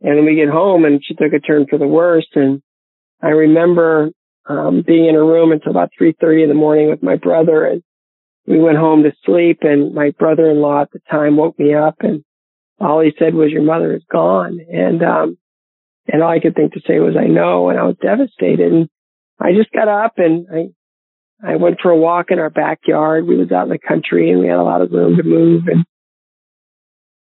and 0.00 0.18
then 0.18 0.26
we 0.26 0.36
get 0.36 0.48
home 0.48 0.84
and 0.84 1.00
she 1.02 1.14
took 1.14 1.32
a 1.32 1.40
turn 1.40 1.66
for 1.68 1.78
the 1.78 1.86
worst. 1.86 2.28
And 2.34 2.62
I 3.22 3.28
remember, 3.28 4.10
um, 4.48 4.82
being 4.86 5.06
in 5.06 5.16
a 5.16 5.24
room 5.24 5.52
until 5.52 5.70
about 5.70 5.90
3.30 6.00 6.44
in 6.44 6.48
the 6.48 6.54
morning 6.54 6.88
with 6.88 7.02
my 7.02 7.16
brother 7.16 7.64
and 7.66 7.82
we 8.46 8.60
went 8.60 8.78
home 8.78 9.02
to 9.02 9.12
sleep 9.24 9.58
and 9.62 9.92
my 9.92 10.10
brother-in-law 10.18 10.82
at 10.82 10.92
the 10.92 11.00
time 11.10 11.36
woke 11.36 11.58
me 11.58 11.74
up 11.74 11.96
and 12.00 12.22
all 12.78 13.00
he 13.00 13.12
said 13.18 13.34
was, 13.34 13.50
your 13.50 13.62
mother 13.62 13.94
is 13.94 14.04
gone. 14.10 14.58
And, 14.70 15.02
um, 15.02 15.38
and 16.06 16.22
all 16.22 16.30
I 16.30 16.40
could 16.40 16.54
think 16.54 16.74
to 16.74 16.80
say 16.86 17.00
was, 17.00 17.16
I 17.18 17.26
know. 17.26 17.70
And 17.70 17.78
I 17.78 17.82
was 17.82 17.96
devastated. 18.00 18.72
And 18.72 18.88
I 19.40 19.52
just 19.52 19.72
got 19.72 19.88
up 19.88 20.14
and 20.18 20.46
I, 20.52 21.52
I 21.52 21.56
went 21.56 21.80
for 21.82 21.90
a 21.90 21.96
walk 21.96 22.26
in 22.30 22.38
our 22.38 22.50
backyard. 22.50 23.26
We 23.26 23.36
was 23.36 23.50
out 23.50 23.64
in 23.64 23.70
the 23.70 23.78
country 23.78 24.30
and 24.30 24.40
we 24.40 24.46
had 24.46 24.58
a 24.58 24.62
lot 24.62 24.82
of 24.82 24.92
room 24.92 25.16
to 25.16 25.22
move 25.22 25.64
and 25.66 25.84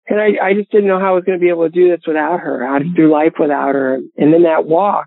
and 0.06 0.20
I, 0.20 0.48
I 0.48 0.52
just 0.52 0.70
didn't 0.70 0.88
know 0.88 1.00
how 1.00 1.12
I 1.12 1.14
was 1.14 1.24
going 1.24 1.38
to 1.38 1.42
be 1.42 1.48
able 1.48 1.64
to 1.64 1.70
do 1.70 1.88
this 1.88 2.02
without 2.06 2.40
her, 2.40 2.66
how 2.66 2.78
to 2.78 2.84
do 2.84 3.10
life 3.10 3.34
without 3.40 3.74
her. 3.74 3.94
And 3.94 4.34
in 4.34 4.42
that 4.42 4.66
walk, 4.66 5.06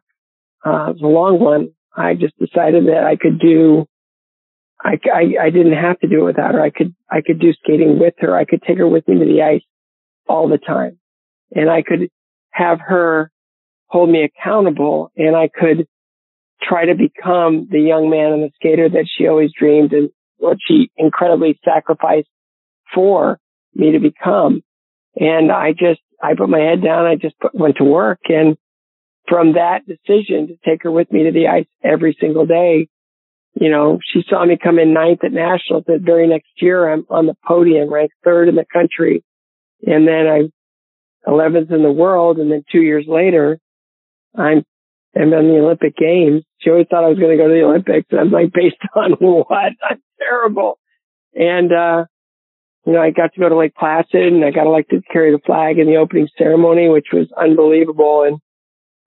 uh, 0.66 0.94
a 0.94 1.08
long 1.08 1.40
one. 1.40 1.70
I 1.96 2.14
just 2.14 2.38
decided 2.38 2.88
that 2.88 3.04
I 3.04 3.16
could 3.16 3.40
do 3.40 3.88
I, 4.80 5.00
I, 5.12 5.46
I 5.46 5.50
didn't 5.50 5.74
have 5.74 6.00
to 6.00 6.08
do 6.08 6.22
it 6.22 6.26
without 6.26 6.54
her. 6.54 6.62
I 6.62 6.70
could, 6.70 6.96
I 7.10 7.22
could 7.26 7.40
do 7.40 7.52
skating 7.54 8.00
with 8.00 8.14
her. 8.20 8.36
I 8.36 8.46
could 8.46 8.62
take 8.62 8.78
her 8.78 8.88
with 8.88 9.08
me 9.08 9.20
to 9.20 9.26
the 9.26 9.42
ice 9.42 9.64
all 10.28 10.48
the 10.48 10.60
time 10.60 11.00
and 11.52 11.70
I 11.70 11.82
could 11.82 12.10
have 12.52 12.80
her 12.82 13.32
hold 13.88 14.10
me 14.10 14.24
accountable 14.24 15.12
and 15.16 15.36
I 15.36 15.48
could 15.48 15.88
try 16.62 16.86
to 16.86 16.96
become 16.96 17.68
the 17.72 17.80
young 17.80 18.10
man 18.10 18.34
and 18.34 18.44
the 18.44 18.52
skater 18.56 18.90
that 18.90 19.08
she 19.08 19.28
always 19.28 19.52
dreamed 19.58 19.94
and 19.94 20.10
what 20.38 20.58
she 20.66 20.92
incredibly 20.98 21.60
sacrificed 21.64 22.28
for 22.94 23.40
me 23.74 23.92
to 23.92 24.00
become. 24.00 24.62
And 25.16 25.52
I 25.52 25.72
just, 25.72 26.02
I 26.22 26.36
put 26.36 26.50
my 26.50 26.60
head 26.60 26.84
down. 26.84 27.06
I 27.06 27.16
just 27.16 27.40
put, 27.40 27.56
went 27.56 27.78
to 27.78 27.84
work. 27.84 28.20
And 28.28 28.58
from 29.28 29.54
that 29.54 29.82
decision 29.86 30.48
to 30.48 30.58
take 30.66 30.84
her 30.84 30.92
with 30.92 31.12
me 31.12 31.24
to 31.24 31.32
the 31.32 31.48
ice 31.48 31.68
every 31.84 32.18
single 32.20 32.46
day, 32.46 32.88
you 33.60 33.70
know, 33.70 34.00
she 34.14 34.24
saw 34.30 34.46
me 34.46 34.58
come 34.62 34.80
in 34.80 34.94
ninth 34.94 35.24
at 35.24 35.32
nationals. 35.32 35.84
The 35.88 36.00
very 36.00 36.28
next 36.28 36.50
year, 36.58 36.92
I'm 36.92 37.06
on 37.10 37.26
the 37.26 37.36
podium, 37.46 37.92
ranked 37.92 38.14
third 38.24 38.50
in 38.50 38.56
the 38.56 38.66
country. 38.72 39.24
And 39.86 40.08
then 40.08 40.28
I'm 40.28 40.54
11th 41.28 41.72
in 41.72 41.84
the 41.84 41.92
world. 41.92 42.38
And 42.38 42.52
then 42.52 42.64
two 42.72 42.82
years 42.82 43.06
later, 43.08 43.60
I'm, 44.36 44.64
I'm 45.16 45.34
in 45.34 45.48
the 45.48 45.60
Olympic 45.60 45.96
Games. 45.98 46.44
She 46.60 46.70
always 46.70 46.86
thought 46.90 47.04
I 47.04 47.10
was 47.10 47.18
going 47.18 47.36
to 47.36 47.44
go 47.44 47.48
to 47.48 47.54
the 47.54 47.66
Olympics. 47.66 48.08
And 48.12 48.20
I'm 48.20 48.32
like, 48.32 48.54
based 48.54 48.78
on 48.96 49.14
what? 49.14 49.74
I'm 49.90 50.02
terrible. 50.20 50.78
And, 51.34 51.72
uh, 51.72 52.06
you 52.86 52.94
know, 52.94 53.02
I 53.02 53.10
got 53.10 53.34
to 53.34 53.40
go 53.40 53.50
to 53.50 53.58
Lake 53.58 53.76
Placid 53.76 54.34
and 54.34 54.46
I 54.46 54.52
got 54.52 54.68
elected 54.68 55.04
to 55.04 55.14
carry 55.14 55.32
the 55.32 55.42
flag 55.46 55.80
in 55.80 55.88
the 55.88 55.98
opening 55.98 56.30
ceremony, 56.38 56.90
which 56.90 57.08
was 57.12 57.28
unbelievable. 57.36 58.24
And, 58.24 58.40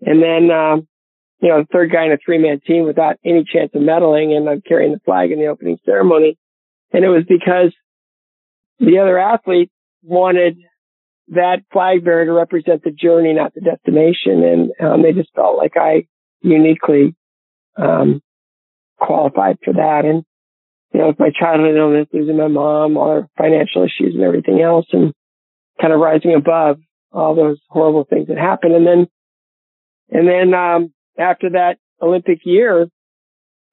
and 0.01 0.23
then, 0.23 0.51
um, 0.51 0.89
you 1.41 1.49
know, 1.49 1.61
the 1.61 1.69
third 1.73 1.91
guy 1.93 2.07
in 2.07 2.13
a 2.13 2.19
three 2.25 2.39
man 2.39 2.61
team 2.67 2.85
without 2.85 3.17
any 3.25 3.45
chance 3.45 3.71
of 3.75 3.83
medaling 3.83 4.37
and 4.37 4.49
I'm 4.49 4.63
carrying 4.63 4.93
the 4.93 5.01
flag 5.01 5.33
in 5.33 5.39
the 5.39 5.47
opening 5.47 5.79
ceremony. 5.85 6.39
And 6.93 7.05
it 7.05 7.09
was 7.09 7.25
because 7.29 7.75
the 8.79 8.99
other 8.99 9.19
athletes 9.19 9.73
wanted 10.03 10.59
that 11.29 11.63
flag 11.73 12.05
bearer 12.05 12.25
to 12.25 12.33
represent 12.33 12.83
the 12.83 12.91
journey, 12.91 13.33
not 13.33 13.55
the 13.55 13.61
destination. 13.61 14.43
And 14.43 14.71
um, 14.81 15.03
they 15.03 15.13
just 15.13 15.33
felt 15.35 15.57
like 15.57 15.77
I 15.77 16.07
uniquely 16.41 17.15
um, 17.77 18.21
qualified 18.99 19.59
for 19.65 19.75
that. 19.75 20.05
And, 20.05 20.25
you 20.93 21.01
know, 21.01 21.09
with 21.09 21.21
my 21.21 21.31
childhood 21.31 21.77
illness, 21.77 22.09
losing 22.13 22.37
my 22.37 22.49
mom, 22.49 22.97
all 22.97 23.13
her 23.13 23.29
financial 23.39 23.85
issues 23.85 24.15
and 24.15 24.25
everything 24.25 24.61
else, 24.61 24.87
and 24.93 25.13
kind 25.81 25.93
of 25.93 26.01
rising 26.01 26.35
above 26.35 26.79
all 27.13 27.35
those 27.35 27.59
horrible 27.69 28.05
things 28.05 28.29
that 28.29 28.39
happened. 28.39 28.75
And 28.75 28.87
then, 28.87 29.07
and 30.11 30.29
then 30.29 30.55
um, 30.55 30.93
after 31.19 31.51
that 31.51 31.79
Olympic 32.03 32.41
year, 32.45 32.89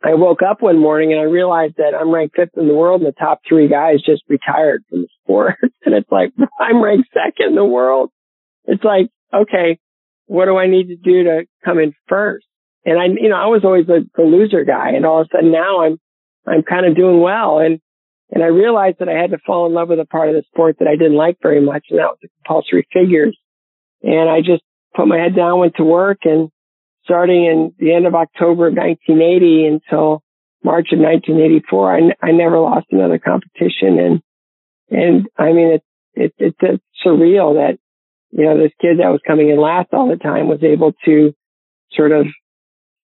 I 0.03 0.13
woke 0.13 0.41
up 0.47 0.61
one 0.61 0.79
morning 0.79 1.11
and 1.11 1.19
I 1.19 1.23
realized 1.23 1.75
that 1.77 1.95
I'm 1.99 2.13
ranked 2.13 2.35
fifth 2.35 2.55
in 2.55 2.67
the 2.67 2.73
world 2.73 3.01
and 3.01 3.07
the 3.07 3.19
top 3.19 3.41
three 3.47 3.67
guys 3.67 4.01
just 4.05 4.23
retired 4.27 4.83
from 4.89 5.01
the 5.01 5.07
sport. 5.23 5.55
and 5.85 5.95
it's 5.95 6.11
like, 6.11 6.31
I'm 6.59 6.83
ranked 6.83 7.09
second 7.13 7.49
in 7.49 7.55
the 7.55 7.65
world. 7.65 8.11
It's 8.65 8.83
like, 8.83 9.09
okay, 9.33 9.79
what 10.27 10.45
do 10.45 10.57
I 10.57 10.67
need 10.67 10.87
to 10.87 10.95
do 10.95 11.23
to 11.23 11.47
come 11.65 11.79
in 11.79 11.93
first? 12.07 12.45
And 12.85 12.99
I, 12.99 13.05
you 13.05 13.29
know, 13.29 13.35
I 13.35 13.47
was 13.47 13.61
always 13.63 13.87
the, 13.87 14.07
the 14.15 14.23
loser 14.23 14.63
guy 14.63 14.91
and 14.91 15.05
all 15.05 15.21
of 15.21 15.27
a 15.27 15.35
sudden 15.35 15.51
now 15.51 15.83
I'm, 15.83 15.97
I'm 16.45 16.63
kind 16.63 16.85
of 16.85 16.95
doing 16.95 17.19
well. 17.19 17.59
And, 17.59 17.79
and 18.29 18.43
I 18.43 18.47
realized 18.47 18.97
that 18.99 19.09
I 19.09 19.19
had 19.19 19.31
to 19.31 19.39
fall 19.45 19.65
in 19.65 19.73
love 19.73 19.89
with 19.89 19.99
a 19.99 20.05
part 20.05 20.29
of 20.29 20.35
the 20.35 20.43
sport 20.47 20.77
that 20.79 20.87
I 20.87 20.95
didn't 20.95 21.15
like 21.15 21.37
very 21.41 21.61
much. 21.61 21.87
And 21.89 21.99
that 21.99 22.11
was 22.11 22.19
the 22.21 22.29
compulsory 22.37 22.87
figures. 22.93 23.37
And 24.03 24.29
I 24.29 24.39
just 24.41 24.63
put 24.97 25.07
my 25.07 25.17
head 25.17 25.35
down, 25.35 25.59
went 25.59 25.75
to 25.75 25.83
work 25.83 26.19
and 26.23 26.49
starting 27.05 27.45
in 27.45 27.73
the 27.79 27.93
end 27.93 28.05
of 28.07 28.15
October 28.15 28.67
of 28.67 28.73
1980 28.73 29.65
until 29.65 30.23
March 30.63 30.89
of 30.91 30.99
1984, 30.99 31.95
I, 31.95 32.27
I 32.27 32.31
never 32.31 32.59
lost 32.59 32.87
another 32.91 33.19
competition. 33.19 33.99
And, 33.99 34.21
and 34.89 35.27
I 35.37 35.53
mean, 35.53 35.75
it's, 35.75 35.85
it, 36.15 36.33
it's, 36.37 36.57
it's 36.59 36.83
surreal 37.05 37.55
that, 37.55 37.77
you 38.31 38.43
know, 38.43 38.57
this 38.57 38.73
kid 38.81 38.99
that 38.99 39.09
was 39.09 39.21
coming 39.25 39.49
in 39.49 39.61
last 39.61 39.89
all 39.93 40.09
the 40.09 40.17
time 40.17 40.47
was 40.47 40.63
able 40.63 40.93
to 41.05 41.33
sort 41.91 42.11
of 42.11 42.25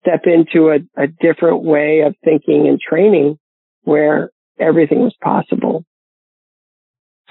step 0.01 0.23
into 0.25 0.71
a, 0.71 0.79
a 1.01 1.07
different 1.07 1.63
way 1.63 2.03
of 2.05 2.17
thinking 2.25 2.67
and 2.67 2.81
training 2.81 3.39
where 3.83 4.31
everything 4.59 5.01
was 5.01 5.15
possible. 5.23 5.85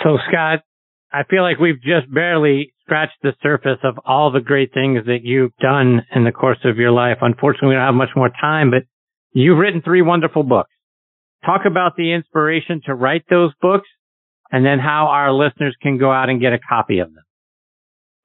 So 0.04 0.18
Scott, 0.30 0.60
I 1.12 1.24
feel 1.30 1.44
like 1.44 1.60
we've 1.60 1.82
just 1.82 2.12
barely 2.14 2.74
scratched 2.92 3.22
the 3.24 3.34
surface 3.42 3.80
of 3.86 3.98
all 4.06 4.34
the 4.34 4.42
great 4.42 4.74
things 4.74 5.06
that 5.06 5.20
you've 5.24 5.56
done 5.62 6.02
in 6.14 6.26
the 6.26 6.32
course 6.34 6.58
of 6.66 6.76
your 6.76 6.92
life. 6.92 7.20
Unfortunately, 7.22 7.70
we 7.70 7.76
don't 7.76 7.86
have 7.86 7.96
much 7.96 8.10
more 8.18 8.30
time, 8.30 8.70
but 8.70 8.84
you've 9.32 9.58
written 9.58 9.82
three 9.82 10.02
wonderful 10.02 10.44
books. 10.44 10.70
Talk 11.46 11.62
about 11.66 11.96
the 11.96 12.12
inspiration 12.12 12.82
to 12.88 12.94
write 12.94 13.24
those 13.30 13.54
books 13.62 13.88
and 14.52 14.66
then 14.66 14.78
how 14.78 15.08
our 15.08 15.32
listeners 15.32 15.74
can 15.82 16.00
go 16.00 16.12
out 16.12 16.28
and 16.28 16.42
get 16.42 16.52
a 16.52 16.60
copy 16.60 17.00
of 17.00 17.14
them. 17.14 17.24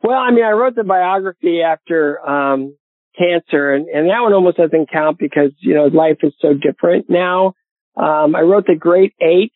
Well, 0.02 0.18
I 0.18 0.32
mean, 0.32 0.44
I 0.44 0.50
wrote 0.50 0.74
the 0.74 0.82
biography 0.82 1.62
after 1.62 2.18
um, 2.28 2.76
cancer, 3.16 3.72
and, 3.72 3.86
and 3.86 4.10
that 4.10 4.20
one 4.20 4.32
almost 4.32 4.56
doesn't 4.56 4.90
count 4.90 5.16
because, 5.16 5.52
you 5.60 5.74
know, 5.74 5.84
life 5.84 6.18
is 6.24 6.32
so 6.40 6.54
different 6.54 7.08
now. 7.08 7.54
Um, 7.96 8.34
I 8.34 8.40
wrote 8.40 8.66
The 8.66 8.74
Great 8.74 9.14
Eight, 9.22 9.52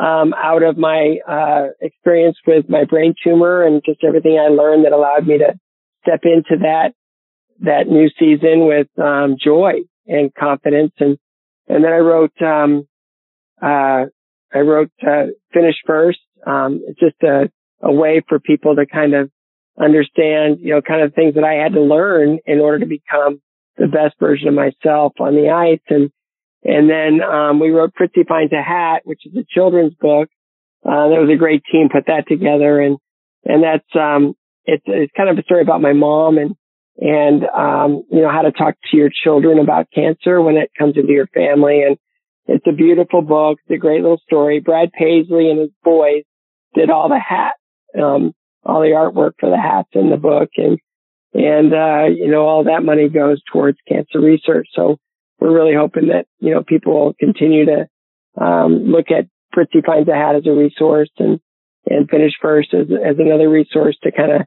um, 0.00 0.32
out 0.34 0.62
of 0.62 0.78
my 0.78 1.18
uh, 1.28 1.68
experience 1.80 2.38
with 2.46 2.68
my 2.68 2.84
brain 2.84 3.14
tumor 3.22 3.62
and 3.62 3.82
just 3.84 4.02
everything 4.02 4.38
I 4.38 4.48
learned 4.48 4.86
that 4.86 4.92
allowed 4.92 5.26
me 5.26 5.38
to 5.38 5.58
step 6.02 6.20
into 6.24 6.62
that 6.62 6.94
that 7.62 7.88
new 7.88 8.08
season 8.18 8.66
with 8.66 8.88
um, 8.98 9.36
joy 9.38 9.80
and 10.06 10.34
confidence. 10.34 10.92
And 10.98 11.18
and 11.68 11.84
then 11.84 11.92
I 11.92 11.98
wrote 11.98 12.32
um, 12.40 12.88
uh, 13.60 14.06
I 14.52 14.58
wrote 14.58 14.90
uh, 15.06 15.26
Finish 15.52 15.76
First. 15.86 16.20
Um, 16.46 16.80
it's 16.88 16.98
just 16.98 17.22
a, 17.22 17.50
a 17.82 17.92
way 17.92 18.22
for 18.26 18.40
people 18.40 18.76
to 18.76 18.86
kind 18.86 19.14
of 19.14 19.30
understand, 19.78 20.58
you 20.60 20.74
know, 20.74 20.80
kind 20.80 21.02
of 21.02 21.14
things 21.14 21.34
that 21.34 21.44
I 21.44 21.62
had 21.62 21.74
to 21.74 21.82
learn 21.82 22.38
in 22.46 22.60
order 22.60 22.78
to 22.78 22.86
become 22.86 23.42
the 23.76 23.86
best 23.86 24.18
version 24.18 24.48
of 24.48 24.54
myself 24.54 25.12
on 25.20 25.34
the 25.34 25.50
ice. 25.50 25.80
And 25.90 26.10
and 26.62 26.90
then 26.90 27.22
um, 27.22 27.58
we 27.58 27.70
wrote 27.70 27.92
Fritzy 27.96 28.24
Finds 28.26 28.52
a 28.52 28.62
Hat, 28.62 29.02
which 29.04 29.22
is 29.24 29.34
a 29.36 29.44
children's 29.48 29.94
book. 29.94 30.28
Uh, 30.84 31.08
that 31.08 31.20
was 31.20 31.30
a 31.32 31.38
great 31.38 31.62
team 31.70 31.88
put 31.90 32.06
that 32.06 32.26
together, 32.28 32.80
and 32.80 32.98
and 33.44 33.62
that's 33.62 33.88
um, 33.94 34.34
it's 34.64 34.84
it's 34.86 35.12
kind 35.16 35.28
of 35.28 35.38
a 35.38 35.42
story 35.42 35.62
about 35.62 35.80
my 35.80 35.92
mom 35.92 36.38
and 36.38 36.54
and 36.98 37.44
um, 37.44 38.04
you 38.10 38.20
know 38.20 38.30
how 38.30 38.42
to 38.42 38.52
talk 38.52 38.74
to 38.90 38.96
your 38.96 39.10
children 39.10 39.58
about 39.58 39.88
cancer 39.94 40.40
when 40.40 40.56
it 40.56 40.70
comes 40.78 40.96
into 40.96 41.12
your 41.12 41.26
family, 41.28 41.82
and 41.82 41.96
it's 42.46 42.66
a 42.66 42.72
beautiful 42.72 43.22
book. 43.22 43.58
It's 43.64 43.76
a 43.76 43.80
great 43.80 44.02
little 44.02 44.20
story. 44.26 44.60
Brad 44.60 44.92
Paisley 44.92 45.50
and 45.50 45.60
his 45.60 45.70
boys 45.82 46.24
did 46.74 46.90
all 46.90 47.08
the 47.08 47.18
hats, 47.18 47.58
um, 47.98 48.32
all 48.64 48.80
the 48.80 48.88
artwork 48.88 49.32
for 49.38 49.50
the 49.50 49.60
hats 49.60 49.90
in 49.92 50.10
the 50.10 50.16
book, 50.16 50.50
and 50.56 50.78
and 51.32 51.72
uh, 51.72 52.04
you 52.06 52.30
know 52.30 52.46
all 52.46 52.64
that 52.64 52.84
money 52.84 53.08
goes 53.08 53.40
towards 53.50 53.78
cancer 53.88 54.20
research. 54.20 54.68
So 54.74 54.98
we're 55.40 55.54
really 55.54 55.74
hoping 55.74 56.08
that, 56.08 56.26
you 56.38 56.54
know, 56.54 56.62
people 56.62 56.92
will 56.92 57.14
continue 57.18 57.64
to 57.66 57.88
um, 58.40 58.84
look 58.84 59.06
at 59.10 59.26
Fritzy 59.52 59.84
Finds 59.84 60.08
a 60.08 60.14
Hat 60.14 60.36
as 60.36 60.46
a 60.46 60.52
resource 60.52 61.10
and, 61.18 61.40
and 61.86 62.08
Finish 62.08 62.32
First 62.40 62.74
as, 62.74 62.86
as 62.90 63.16
another 63.18 63.48
resource 63.48 63.96
to 64.02 64.12
kind 64.12 64.32
of 64.32 64.42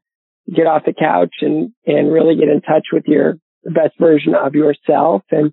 get 0.54 0.68
off 0.68 0.86
the 0.86 0.94
couch 0.94 1.34
and, 1.42 1.72
and 1.86 2.12
really 2.12 2.36
get 2.36 2.50
in 2.50 2.62
touch 2.62 2.88
with 2.92 3.04
your 3.08 3.38
best 3.66 3.98
version 4.00 4.36
of 4.36 4.56
yourself. 4.56 5.24
And, 5.32 5.52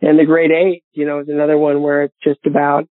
and 0.00 0.18
the 0.18 0.24
Great 0.24 0.50
Eight, 0.50 0.82
you 0.92 1.06
know, 1.06 1.20
is 1.20 1.28
another 1.28 1.56
one 1.56 1.82
where 1.82 2.04
it's 2.04 2.16
just 2.24 2.40
about, 2.46 2.86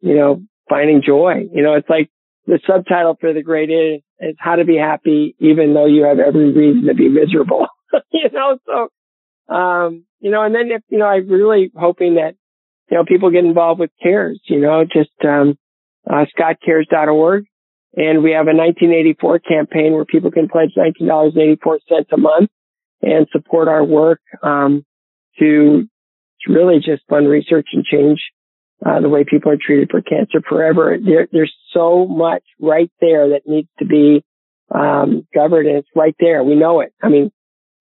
you 0.00 0.16
know, 0.16 0.42
finding 0.68 1.02
joy. 1.04 1.48
You 1.52 1.62
know, 1.62 1.74
it's 1.74 1.88
like 1.88 2.08
the 2.46 2.60
subtitle 2.66 3.16
for 3.20 3.32
the 3.32 3.42
Great 3.42 3.70
Eight 3.70 4.02
is, 4.20 4.30
is 4.30 4.36
how 4.38 4.56
to 4.56 4.64
be 4.64 4.76
happy 4.76 5.36
even 5.38 5.74
though 5.74 5.86
you 5.86 6.04
have 6.04 6.18
every 6.18 6.52
reason 6.52 6.86
to 6.86 6.94
be 6.94 7.08
miserable. 7.08 7.66
you 8.12 8.30
know, 8.32 8.58
so 8.66 9.54
um, 9.54 10.04
you 10.22 10.30
know, 10.30 10.42
and 10.42 10.54
then 10.54 10.70
if, 10.70 10.82
you 10.88 10.98
know, 10.98 11.06
I'm 11.06 11.28
really 11.28 11.72
hoping 11.76 12.14
that, 12.14 12.36
you 12.88 12.96
know, 12.96 13.04
people 13.04 13.30
get 13.30 13.44
involved 13.44 13.80
with 13.80 13.90
CARES, 14.00 14.40
you 14.44 14.60
know, 14.60 14.84
just, 14.84 15.10
um, 15.24 15.58
uh, 16.08 16.24
scottcares.org. 16.38 17.44
And 17.94 18.22
we 18.22 18.30
have 18.30 18.46
a 18.46 18.54
1984 18.54 19.40
campaign 19.40 19.92
where 19.92 20.04
people 20.04 20.30
can 20.30 20.48
pledge 20.48 20.70
$19.84 20.78 22.04
a 22.12 22.16
month 22.16 22.50
and 23.02 23.26
support 23.32 23.66
our 23.68 23.84
work, 23.84 24.20
um, 24.42 24.86
to, 25.38 25.88
really 26.48 26.78
just 26.78 27.04
fund 27.08 27.28
research 27.28 27.68
and 27.72 27.84
change, 27.84 28.20
uh, 28.84 29.00
the 29.00 29.08
way 29.08 29.22
people 29.22 29.52
are 29.52 29.58
treated 29.64 29.88
for 29.92 30.02
cancer 30.02 30.42
forever. 30.48 30.96
There, 31.00 31.28
there's 31.30 31.54
so 31.72 32.04
much 32.04 32.42
right 32.60 32.90
there 33.00 33.28
that 33.28 33.42
needs 33.46 33.68
to 33.78 33.84
be, 33.84 34.24
um, 34.74 35.24
governed 35.32 35.68
and 35.68 35.78
it's 35.78 35.88
right 35.94 36.16
there. 36.18 36.42
We 36.42 36.56
know 36.56 36.80
it. 36.80 36.92
I 37.00 37.10
mean, 37.10 37.30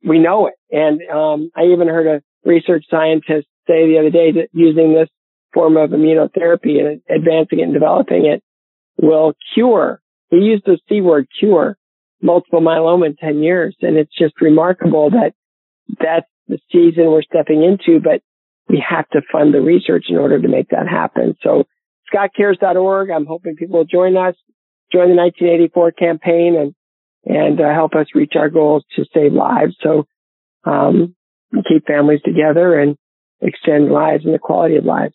we 0.03 0.19
know 0.19 0.45
it. 0.45 0.53
And 0.71 1.01
um, 1.09 1.49
I 1.55 1.71
even 1.73 1.87
heard 1.87 2.05
a 2.05 2.21
research 2.43 2.85
scientists 2.89 3.49
say 3.67 3.87
the 3.87 3.97
other 3.99 4.09
day 4.09 4.31
that 4.33 4.49
using 4.53 4.93
this 4.93 5.09
form 5.53 5.77
of 5.77 5.91
immunotherapy 5.91 6.79
and 6.79 7.01
advancing 7.09 7.59
it 7.59 7.63
and 7.63 7.73
developing 7.73 8.25
it 8.25 8.43
will 8.97 9.33
cure. 9.53 10.01
He 10.29 10.37
used 10.37 10.63
the 10.65 10.79
C 10.87 11.01
word, 11.01 11.27
cure, 11.37 11.77
multiple 12.21 12.61
myeloma 12.61 13.07
in 13.07 13.15
10 13.15 13.39
years. 13.43 13.75
And 13.81 13.97
it's 13.97 14.15
just 14.17 14.39
remarkable 14.41 15.09
that 15.11 15.33
that's 15.99 16.27
the 16.47 16.59
season 16.71 17.11
we're 17.11 17.23
stepping 17.23 17.63
into. 17.63 17.99
But 17.99 18.21
we 18.69 18.83
have 18.87 19.09
to 19.09 19.21
fund 19.31 19.53
the 19.53 19.61
research 19.61 20.05
in 20.09 20.17
order 20.17 20.41
to 20.41 20.47
make 20.47 20.69
that 20.69 20.87
happen. 20.87 21.35
So 21.41 21.65
scottcares.org. 22.13 23.09
I'm 23.09 23.25
hoping 23.25 23.55
people 23.55 23.79
will 23.79 23.85
join 23.85 24.15
us, 24.15 24.35
join 24.91 25.09
the 25.09 25.15
1984 25.15 25.91
campaign 25.91 26.55
and, 26.55 26.75
and 27.25 27.59
uh, 27.59 27.73
help 27.73 27.95
us 27.95 28.07
reach 28.15 28.33
our 28.35 28.49
goals 28.49 28.83
to 28.95 29.05
save 29.13 29.33
lives. 29.33 29.75
So, 29.81 30.05
um, 30.63 31.15
keep 31.67 31.85
families 31.85 32.21
together 32.23 32.79
and 32.79 32.95
extend 33.41 33.91
lives 33.91 34.25
and 34.25 34.33
the 34.33 34.39
quality 34.39 34.75
of 34.75 34.85
lives. 34.85 35.13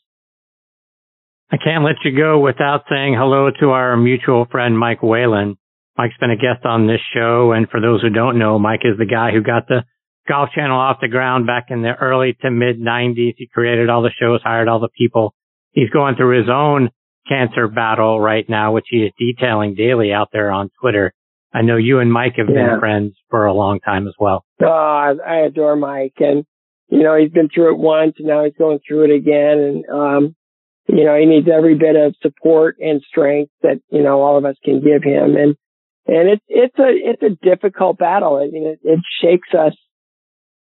I 1.51 1.57
can't 1.59 1.85
let 1.85 1.97
you 2.05 2.17
go 2.17 2.41
without 2.41 2.85
saying 2.91 3.15
hello 3.17 3.51
to 3.61 3.71
our 3.71 3.97
mutual 3.97 4.47
friend, 4.51 4.77
Mike 4.77 5.03
Whalen. 5.03 5.57
Mike's 5.97 6.17
been 6.19 6.31
a 6.31 6.37
guest 6.37 6.65
on 6.65 6.87
this 6.87 7.01
show. 7.15 7.53
And 7.53 7.69
for 7.69 7.81
those 7.81 8.03
who 8.03 8.11
don't 8.11 8.39
know, 8.39 8.59
Mike 8.59 8.83
is 8.85 8.99
the 8.99 9.07
guy 9.07 9.31
who 9.33 9.43
got 9.43 9.69
the 9.69 9.85
Golf 10.29 10.51
Channel 10.55 10.79
off 10.79 10.99
the 11.01 11.09
ground 11.09 11.47
back 11.47 11.67
in 11.71 11.83
the 11.83 11.95
early 11.95 12.37
to 12.43 12.51
mid 12.51 12.81
90s. 12.81 13.35
He 13.37 13.47
created 13.47 13.89
all 13.89 14.03
the 14.03 14.11
shows, 14.21 14.41
hired 14.43 14.69
all 14.69 14.81
the 14.81 14.89
people. 14.89 15.35
He's 15.71 15.91
going 15.91 16.17
through 16.17 16.41
his 16.41 16.51
own 16.51 16.91
cancer 17.29 17.69
battle 17.69 18.21
right 18.21 18.49
now, 18.49 18.73
which 18.73 18.87
he 18.89 18.99
is 18.99 19.13
detailing 19.19 19.75
daily 19.75 20.13
out 20.13 20.29
there 20.33 20.51
on 20.51 20.71
Twitter. 20.81 21.13
I 21.53 21.63
know 21.63 21.77
you 21.77 22.01
and 22.01 22.13
Mike 22.13 22.35
have 22.37 22.49
yeah. 22.49 22.71
been 22.71 22.81
friends 22.81 23.15
for 23.31 23.47
a 23.47 23.55
long 23.55 23.81
time 23.81 24.07
as 24.07 24.15
well. 24.19 24.45
Oh, 24.63 24.67
I 24.67 25.47
adore 25.47 25.77
Mike 25.77 26.15
and, 26.19 26.45
you 26.89 27.03
know, 27.03 27.17
he's 27.17 27.31
been 27.31 27.49
through 27.49 27.75
it 27.75 27.79
once 27.79 28.15
and 28.19 28.29
now 28.29 28.45
he's 28.45 28.55
going 28.59 28.81
through 28.87 29.05
it 29.05 29.15
again. 29.17 29.59
And, 29.59 29.85
um, 29.89 30.37
you 30.89 31.05
know, 31.05 31.17
he 31.19 31.25
needs 31.25 31.49
every 31.49 31.75
bit 31.75 31.97
of 31.97 32.15
support 32.21 32.77
and 32.81 33.01
strength 33.09 33.51
that, 33.63 33.81
you 33.91 34.03
know, 34.03 34.21
all 34.21 34.37
of 34.37 34.45
us 34.45 34.57
can 34.65 34.81
give 34.81 35.03
him. 35.03 35.37
And, 35.37 35.57
and 36.07 36.29
it's, 36.29 36.45
it's 36.49 36.79
a, 36.79 36.89
it's 36.89 37.23
a 37.23 37.45
difficult 37.45 37.99
battle. 37.99 38.37
I 38.37 38.49
mean, 38.51 38.67
it, 38.67 38.81
it 38.83 39.01
shakes 39.23 39.49
us 39.53 39.75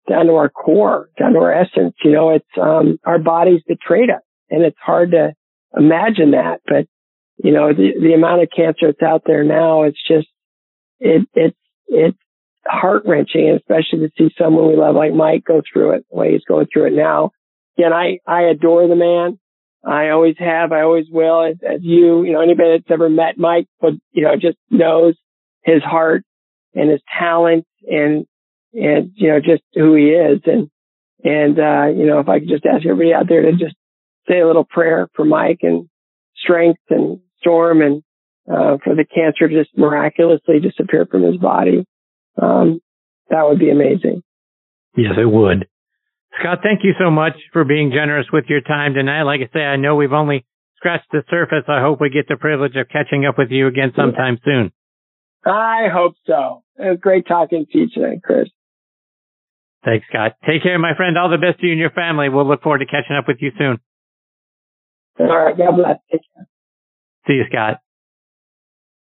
down 0.08 0.26
to 0.26 0.32
our 0.32 0.48
core, 0.48 1.08
down 1.18 1.34
to 1.34 1.38
our 1.38 1.54
essence. 1.54 1.94
You 2.04 2.12
know, 2.12 2.30
it's, 2.30 2.58
um, 2.60 2.98
our 3.04 3.18
bodies 3.18 3.62
betrayed 3.66 4.10
us 4.10 4.22
and 4.50 4.62
it's 4.64 4.78
hard 4.84 5.12
to 5.12 5.34
imagine 5.76 6.32
that. 6.32 6.60
But, 6.66 6.86
you 7.36 7.52
know, 7.52 7.72
the, 7.72 7.92
the 8.00 8.12
amount 8.12 8.42
of 8.42 8.48
cancer 8.54 8.86
that's 8.88 9.02
out 9.02 9.22
there 9.24 9.44
now, 9.44 9.84
it's 9.84 10.02
just, 10.06 10.26
it, 11.00 11.26
it's, 11.34 11.56
it's 11.86 12.18
heart 12.66 13.02
wrenching, 13.06 13.50
especially 13.56 14.06
to 14.06 14.10
see 14.16 14.34
someone 14.38 14.68
we 14.68 14.76
love 14.76 14.94
like 14.94 15.12
Mike 15.12 15.44
go 15.44 15.60
through 15.60 15.92
it 15.92 16.06
the 16.10 16.16
way 16.16 16.32
he's 16.32 16.44
going 16.46 16.66
through 16.72 16.86
it 16.86 16.92
now. 16.92 17.30
Again, 17.78 17.92
I, 17.92 18.18
I 18.26 18.42
adore 18.42 18.86
the 18.86 18.96
man. 18.96 19.38
I 19.84 20.10
always 20.10 20.36
have. 20.38 20.72
I 20.72 20.82
always 20.82 21.06
will. 21.10 21.42
As, 21.42 21.56
as 21.66 21.80
you, 21.82 22.24
you 22.24 22.32
know, 22.32 22.42
anybody 22.42 22.76
that's 22.76 22.90
ever 22.90 23.08
met 23.08 23.38
Mike, 23.38 23.66
but 23.80 23.94
you 24.12 24.24
know, 24.24 24.36
just 24.36 24.58
knows 24.70 25.14
his 25.64 25.82
heart 25.82 26.24
and 26.74 26.90
his 26.90 27.00
talent 27.18 27.66
and 27.88 28.26
and 28.72 29.12
you 29.14 29.28
know 29.28 29.40
just 29.40 29.62
who 29.74 29.94
he 29.94 30.10
is 30.10 30.40
and 30.46 30.70
and 31.24 31.58
uh 31.58 31.86
you 31.86 32.06
know 32.06 32.20
if 32.20 32.28
I 32.28 32.38
could 32.38 32.48
just 32.48 32.66
ask 32.66 32.84
everybody 32.84 33.12
out 33.12 33.28
there 33.28 33.42
to 33.42 33.52
just 33.52 33.74
say 34.28 34.40
a 34.40 34.46
little 34.46 34.64
prayer 34.64 35.08
for 35.14 35.24
Mike 35.24 35.60
and 35.62 35.88
strength 36.36 36.80
and 36.88 37.20
storm 37.40 37.82
and 37.82 38.02
uh 38.48 38.78
for 38.82 38.94
the 38.94 39.04
cancer 39.04 39.48
to 39.48 39.64
just 39.64 39.76
miraculously 39.76 40.60
disappear 40.60 41.06
from 41.06 41.22
his 41.22 41.36
body 41.36 41.86
um 42.40 42.80
that 43.28 43.42
would 43.46 43.58
be 43.58 43.70
amazing 43.70 44.22
yes 44.96 45.14
it 45.18 45.30
would 45.30 45.66
scott 46.38 46.58
thank 46.62 46.84
you 46.84 46.92
so 46.98 47.10
much 47.10 47.34
for 47.52 47.64
being 47.64 47.90
generous 47.90 48.26
with 48.32 48.44
your 48.48 48.60
time 48.60 48.94
tonight 48.94 49.22
like 49.22 49.40
i 49.40 49.52
say 49.52 49.60
i 49.60 49.76
know 49.76 49.96
we've 49.96 50.12
only 50.12 50.46
scratched 50.76 51.10
the 51.12 51.22
surface 51.28 51.64
i 51.68 51.80
hope 51.80 52.00
we 52.00 52.10
get 52.10 52.28
the 52.28 52.36
privilege 52.36 52.76
of 52.76 52.88
catching 52.88 53.26
up 53.26 53.36
with 53.36 53.50
you 53.50 53.66
again 53.66 53.92
sometime 53.96 54.38
yeah. 54.46 54.52
soon 54.52 54.72
I 55.44 55.88
hope 55.92 56.14
so. 56.26 56.64
It 56.78 56.88
was 56.88 56.98
great 57.00 57.26
talking 57.26 57.66
to 57.70 57.78
you 57.78 57.88
today, 57.88 58.20
Chris. 58.22 58.48
Thanks, 59.84 60.06
Scott. 60.10 60.32
Take 60.46 60.62
care, 60.62 60.78
my 60.78 60.94
friend. 60.96 61.16
All 61.16 61.30
the 61.30 61.38
best 61.38 61.60
to 61.60 61.66
you 61.66 61.72
and 61.72 61.80
your 61.80 61.90
family. 61.90 62.28
We'll 62.28 62.46
look 62.46 62.62
forward 62.62 62.80
to 62.80 62.86
catching 62.86 63.16
up 63.16 63.24
with 63.26 63.38
you 63.40 63.50
soon. 63.56 63.78
All 65.18 65.26
right. 65.26 65.56
God 65.56 65.76
bless. 65.76 65.96
Take 66.10 66.20
care. 66.34 66.46
See 67.26 67.34
you, 67.34 67.44
Scott. 67.50 67.80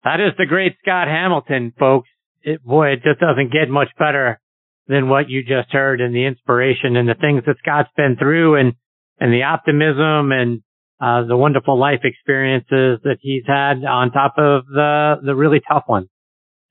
That 0.04 0.20
is 0.20 0.32
the 0.36 0.46
great 0.46 0.76
Scott 0.82 1.08
Hamilton, 1.08 1.72
folks. 1.78 2.08
It, 2.42 2.62
boy, 2.62 2.88
it 2.88 3.02
just 3.02 3.20
doesn't 3.20 3.52
get 3.52 3.70
much 3.70 3.88
better 3.98 4.38
than 4.86 5.08
what 5.08 5.30
you 5.30 5.42
just 5.42 5.72
heard 5.72 6.02
and 6.02 6.14
the 6.14 6.26
inspiration 6.26 6.96
and 6.96 7.08
the 7.08 7.14
things 7.14 7.42
that 7.46 7.56
Scott's 7.58 7.88
been 7.96 8.16
through 8.18 8.56
and, 8.56 8.74
and 9.18 9.32
the 9.32 9.44
optimism 9.44 10.30
and, 10.30 10.62
uh, 11.00 11.26
the 11.26 11.36
wonderful 11.36 11.78
life 11.78 12.00
experiences 12.04 13.00
that 13.02 13.16
he's 13.20 13.44
had 13.46 13.82
on 13.84 14.12
top 14.12 14.34
of 14.36 14.66
the, 14.66 15.16
the 15.24 15.34
really 15.34 15.60
tough 15.66 15.84
ones. 15.88 16.08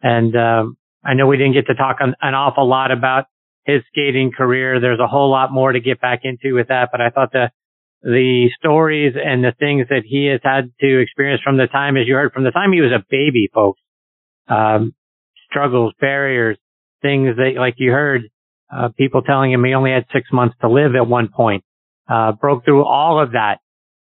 And, 0.01 0.35
um, 0.35 0.77
I 1.03 1.15
know 1.15 1.27
we 1.27 1.37
didn't 1.37 1.53
get 1.53 1.65
to 1.67 1.75
talk 1.75 1.97
an, 1.99 2.15
an 2.21 2.35
awful 2.35 2.67
lot 2.69 2.91
about 2.91 3.25
his 3.65 3.81
skating 3.91 4.31
career. 4.31 4.79
There's 4.79 4.99
a 4.99 5.07
whole 5.07 5.31
lot 5.31 5.51
more 5.51 5.71
to 5.71 5.79
get 5.79 5.99
back 5.99 6.21
into 6.23 6.55
with 6.55 6.67
that, 6.67 6.89
but 6.91 7.01
I 7.01 7.09
thought 7.09 7.31
the 7.31 7.49
the 8.03 8.49
stories 8.59 9.13
and 9.15 9.43
the 9.43 9.53
things 9.57 9.87
that 9.89 10.03
he 10.05 10.25
has 10.25 10.41
had 10.43 10.71
to 10.81 10.99
experience 10.99 11.41
from 11.41 11.57
the 11.57 11.67
time, 11.67 11.95
as 11.97 12.05
you 12.05 12.15
heard, 12.15 12.33
from 12.33 12.43
the 12.43 12.51
time 12.51 12.73
he 12.73 12.81
was 12.81 12.91
a 12.91 13.03
baby, 13.09 13.49
folks, 13.53 13.79
um, 14.47 14.93
struggles, 15.49 15.93
barriers, 15.99 16.57
things 17.01 17.35
that, 17.37 17.53
like 17.57 17.75
you 17.77 17.91
heard, 17.91 18.23
uh, 18.71 18.89
people 18.97 19.21
telling 19.21 19.51
him 19.51 19.63
he 19.63 19.73
only 19.73 19.91
had 19.91 20.05
six 20.11 20.27
months 20.33 20.55
to 20.61 20.69
live 20.69 20.95
at 20.95 21.07
one 21.07 21.29
point, 21.29 21.63
uh, 22.09 22.33
broke 22.33 22.65
through 22.65 22.83
all 22.83 23.21
of 23.21 23.31
that 23.31 23.59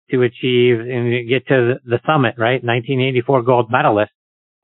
to 0.10 0.24
achieve 0.24 0.80
and 0.80 1.30
get 1.30 1.48
to 1.48 1.76
the 1.86 2.00
summit, 2.06 2.36
right? 2.38 2.64
1984 2.64 3.44
gold 3.44 3.72
medalist 3.72 4.12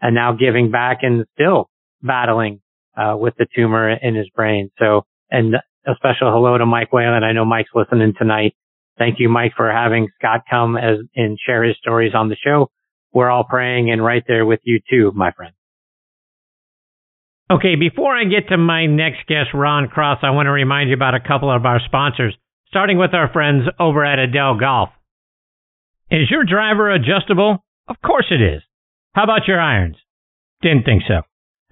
and 0.01 0.15
now 0.15 0.33
giving 0.33 0.71
back 0.71 0.99
and 1.01 1.25
still 1.33 1.69
battling 2.01 2.59
uh, 2.95 3.15
with 3.15 3.35
the 3.37 3.45
tumor 3.55 3.89
in 3.91 4.15
his 4.15 4.29
brain. 4.29 4.71
So, 4.79 5.05
and 5.29 5.55
a 5.55 5.95
special 5.95 6.31
hello 6.31 6.57
to 6.57 6.65
Mike 6.65 6.91
Whalen. 6.91 7.23
I 7.23 7.31
know 7.33 7.45
Mike's 7.45 7.69
listening 7.73 8.13
tonight. 8.17 8.55
Thank 8.97 9.19
you, 9.19 9.29
Mike, 9.29 9.53
for 9.55 9.71
having 9.71 10.09
Scott 10.17 10.41
come 10.49 10.75
as 10.75 10.99
and 11.15 11.37
share 11.45 11.63
his 11.63 11.77
stories 11.77 12.13
on 12.15 12.29
the 12.29 12.35
show. 12.35 12.71
We're 13.13 13.29
all 13.29 13.43
praying 13.43 13.91
and 13.91 14.03
right 14.03 14.23
there 14.27 14.45
with 14.45 14.59
you 14.63 14.79
too, 14.89 15.11
my 15.15 15.31
friend. 15.31 15.53
Okay, 17.49 17.75
before 17.75 18.15
I 18.15 18.25
get 18.25 18.49
to 18.49 18.57
my 18.57 18.87
next 18.87 19.25
guest, 19.27 19.49
Ron 19.53 19.87
Cross, 19.87 20.19
I 20.21 20.31
want 20.31 20.47
to 20.47 20.51
remind 20.51 20.89
you 20.89 20.95
about 20.95 21.15
a 21.15 21.25
couple 21.25 21.49
of 21.49 21.65
our 21.65 21.79
sponsors, 21.85 22.35
starting 22.67 22.97
with 22.97 23.13
our 23.13 23.31
friends 23.31 23.63
over 23.79 24.03
at 24.03 24.19
Edel 24.19 24.59
Golf. 24.59 24.89
Is 26.11 26.29
your 26.29 26.43
driver 26.43 26.91
adjustable? 26.91 27.63
Of 27.87 27.95
course 28.05 28.25
it 28.31 28.41
is. 28.41 28.61
How 29.13 29.23
about 29.23 29.47
your 29.47 29.61
irons? 29.61 29.95
Didn't 30.61 30.83
think 30.83 31.03
so. 31.07 31.21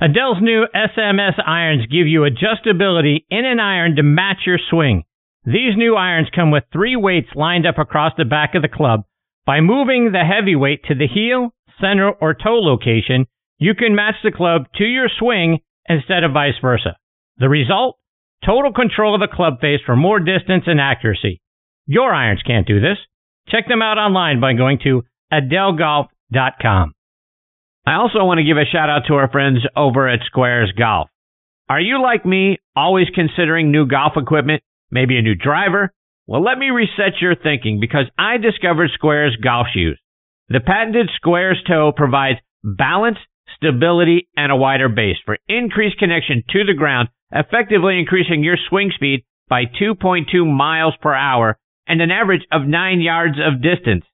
Edel's 0.01 0.38
new 0.41 0.65
SMS 0.73 1.39
irons 1.45 1.88
give 1.88 2.07
you 2.07 2.21
adjustability 2.21 3.26
in 3.30 3.45
an 3.45 3.59
iron 3.59 3.95
to 3.95 4.03
match 4.03 4.39
your 4.45 4.59
swing. 4.69 5.03
These 5.46 5.78
new 5.78 5.96
irons 5.96 6.30
come 6.34 6.50
with 6.50 6.64
three 6.74 6.96
weights 6.96 7.30
lined 7.36 7.68
up 7.68 7.78
across 7.78 8.14
the 8.18 8.26
back 8.26 8.56
of 8.56 8.64
the 8.64 8.68
club. 8.68 9.04
By 9.46 9.62
moving 9.62 10.12
the 10.12 10.24
heavy 10.26 10.56
weight 10.56 10.84
to 10.88 10.96
the 10.96 11.08
heel, 11.08 11.54
center, 11.80 12.10
or 12.10 12.34
toe 12.34 12.60
location, 12.60 13.28
you 13.60 13.76
can 13.76 13.96
match 13.96 14.16
the 14.24 14.32
club 14.32 14.64
to 14.78 14.84
your 14.84 15.08
swing 15.20 15.60
instead 15.88 16.24
of 16.24 16.34
vice 16.34 16.58
versa. 16.62 16.98
The 17.38 17.48
result? 17.48 17.98
Total 18.43 18.74
control 18.74 19.14
of 19.14 19.22
the 19.22 19.34
club 19.34 19.62
face 19.62 19.82
for 19.86 19.96
more 19.96 20.20
distance 20.20 20.64
and 20.66 20.82
accuracy. 20.82 21.41
Your 21.86 22.14
irons 22.14 22.41
can't 22.46 22.68
do 22.68 22.80
this. 22.80 22.98
Check 23.50 23.68
them 23.68 23.84
out 23.84 24.00
online 24.00 24.41
by 24.41 24.54
going 24.54 24.80
to 24.84 25.04
edelgolf.com. 25.32 26.93
I 27.86 27.93
also 27.93 28.24
want 28.24 28.39
to 28.39 28.43
give 28.43 28.58
a 28.58 28.66
shout 28.66 28.89
out 28.89 29.04
to 29.08 29.14
our 29.14 29.30
friends 29.30 29.60
over 29.76 30.10
at 30.10 30.26
Squares 30.26 30.74
Golf. 30.76 31.10
Are 31.70 31.80
you 31.80 32.02
like 32.02 32.26
me, 32.26 32.58
always 32.76 33.08
considering 33.14 33.72
new 33.72 33.86
golf 33.86 34.14
equipment, 34.18 34.64
maybe 34.91 35.17
a 35.17 35.21
new 35.21 35.36
driver? 35.36 35.91
Well, 36.27 36.43
let 36.43 36.57
me 36.57 36.69
reset 36.69 37.21
your 37.21 37.36
thinking 37.36 37.79
because 37.79 38.05
I 38.17 38.38
discovered 38.38 38.91
Squares 38.93 39.38
golf 39.43 39.67
shoes. 39.73 39.99
The 40.49 40.59
patented 40.59 41.09
Squares 41.15 41.61
toe 41.67 41.91
provides 41.95 42.39
balance, 42.63 43.17
stability, 43.55 44.27
and 44.36 44.51
a 44.51 44.55
wider 44.55 44.89
base 44.89 45.17
for 45.25 45.38
increased 45.47 45.99
connection 45.99 46.43
to 46.49 46.63
the 46.65 46.73
ground, 46.73 47.09
effectively 47.31 47.99
increasing 47.99 48.43
your 48.43 48.57
swing 48.69 48.91
speed 48.93 49.23
by 49.47 49.65
2.2 49.65 50.25
miles 50.45 50.95
per 51.01 51.13
hour 51.13 51.57
and 51.88 52.01
an 52.01 52.11
average 52.11 52.45
of 52.51 52.67
9 52.67 53.01
yards 53.01 53.38
of 53.39 53.61
distance. 53.61 54.05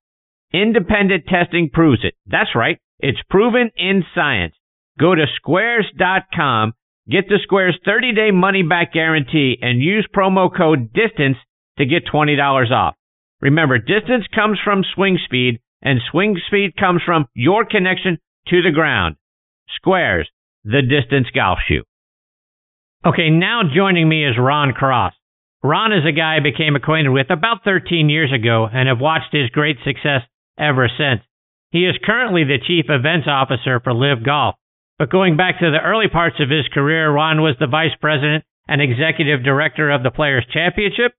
Independent 0.53 1.25
testing 1.27 1.69
proves 1.71 2.03
it. 2.03 2.13
That's 2.25 2.55
right. 2.55 2.77
It's 2.99 3.21
proven 3.29 3.71
in 3.77 4.03
science. 4.13 4.53
Go 4.99 5.15
to 5.15 5.25
squares.com, 5.37 6.73
get 7.09 7.27
the 7.27 7.39
Squares 7.43 7.77
30 7.85 8.13
day 8.13 8.31
money 8.31 8.63
back 8.63 8.93
guarantee, 8.93 9.57
and 9.61 9.81
use 9.81 10.07
promo 10.15 10.49
code 10.55 10.93
DISTANCE 10.93 11.37
to 11.77 11.85
get 11.85 12.05
$20 12.05 12.71
off. 12.71 12.95
Remember, 13.41 13.77
distance 13.77 14.25
comes 14.33 14.59
from 14.63 14.83
swing 14.95 15.17
speed, 15.25 15.59
and 15.81 15.99
swing 16.11 16.39
speed 16.47 16.75
comes 16.77 17.01
from 17.05 17.25
your 17.33 17.65
connection 17.65 18.19
to 18.47 18.61
the 18.61 18.71
ground. 18.71 19.15
Squares, 19.75 20.29
the 20.63 20.81
distance 20.81 21.27
golf 21.33 21.59
shoe. 21.67 21.83
Okay, 23.05 23.29
now 23.31 23.61
joining 23.73 24.07
me 24.07 24.25
is 24.25 24.35
Ron 24.37 24.73
Cross. 24.73 25.13
Ron 25.63 25.93
is 25.93 26.05
a 26.07 26.11
guy 26.11 26.37
I 26.37 26.39
became 26.39 26.75
acquainted 26.75 27.09
with 27.09 27.29
about 27.29 27.63
13 27.63 28.09
years 28.09 28.31
ago 28.31 28.67
and 28.71 28.87
have 28.87 28.99
watched 28.99 29.31
his 29.31 29.49
great 29.49 29.77
success 29.83 30.21
ever 30.57 30.87
since. 30.87 31.21
He 31.71 31.85
is 31.85 31.95
currently 32.03 32.43
the 32.43 32.59
chief 32.59 32.85
events 32.89 33.27
officer 33.27 33.79
for 33.79 33.93
LIV 33.93 34.23
Golf. 34.25 34.55
But 35.01 35.09
going 35.09 35.35
back 35.35 35.57
to 35.57 35.71
the 35.71 35.81
early 35.81 36.09
parts 36.09 36.35
of 36.39 36.51
his 36.51 36.67
career, 36.71 37.09
Ron 37.09 37.41
was 37.41 37.55
the 37.59 37.65
vice 37.65 37.97
president 37.99 38.43
and 38.67 38.79
executive 38.79 39.43
director 39.43 39.89
of 39.89 40.03
the 40.03 40.11
Players 40.11 40.45
Championship, 40.53 41.13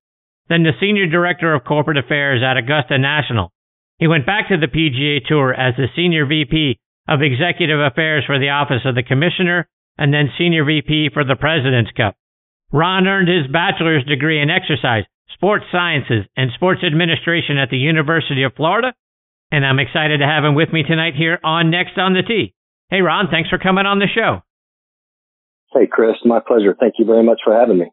then 0.48 0.62
the 0.62 0.78
Senior 0.78 1.08
Director 1.08 1.52
of 1.52 1.64
Corporate 1.64 1.98
Affairs 1.98 2.44
at 2.46 2.56
Augusta 2.56 2.96
National. 2.96 3.50
He 3.98 4.06
went 4.06 4.24
back 4.24 4.46
to 4.50 4.56
the 4.56 4.70
PGA 4.70 5.26
Tour 5.26 5.52
as 5.52 5.74
the 5.74 5.90
Senior 5.96 6.26
VP 6.26 6.78
of 7.08 7.22
Executive 7.22 7.80
Affairs 7.80 8.22
for 8.24 8.38
the 8.38 8.50
Office 8.50 8.82
of 8.84 8.94
the 8.94 9.02
Commissioner 9.02 9.66
and 9.98 10.14
then 10.14 10.30
Senior 10.38 10.64
VP 10.64 11.10
for 11.12 11.24
the 11.24 11.34
President's 11.34 11.90
Cup. 11.90 12.14
Ron 12.70 13.08
earned 13.08 13.26
his 13.26 13.50
bachelor's 13.50 14.04
degree 14.04 14.40
in 14.40 14.48
exercise, 14.48 15.02
sports 15.34 15.64
sciences, 15.72 16.24
and 16.36 16.52
sports 16.54 16.84
administration 16.86 17.58
at 17.58 17.70
the 17.70 17.82
University 17.82 18.44
of 18.44 18.54
Florida. 18.54 18.94
And 19.50 19.66
I'm 19.66 19.80
excited 19.80 20.18
to 20.18 20.30
have 20.30 20.44
him 20.44 20.54
with 20.54 20.72
me 20.72 20.84
tonight 20.84 21.16
here 21.18 21.40
on 21.42 21.72
Next 21.72 21.98
on 21.98 22.14
the 22.14 22.22
Tee. 22.22 22.54
Hey, 22.92 23.00
Ron, 23.00 23.28
thanks 23.30 23.48
for 23.48 23.56
coming 23.56 23.86
on 23.86 24.00
the 24.00 24.06
show. 24.14 24.42
Hey, 25.72 25.88
Chris, 25.90 26.16
my 26.26 26.40
pleasure. 26.46 26.76
Thank 26.78 26.96
you 26.98 27.06
very 27.06 27.24
much 27.24 27.40
for 27.42 27.58
having 27.58 27.78
me. 27.78 27.86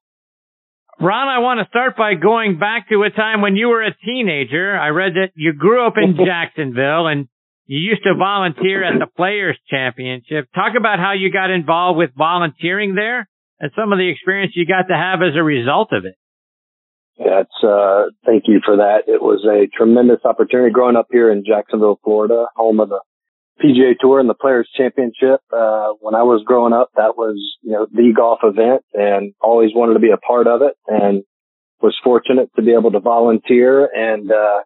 Ron, 0.99 1.29
I 1.29 1.39
want 1.39 1.61
to 1.63 1.69
start 1.69 1.95
by 1.95 2.15
going 2.15 2.59
back 2.59 2.89
to 2.89 3.03
a 3.03 3.09
time 3.09 3.39
when 3.39 3.55
you 3.55 3.69
were 3.69 3.81
a 3.81 3.95
teenager. 3.95 4.77
I 4.77 4.89
read 4.89 5.13
that 5.13 5.31
you 5.35 5.53
grew 5.53 5.87
up 5.87 5.93
in 5.95 6.17
Jacksonville 6.25 7.07
and 7.07 7.29
you 7.65 7.79
used 7.79 8.03
to 8.03 8.13
volunteer 8.19 8.83
at 8.83 8.99
the 8.99 9.07
Players 9.07 9.57
Championship. 9.69 10.49
Talk 10.53 10.73
about 10.77 10.99
how 10.99 11.13
you 11.13 11.31
got 11.31 11.49
involved 11.49 11.97
with 11.97 12.09
volunteering 12.17 12.93
there 12.93 13.29
and 13.61 13.71
some 13.79 13.93
of 13.93 13.99
the 13.99 14.09
experience 14.09 14.51
you 14.53 14.65
got 14.65 14.91
to 14.91 14.97
have 14.97 15.21
as 15.21 15.37
a 15.37 15.43
result 15.43 15.93
of 15.93 16.03
it. 16.03 16.15
That's 17.17 17.63
uh, 17.63 18.11
thank 18.25 18.43
you 18.47 18.59
for 18.65 18.75
that. 18.83 19.03
It 19.07 19.21
was 19.21 19.47
a 19.47 19.71
tremendous 19.77 20.25
opportunity 20.25 20.73
growing 20.73 20.97
up 20.97 21.07
here 21.09 21.31
in 21.31 21.45
Jacksonville, 21.47 22.01
Florida, 22.03 22.47
home 22.57 22.81
of 22.81 22.89
the 22.89 22.99
PGA 23.63 23.97
Tour 23.99 24.19
and 24.19 24.29
the 24.29 24.33
Players 24.33 24.69
Championship. 24.75 25.41
Uh, 25.51 25.93
when 25.99 26.15
I 26.15 26.23
was 26.23 26.43
growing 26.45 26.73
up, 26.73 26.89
that 26.95 27.17
was 27.17 27.35
you 27.61 27.71
know 27.71 27.87
the 27.91 28.13
golf 28.15 28.39
event, 28.43 28.83
and 28.93 29.33
always 29.41 29.71
wanted 29.73 29.93
to 29.93 29.99
be 29.99 30.11
a 30.11 30.17
part 30.17 30.47
of 30.47 30.61
it, 30.61 30.75
and 30.87 31.23
was 31.81 31.97
fortunate 32.03 32.49
to 32.55 32.61
be 32.61 32.73
able 32.73 32.91
to 32.91 32.99
volunteer 32.99 33.85
and 33.85 34.31
uh, 34.31 34.59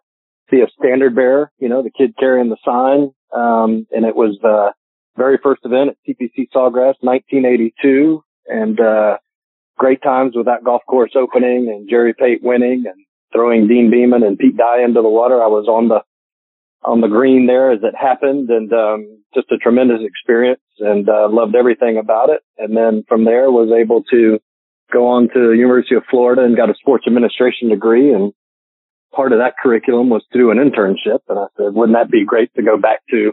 be 0.50 0.60
a 0.60 0.66
standard 0.78 1.14
bearer. 1.14 1.50
You 1.58 1.68
know, 1.68 1.82
the 1.82 1.90
kid 1.90 2.14
carrying 2.18 2.50
the 2.50 2.56
sign, 2.64 3.12
um, 3.32 3.86
and 3.90 4.04
it 4.04 4.16
was 4.16 4.38
the 4.42 4.72
very 5.16 5.38
first 5.42 5.62
event 5.64 5.90
at 5.90 5.96
TPC 6.08 6.48
Sawgrass, 6.54 6.96
1982 7.00 8.22
and 8.46 8.78
uh, 8.80 9.16
great 9.78 10.02
times 10.02 10.34
with 10.36 10.46
that 10.46 10.64
golf 10.64 10.82
course 10.86 11.12
opening 11.16 11.68
and 11.68 11.88
Jerry 11.88 12.14
Pate 12.14 12.42
winning 12.42 12.84
and 12.86 13.06
throwing 13.32 13.66
Deane 13.66 13.90
Beman 13.90 14.22
and 14.22 14.38
Pete 14.38 14.56
Dye 14.56 14.84
into 14.84 15.02
the 15.02 15.08
water. 15.08 15.42
I 15.42 15.48
was 15.48 15.66
on 15.66 15.88
the 15.88 16.00
on 16.84 17.00
the 17.00 17.08
green 17.08 17.46
there 17.46 17.72
as 17.72 17.80
it 17.82 17.94
happened, 17.98 18.50
and 18.50 18.72
um, 18.72 19.22
just 19.34 19.50
a 19.50 19.56
tremendous 19.56 20.00
experience, 20.02 20.60
and 20.78 21.08
uh, 21.08 21.28
loved 21.30 21.54
everything 21.54 21.96
about 21.98 22.30
it. 22.30 22.40
And 22.58 22.76
then 22.76 23.04
from 23.08 23.24
there, 23.24 23.50
was 23.50 23.70
able 23.72 24.02
to 24.10 24.38
go 24.92 25.08
on 25.08 25.28
to 25.28 25.48
the 25.48 25.56
University 25.56 25.94
of 25.94 26.04
Florida 26.10 26.44
and 26.44 26.56
got 26.56 26.70
a 26.70 26.74
sports 26.74 27.04
administration 27.06 27.70
degree. 27.70 28.12
And 28.12 28.32
part 29.14 29.32
of 29.32 29.38
that 29.38 29.54
curriculum 29.60 30.10
was 30.10 30.24
to 30.32 30.38
do 30.38 30.50
an 30.50 30.58
internship. 30.58 31.20
And 31.28 31.38
I 31.38 31.46
said, 31.56 31.74
wouldn't 31.74 31.96
that 31.96 32.10
be 32.10 32.24
great 32.24 32.52
to 32.54 32.62
go 32.62 32.76
back 32.76 33.00
to 33.10 33.32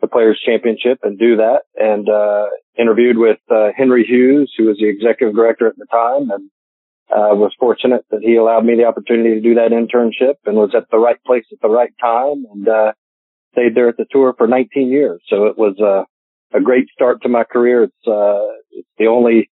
the 0.00 0.06
Players 0.06 0.40
Championship 0.44 1.00
and 1.02 1.18
do 1.18 1.36
that. 1.36 1.62
And 1.76 2.08
uh, 2.08 2.46
interviewed 2.78 3.18
with 3.18 3.38
uh, 3.50 3.70
Henry 3.76 4.04
Hughes, 4.04 4.52
who 4.56 4.66
was 4.66 4.76
the 4.78 4.88
executive 4.88 5.34
director 5.34 5.66
at 5.66 5.76
the 5.76 5.86
time, 5.90 6.30
and 6.30 6.50
uh, 7.10 7.34
was 7.34 7.52
fortunate 7.58 8.04
that 8.10 8.20
he 8.22 8.36
allowed 8.36 8.64
me 8.64 8.76
the 8.76 8.84
opportunity 8.84 9.34
to 9.34 9.40
do 9.40 9.54
that 9.54 9.70
internship 9.70 10.34
and 10.46 10.56
was 10.56 10.74
at 10.76 10.90
the 10.90 10.98
right 10.98 11.22
place 11.24 11.44
at 11.52 11.60
the 11.60 11.68
right 11.68 11.92
time 12.00 12.44
and 12.52 12.68
uh, 12.68 12.92
stayed 13.52 13.74
there 13.74 13.88
at 13.88 13.96
the 13.96 14.06
tour 14.10 14.34
for 14.36 14.46
19 14.46 14.88
years. 14.88 15.20
So 15.28 15.46
it 15.46 15.58
was 15.58 15.76
uh, 15.80 16.04
a 16.56 16.60
great 16.60 16.88
start 16.92 17.22
to 17.22 17.28
my 17.28 17.44
career. 17.44 17.84
It's, 17.84 18.06
uh, 18.06 18.44
it's 18.72 18.88
the 18.98 19.06
only 19.06 19.50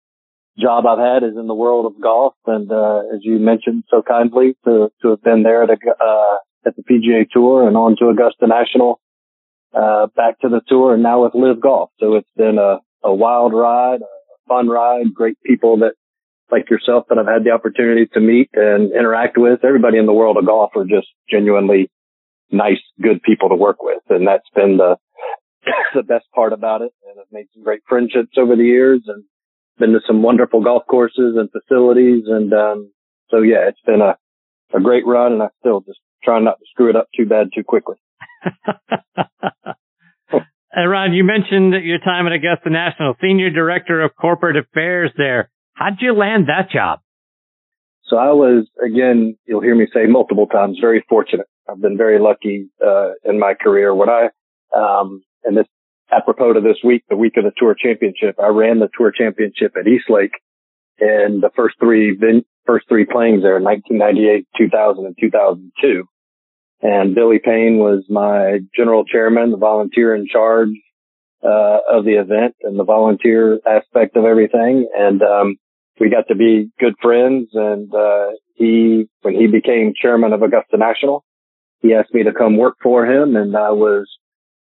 job 0.58 0.86
I've 0.86 0.98
had 0.98 1.22
is 1.22 1.36
in 1.36 1.46
the 1.46 1.54
world 1.54 1.86
of 1.86 2.00
golf. 2.00 2.34
And, 2.46 2.70
uh, 2.70 3.00
as 3.14 3.20
you 3.22 3.38
mentioned 3.38 3.84
so 3.88 4.02
kindly 4.02 4.56
to, 4.64 4.90
to 5.02 5.08
have 5.10 5.22
been 5.22 5.42
there 5.42 5.62
at, 5.62 5.70
uh, 5.70 6.36
at 6.66 6.74
the 6.76 6.82
PGA 6.82 7.26
Tour 7.30 7.66
and 7.66 7.76
on 7.76 7.96
to 7.98 8.08
Augusta 8.08 8.46
National 8.46 9.00
uh, 9.74 10.06
back 10.16 10.38
to 10.40 10.48
the 10.48 10.60
tour 10.68 10.94
and 10.94 11.02
now 11.02 11.24
with 11.24 11.34
LIV 11.34 11.60
Golf. 11.60 11.90
So 11.98 12.14
it's 12.16 12.28
been 12.36 12.58
a, 12.58 12.78
a 13.02 13.14
wild 13.14 13.52
ride, 13.54 14.00
a 14.00 14.48
fun 14.48 14.68
ride, 14.68 15.14
great 15.14 15.38
people 15.44 15.78
that 15.78 15.94
like 16.52 16.70
yourself 16.70 17.06
that 17.08 17.18
I've 17.18 17.26
had 17.26 17.44
the 17.44 17.50
opportunity 17.50 18.06
to 18.12 18.20
meet 18.20 18.50
and 18.52 18.92
interact 18.92 19.38
with. 19.38 19.64
Everybody 19.64 19.98
in 19.98 20.06
the 20.06 20.12
world 20.12 20.36
of 20.36 20.46
golf 20.46 20.72
are 20.76 20.84
just 20.84 21.08
genuinely 21.28 21.90
nice, 22.50 22.82
good 23.00 23.22
people 23.22 23.48
to 23.48 23.54
work 23.54 23.82
with. 23.82 24.02
And 24.10 24.26
that's 24.26 24.48
been 24.54 24.76
the, 24.76 24.96
the 25.94 26.02
best 26.02 26.26
part 26.34 26.52
about 26.52 26.82
it. 26.82 26.92
And 27.08 27.18
I've 27.18 27.32
made 27.32 27.46
some 27.54 27.64
great 27.64 27.80
friendships 27.88 28.36
over 28.38 28.54
the 28.54 28.64
years 28.64 29.00
and 29.06 29.24
been 29.78 29.92
to 29.92 30.00
some 30.06 30.22
wonderful 30.22 30.62
golf 30.62 30.82
courses 30.88 31.36
and 31.36 31.48
facilities. 31.50 32.24
And, 32.26 32.52
um, 32.52 32.92
so 33.30 33.38
yeah, 33.38 33.68
it's 33.68 33.80
been 33.86 34.02
a, 34.02 34.18
a 34.76 34.80
great 34.80 35.06
run 35.06 35.32
and 35.32 35.42
I 35.42 35.48
still 35.60 35.80
just 35.80 36.00
trying 36.22 36.44
not 36.44 36.58
to 36.58 36.66
screw 36.70 36.90
it 36.90 36.96
up 36.96 37.08
too 37.16 37.26
bad 37.26 37.48
too 37.54 37.64
quickly. 37.64 37.96
and 40.72 40.90
Ron, 40.90 41.14
you 41.14 41.24
mentioned 41.24 41.74
your 41.82 41.98
time 41.98 42.26
at 42.26 42.32
Augusta 42.32 42.68
National, 42.68 43.14
Senior 43.22 43.50
Director 43.50 44.02
of 44.02 44.14
Corporate 44.14 44.56
Affairs 44.58 45.10
there. 45.16 45.50
How'd 45.74 46.00
you 46.00 46.14
land 46.14 46.48
that 46.48 46.70
job? 46.70 47.00
So 48.04 48.16
I 48.16 48.32
was, 48.32 48.66
again, 48.84 49.36
you'll 49.46 49.62
hear 49.62 49.74
me 49.74 49.86
say 49.92 50.06
multiple 50.06 50.46
times, 50.46 50.78
very 50.80 51.04
fortunate. 51.08 51.46
I've 51.68 51.80
been 51.80 51.96
very 51.96 52.18
lucky, 52.18 52.68
uh, 52.84 53.12
in 53.24 53.38
my 53.38 53.54
career. 53.54 53.94
When 53.94 54.10
I, 54.10 54.28
um, 54.76 55.22
and 55.44 55.56
this, 55.56 55.66
apropos 56.10 56.54
to 56.54 56.60
this 56.60 56.76
week, 56.84 57.04
the 57.08 57.16
week 57.16 57.36
of 57.36 57.44
the 57.44 57.52
tour 57.56 57.74
championship, 57.78 58.36
I 58.42 58.48
ran 58.48 58.80
the 58.80 58.90
tour 58.96 59.12
championship 59.16 59.74
at 59.78 59.88
East 59.88 60.10
Lake 60.10 60.32
and 60.98 61.42
the 61.42 61.50
first 61.56 61.76
three, 61.80 62.18
first 62.66 62.86
three 62.88 63.06
playings 63.06 63.42
there, 63.42 63.56
in 63.56 63.64
1998, 63.64 64.46
2000 64.58 65.06
and 65.06 65.16
2002. 65.18 66.04
And 66.82 67.14
Billy 67.14 67.38
Payne 67.42 67.78
was 67.78 68.04
my 68.10 68.58
general 68.76 69.04
chairman, 69.04 69.52
the 69.52 69.56
volunteer 69.56 70.14
in 70.14 70.26
charge, 70.30 70.70
uh, 71.44 71.78
of 71.90 72.04
the 72.04 72.20
event 72.20 72.54
and 72.62 72.78
the 72.78 72.84
volunteer 72.84 73.58
aspect 73.66 74.16
of 74.16 74.24
everything. 74.24 74.88
And, 74.96 75.22
um, 75.22 75.56
we 76.00 76.10
got 76.10 76.28
to 76.28 76.34
be 76.34 76.70
good 76.80 76.94
friends. 77.00 77.50
And, 77.52 77.92
uh, 77.94 78.30
he, 78.54 79.08
when 79.22 79.34
he 79.34 79.46
became 79.46 79.92
chairman 80.00 80.32
of 80.32 80.42
Augusta 80.42 80.76
National, 80.76 81.24
he 81.80 81.94
asked 81.94 82.14
me 82.14 82.24
to 82.24 82.32
come 82.32 82.56
work 82.56 82.76
for 82.82 83.06
him 83.06 83.36
and 83.36 83.56
I 83.56 83.70
was 83.70 84.08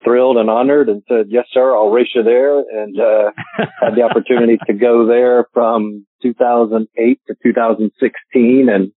thrilled 0.04 0.38
and 0.38 0.50
honored 0.50 0.90
and 0.90 1.02
said, 1.08 1.28
yes, 1.30 1.46
sir, 1.52 1.76
I'll 1.76 1.90
race 1.90 2.10
you 2.14 2.24
there. 2.24 2.60
And, 2.60 3.00
uh, 3.00 3.32
had 3.82 3.96
the 3.96 4.02
opportunity 4.02 4.58
to 4.68 4.74
go 4.74 5.08
there 5.08 5.46
from 5.54 6.06
2008 6.22 7.20
to 7.28 7.36
2016 7.42 8.70
and 8.70 8.92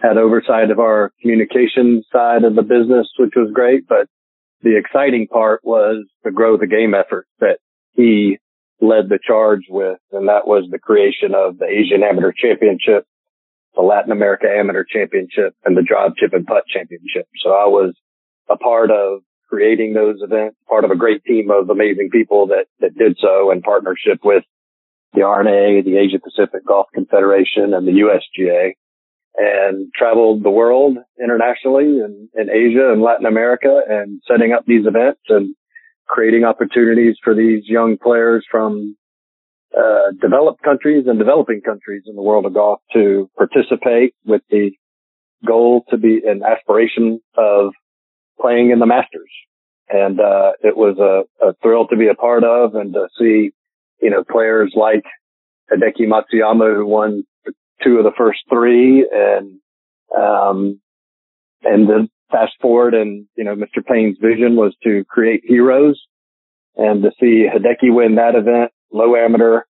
had 0.00 0.18
oversight 0.18 0.70
of 0.70 0.78
our 0.78 1.12
communication 1.20 2.02
side 2.12 2.44
of 2.44 2.54
the 2.54 2.62
business, 2.62 3.08
which 3.18 3.32
was 3.34 3.50
great. 3.52 3.88
But 3.88 4.08
the 4.62 4.76
exciting 4.76 5.26
part 5.28 5.60
was 5.64 6.04
to 6.24 6.30
grow 6.30 6.56
the 6.56 6.66
game 6.66 6.94
effort 6.94 7.26
that 7.40 7.58
he 7.92 8.38
led 8.80 9.08
the 9.08 9.18
charge 9.22 9.62
with. 9.68 9.98
And 10.12 10.28
that 10.28 10.46
was 10.46 10.68
the 10.70 10.78
creation 10.78 11.34
of 11.34 11.58
the 11.58 11.66
Asian 11.66 12.02
Amateur 12.02 12.32
Championship, 12.32 13.06
the 13.74 13.82
Latin 13.82 14.12
America 14.12 14.46
Amateur 14.48 14.84
Championship 14.84 15.54
and 15.64 15.76
the 15.76 15.82
Drive 15.82 16.16
Chip 16.16 16.32
and 16.32 16.46
Putt 16.46 16.64
Championship. 16.68 17.26
So 17.42 17.50
I 17.50 17.66
was 17.66 17.94
a 18.48 18.56
part 18.56 18.90
of 18.90 19.20
creating 19.48 19.94
those 19.94 20.16
events, 20.20 20.56
part 20.68 20.84
of 20.84 20.90
a 20.90 20.96
great 20.96 21.24
team 21.24 21.50
of 21.50 21.70
amazing 21.70 22.10
people 22.10 22.48
that, 22.48 22.66
that 22.80 22.96
did 22.96 23.16
so 23.20 23.50
in 23.50 23.62
partnership 23.62 24.20
with 24.24 24.44
the 25.14 25.22
R&A, 25.22 25.82
the 25.82 25.96
Asia 25.96 26.18
Pacific 26.18 26.66
Golf 26.66 26.88
Confederation 26.92 27.72
and 27.72 27.86
the 27.86 28.02
USGA 28.02 28.72
and 29.36 29.92
traveled 29.94 30.42
the 30.42 30.50
world 30.50 30.96
internationally 31.22 32.00
and 32.00 32.28
in 32.34 32.50
Asia 32.50 32.90
and 32.92 33.02
Latin 33.02 33.26
America 33.26 33.80
and 33.88 34.20
setting 34.26 34.52
up 34.52 34.64
these 34.66 34.86
events 34.86 35.20
and 35.28 35.54
creating 36.06 36.44
opportunities 36.44 37.16
for 37.22 37.34
these 37.34 37.62
young 37.66 37.98
players 37.98 38.44
from 38.50 38.96
uh, 39.76 40.12
developed 40.20 40.62
countries 40.62 41.04
and 41.06 41.18
developing 41.18 41.60
countries 41.60 42.04
in 42.06 42.16
the 42.16 42.22
world 42.22 42.46
of 42.46 42.54
golf 42.54 42.80
to 42.92 43.28
participate 43.36 44.14
with 44.24 44.42
the 44.48 44.70
goal 45.46 45.84
to 45.90 45.98
be 45.98 46.22
an 46.24 46.42
aspiration 46.42 47.20
of 47.36 47.72
playing 48.40 48.70
in 48.70 48.78
the 48.78 48.86
Masters. 48.86 49.30
And 49.88 50.18
uh, 50.18 50.52
it 50.62 50.76
was 50.76 50.98
a, 50.98 51.46
a 51.46 51.54
thrill 51.62 51.86
to 51.88 51.96
be 51.96 52.08
a 52.08 52.14
part 52.14 52.42
of 52.42 52.74
and 52.74 52.94
to 52.94 53.08
see, 53.18 53.50
you 54.00 54.10
know, 54.10 54.24
players 54.24 54.72
like 54.74 55.04
Hideki 55.70 56.06
Matsuyama 56.06 56.74
who 56.74 56.86
won 56.86 57.24
two 57.82 57.98
of 57.98 58.04
the 58.04 58.12
first 58.16 58.40
three 58.48 59.08
and, 59.12 59.58
um, 60.16 60.80
and 61.62 61.88
then 61.88 62.08
fast 62.30 62.52
forward 62.60 62.94
and, 62.94 63.26
you 63.36 63.44
know, 63.44 63.54
Mr. 63.54 63.84
Payne's 63.84 64.18
vision 64.20 64.56
was 64.56 64.74
to 64.84 65.04
create 65.08 65.42
heroes 65.44 66.00
and 66.76 67.02
to 67.02 67.10
see 67.20 67.46
Hideki 67.46 67.94
win 67.94 68.16
that 68.16 68.34
event, 68.34 68.72
low 68.92 69.16
amateur, 69.16 69.62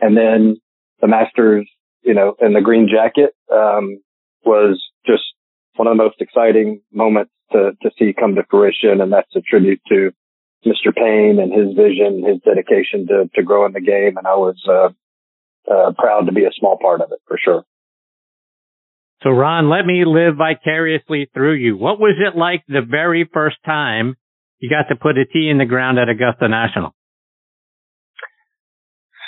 and 0.00 0.16
then 0.16 0.56
the 1.00 1.06
Masters, 1.06 1.68
you 2.02 2.14
know, 2.14 2.34
in 2.40 2.52
the 2.52 2.60
green 2.60 2.88
jacket, 2.88 3.34
um, 3.52 4.02
was 4.44 4.82
just 5.06 5.22
one 5.76 5.86
of 5.86 5.96
the 5.96 6.02
most 6.02 6.20
exciting 6.20 6.80
moments 6.92 7.32
to, 7.52 7.72
to 7.82 7.90
see 7.98 8.12
come 8.18 8.34
to 8.34 8.44
fruition. 8.50 9.00
And 9.00 9.12
that's 9.12 9.34
a 9.36 9.40
tribute 9.40 9.80
to 9.88 10.12
Mr. 10.66 10.94
Payne 10.94 11.38
and 11.38 11.52
his 11.52 11.74
vision, 11.76 12.24
his 12.26 12.40
dedication 12.42 13.06
to, 13.08 13.30
to 13.34 13.42
growing 13.42 13.72
the 13.72 13.80
game. 13.80 14.16
And 14.16 14.26
I 14.26 14.34
was, 14.34 14.56
uh, 14.68 14.90
uh, 15.70 15.92
proud 15.96 16.26
to 16.26 16.32
be 16.32 16.44
a 16.44 16.52
small 16.58 16.78
part 16.80 17.00
of 17.00 17.12
it 17.12 17.18
for 17.26 17.38
sure. 17.42 17.64
So 19.22 19.30
Ron, 19.30 19.70
let 19.70 19.86
me 19.86 20.04
live 20.04 20.36
vicariously 20.36 21.30
through 21.32 21.54
you. 21.54 21.76
What 21.76 21.98
was 21.98 22.16
it 22.18 22.36
like 22.36 22.62
the 22.68 22.82
very 22.82 23.28
first 23.32 23.56
time 23.64 24.16
you 24.58 24.68
got 24.68 24.88
to 24.92 24.96
put 24.96 25.16
a 25.16 25.24
tee 25.24 25.48
in 25.48 25.58
the 25.58 25.64
ground 25.64 25.98
at 25.98 26.08
Augusta 26.08 26.48
National? 26.48 26.94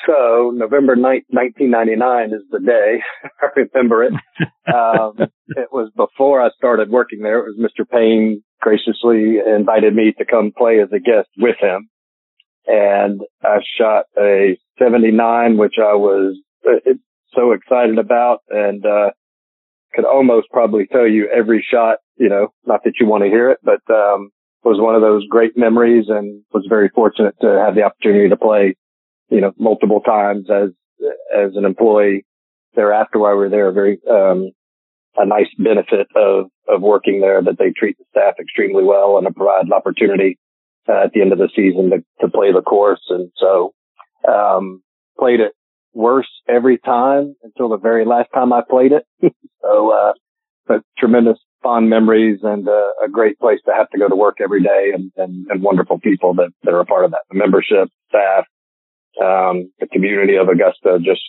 So 0.06 0.52
November 0.54 0.94
9th, 0.94 1.26
1999 1.30 2.32
is 2.32 2.42
the 2.50 2.60
day. 2.60 3.02
I 3.40 3.46
remember 3.56 4.04
it. 4.04 4.12
Um, 4.66 5.14
it 5.46 5.68
was 5.70 5.92
before 5.96 6.42
I 6.42 6.50
started 6.58 6.90
working 6.90 7.20
there. 7.20 7.38
It 7.38 7.54
was 7.54 7.56
Mr. 7.56 7.88
Payne 7.88 8.42
graciously 8.60 9.36
invited 9.38 9.94
me 9.94 10.12
to 10.18 10.24
come 10.24 10.52
play 10.56 10.80
as 10.80 10.88
a 10.92 10.98
guest 10.98 11.28
with 11.38 11.54
him. 11.60 11.88
And 12.66 13.20
I 13.42 13.58
shot 13.78 14.06
a 14.18 14.58
79, 14.78 15.56
which 15.56 15.74
I 15.78 15.94
was 15.94 16.36
uh, 16.68 16.92
so 17.34 17.52
excited 17.52 17.98
about 17.98 18.40
and, 18.48 18.84
uh, 18.84 19.10
could 19.94 20.04
almost 20.04 20.48
probably 20.50 20.86
tell 20.86 21.06
you 21.06 21.28
every 21.28 21.64
shot, 21.68 21.98
you 22.16 22.28
know, 22.28 22.48
not 22.66 22.84
that 22.84 22.94
you 23.00 23.06
want 23.06 23.24
to 23.24 23.30
hear 23.30 23.50
it, 23.50 23.58
but, 23.62 23.80
um, 23.92 24.30
was 24.64 24.80
one 24.80 24.96
of 24.96 25.00
those 25.00 25.24
great 25.28 25.56
memories 25.56 26.06
and 26.08 26.42
was 26.52 26.66
very 26.68 26.88
fortunate 26.88 27.36
to 27.40 27.46
have 27.64 27.76
the 27.76 27.82
opportunity 27.82 28.28
to 28.28 28.36
play 28.36 28.74
you 29.30 29.40
know, 29.40 29.52
multiple 29.58 30.00
times 30.00 30.48
as, 30.50 30.70
as 31.34 31.52
an 31.54 31.64
employee 31.64 32.24
thereafter 32.74 33.18
while 33.18 33.32
we 33.32 33.38
were 33.38 33.48
there. 33.48 33.72
Very, 33.72 33.98
um, 34.10 34.50
a 35.16 35.26
nice 35.26 35.48
benefit 35.58 36.08
of, 36.14 36.46
of 36.68 36.82
working 36.82 37.20
there 37.20 37.42
that 37.42 37.58
they 37.58 37.72
treat 37.76 37.96
the 37.98 38.04
staff 38.10 38.34
extremely 38.38 38.84
well 38.84 39.16
and 39.16 39.34
provide 39.34 39.64
an 39.64 39.72
opportunity 39.72 40.38
uh, 40.88 41.04
at 41.04 41.12
the 41.12 41.20
end 41.20 41.32
of 41.32 41.38
the 41.38 41.48
season 41.54 41.90
to, 41.90 42.04
to 42.20 42.30
play 42.30 42.52
the 42.52 42.62
course. 42.62 43.02
And 43.08 43.30
so, 43.36 43.72
um, 44.28 44.82
played 45.18 45.40
it 45.40 45.52
worse 45.92 46.28
every 46.48 46.78
time 46.78 47.34
until 47.42 47.68
the 47.68 47.78
very 47.78 48.04
last 48.04 48.28
time 48.34 48.52
I 48.52 48.62
played 48.68 48.92
it. 48.92 49.04
so, 49.62 49.90
uh, 49.90 50.12
but 50.66 50.82
tremendous 50.98 51.38
fond 51.62 51.88
memories 51.88 52.40
and 52.42 52.68
uh, 52.68 52.88
a 53.04 53.08
great 53.10 53.38
place 53.38 53.60
to 53.66 53.72
have 53.72 53.88
to 53.90 53.98
go 53.98 54.08
to 54.08 54.16
work 54.16 54.36
every 54.40 54.62
day 54.62 54.90
and, 54.94 55.10
and, 55.16 55.46
and 55.48 55.62
wonderful 55.62 55.98
people 55.98 56.34
that, 56.34 56.50
that 56.62 56.74
are 56.74 56.80
a 56.80 56.86
part 56.86 57.04
of 57.04 57.12
that. 57.12 57.22
The 57.30 57.38
membership, 57.38 57.88
staff, 58.08 58.44
um, 59.20 59.72
the 59.80 59.86
community 59.90 60.36
of 60.36 60.48
Augusta 60.48 60.98
just, 61.02 61.22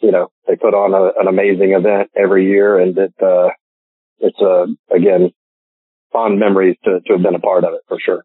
you 0.00 0.12
know, 0.12 0.28
they 0.46 0.56
put 0.56 0.74
on 0.74 0.94
a, 0.94 1.20
an 1.20 1.28
amazing 1.28 1.72
event 1.72 2.10
every 2.16 2.46
year 2.46 2.78
and 2.78 2.96
it, 2.96 3.14
uh, 3.22 3.48
it's 4.20 4.40
a, 4.40 4.44
uh, 4.44 4.66
again, 4.94 5.32
fond 6.12 6.38
memories 6.38 6.76
to, 6.84 7.00
to 7.06 7.14
have 7.14 7.22
been 7.22 7.34
a 7.34 7.40
part 7.40 7.64
of 7.64 7.74
it 7.74 7.80
for 7.88 7.98
sure. 7.98 8.24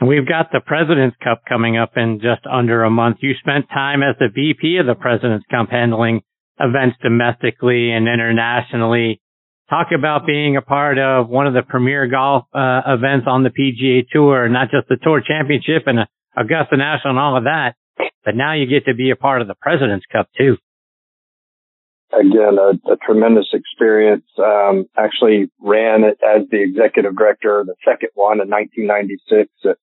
We've 0.00 0.28
got 0.28 0.52
the 0.52 0.60
President's 0.60 1.16
Cup 1.24 1.42
coming 1.48 1.78
up 1.78 1.96
in 1.96 2.20
just 2.20 2.46
under 2.46 2.84
a 2.84 2.90
month. 2.90 3.18
You 3.20 3.32
spent 3.40 3.68
time 3.70 4.02
as 4.02 4.16
the 4.18 4.28
VP 4.28 4.76
of 4.76 4.86
the 4.86 4.94
President's 4.94 5.46
Cup 5.50 5.70
handling 5.70 6.20
events 6.60 6.96
domestically 7.02 7.92
and 7.92 8.06
internationally. 8.06 9.22
Talk 9.70 9.88
about 9.98 10.26
being 10.26 10.56
a 10.56 10.62
part 10.62 10.98
of 10.98 11.28
one 11.28 11.46
of 11.46 11.54
the 11.54 11.62
premier 11.62 12.06
golf 12.08 12.44
uh, 12.54 12.82
events 12.86 13.26
on 13.26 13.42
the 13.42 13.48
PGA 13.50 14.06
Tour, 14.12 14.48
not 14.50 14.70
just 14.70 14.86
the 14.88 14.98
Tour 15.02 15.22
Championship 15.26 15.84
and 15.86 16.00
Augusta 16.36 16.76
National 16.76 17.12
and 17.12 17.18
all 17.18 17.36
of 17.38 17.44
that. 17.44 17.74
But 18.22 18.36
now 18.36 18.52
you 18.52 18.66
get 18.66 18.84
to 18.84 18.94
be 18.94 19.10
a 19.10 19.16
part 19.16 19.40
of 19.40 19.48
the 19.48 19.54
President's 19.54 20.04
Cup 20.12 20.28
too. 20.36 20.58
Again, 22.12 22.58
a, 22.60 22.92
a 22.92 22.96
tremendous 23.04 23.48
experience. 23.52 24.26
Um, 24.38 24.86
actually 24.96 25.50
ran 25.60 26.04
it 26.04 26.18
as 26.22 26.46
the 26.50 26.62
executive 26.62 27.16
director, 27.16 27.64
the 27.66 27.74
second 27.84 28.10
one 28.14 28.40
in 28.40 28.48
1996 28.48 29.50
at 29.64 29.78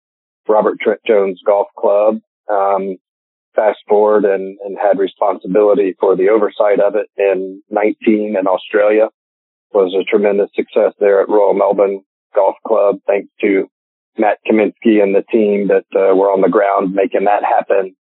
Robert 0.50 0.78
Trent 0.80 1.00
Jones 1.06 1.40
Golf 1.46 1.68
Club. 1.78 2.20
Um, 2.50 2.96
fast 3.54 3.78
forward 3.88 4.24
and, 4.24 4.58
and 4.64 4.78
had 4.78 4.98
responsibility 4.98 5.94
for 5.98 6.16
the 6.16 6.28
oversight 6.28 6.80
of 6.80 6.94
it 6.94 7.08
in 7.16 7.62
19 7.70 8.36
in 8.38 8.46
Australia 8.46 9.08
was 9.72 9.94
a 9.94 10.04
tremendous 10.04 10.50
success 10.54 10.92
there 10.98 11.20
at 11.20 11.28
Royal 11.28 11.54
Melbourne 11.54 12.02
Golf 12.34 12.56
Club, 12.66 12.96
thanks 13.06 13.28
to 13.40 13.68
Matt 14.18 14.38
Kaminsky 14.48 15.02
and 15.02 15.14
the 15.14 15.24
team 15.30 15.68
that 15.68 15.86
uh, 15.94 16.14
were 16.14 16.30
on 16.30 16.40
the 16.40 16.48
ground 16.48 16.92
making 16.92 17.24
that 17.24 17.44
happen. 17.44 17.94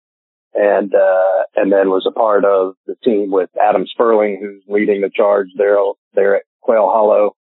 And, 0.53 0.93
uh, 0.95 1.43
and 1.55 1.71
then 1.71 1.89
was 1.89 2.07
a 2.07 2.11
part 2.11 2.43
of 2.43 2.73
the 2.87 2.95
team 3.03 3.29
with 3.29 3.49
Adam 3.63 3.85
Sperling, 3.85 4.39
who's 4.41 4.63
leading 4.67 5.01
the 5.01 5.11
charge 5.13 5.47
there, 5.55 5.77
there 6.13 6.37
at 6.37 6.43
Quail 6.61 6.87
Hollow, 6.87 7.35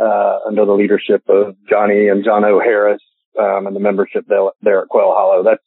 uh, 0.00 0.38
under 0.48 0.64
the 0.64 0.72
leadership 0.72 1.22
of 1.28 1.54
Johnny 1.68 2.08
and 2.08 2.24
John 2.24 2.44
O'Harris, 2.44 3.02
um, 3.38 3.66
and 3.66 3.74
the 3.74 3.80
membership 3.80 4.24
there, 4.28 4.82
at 4.82 4.88
Quail 4.88 5.12
Hollow. 5.14 5.42
That's 5.44 5.62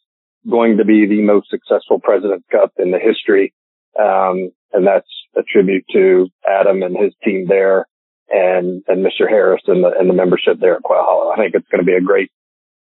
going 0.49 0.77
to 0.77 0.85
be 0.85 1.07
the 1.07 1.21
most 1.21 1.49
successful 1.49 1.99
President's 1.99 2.45
Cup 2.51 2.73
in 2.77 2.91
the 2.91 2.99
history. 2.99 3.53
Um, 3.99 4.51
and 4.71 4.87
that's 4.87 5.07
a 5.35 5.43
tribute 5.43 5.85
to 5.93 6.27
Adam 6.47 6.81
and 6.81 6.97
his 6.97 7.13
team 7.23 7.45
there 7.47 7.87
and, 8.29 8.83
and 8.87 9.05
Mr. 9.05 9.29
Harris 9.29 9.61
and 9.67 9.83
the, 9.83 9.91
and 9.97 10.09
the 10.09 10.13
membership 10.13 10.59
there 10.59 10.75
at 10.75 10.83
Quail 10.83 11.03
Hollow. 11.03 11.31
I 11.31 11.37
think 11.37 11.53
it's 11.55 11.67
going 11.69 11.81
to 11.81 11.85
be 11.85 11.95
a 11.95 12.01
great 12.01 12.31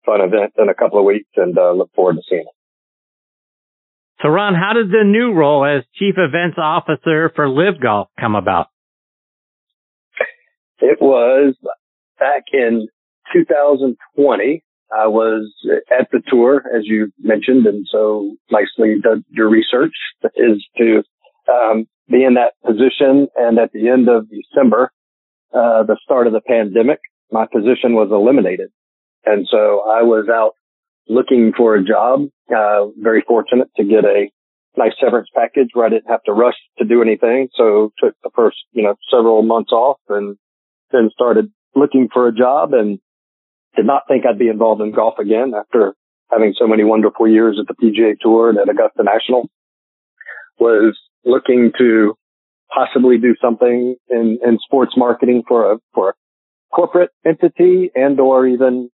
fun 0.05 0.21
event 0.21 0.53
in 0.57 0.69
a 0.69 0.73
couple 0.73 0.99
of 0.99 1.05
weeks 1.05 1.29
and 1.35 1.57
uh, 1.57 1.71
look 1.71 1.93
forward 1.93 2.15
to 2.15 2.21
seeing 2.27 2.41
it. 2.41 2.55
So, 4.21 4.29
Ron, 4.29 4.55
how 4.55 4.73
did 4.73 4.89
the 4.89 5.03
new 5.03 5.33
role 5.33 5.65
as 5.65 5.83
Chief 5.95 6.15
Events 6.17 6.57
Officer 6.57 7.31
for 7.35 7.49
LIV 7.49 7.81
Golf 7.81 8.07
come 8.19 8.35
about? 8.35 8.67
It 10.79 11.01
was 11.01 11.55
back 12.19 12.43
in 12.53 12.87
2020. 13.33 14.63
I 14.93 15.07
was 15.07 15.51
at 15.97 16.09
the 16.11 16.21
tour, 16.27 16.63
as 16.75 16.83
you 16.85 17.11
mentioned, 17.19 17.65
and 17.65 17.85
so 17.91 18.35
nicely 18.51 18.95
done 19.01 19.25
your 19.29 19.49
research 19.49 19.93
is 20.35 20.63
to 20.77 21.03
um, 21.51 21.85
be 22.09 22.23
in 22.23 22.35
that 22.35 22.53
position. 22.65 23.27
And 23.35 23.57
at 23.59 23.71
the 23.71 23.89
end 23.89 24.07
of 24.09 24.27
December, 24.29 24.91
uh, 25.53 25.83
the 25.83 25.97
start 26.03 26.27
of 26.27 26.33
the 26.33 26.41
pandemic, 26.41 26.99
my 27.31 27.45
position 27.45 27.93
was 27.93 28.09
eliminated. 28.11 28.69
And 29.25 29.47
so 29.49 29.83
I 29.89 30.03
was 30.03 30.27
out 30.29 30.53
looking 31.07 31.53
for 31.55 31.75
a 31.75 31.83
job, 31.83 32.27
uh, 32.55 32.87
very 32.97 33.23
fortunate 33.27 33.69
to 33.77 33.83
get 33.83 34.05
a 34.05 34.29
nice 34.77 34.93
severance 34.99 35.29
package 35.35 35.69
where 35.73 35.85
I 35.85 35.89
didn't 35.89 36.09
have 36.09 36.23
to 36.23 36.33
rush 36.33 36.55
to 36.79 36.85
do 36.85 37.01
anything. 37.01 37.49
So 37.55 37.91
took 37.99 38.15
the 38.23 38.31
first, 38.35 38.57
you 38.71 38.83
know, 38.83 38.95
several 39.11 39.43
months 39.43 39.71
off 39.71 39.99
and 40.09 40.37
then 40.91 41.09
started 41.13 41.51
looking 41.75 42.09
for 42.13 42.27
a 42.27 42.33
job 42.33 42.73
and 42.73 42.99
did 43.75 43.85
not 43.85 44.03
think 44.07 44.25
I'd 44.25 44.39
be 44.39 44.49
involved 44.49 44.81
in 44.81 44.91
golf 44.91 45.19
again 45.19 45.53
after 45.57 45.95
having 46.31 46.53
so 46.57 46.67
many 46.67 46.83
wonderful 46.83 47.27
years 47.27 47.59
at 47.59 47.67
the 47.67 47.75
PGA 47.75 48.15
Tour 48.19 48.49
and 48.49 48.57
at 48.57 48.69
Augusta 48.69 49.03
National. 49.03 49.49
Was 50.59 50.97
looking 51.25 51.71
to 51.77 52.15
possibly 52.73 53.17
do 53.17 53.35
something 53.41 53.95
in, 54.09 54.39
in 54.45 54.59
sports 54.63 54.93
marketing 54.95 55.43
for 55.47 55.73
a, 55.73 55.77
for 55.93 56.09
a 56.09 56.13
corporate 56.73 57.09
entity 57.25 57.91
and 57.95 58.19
or 58.19 58.47
even 58.47 58.89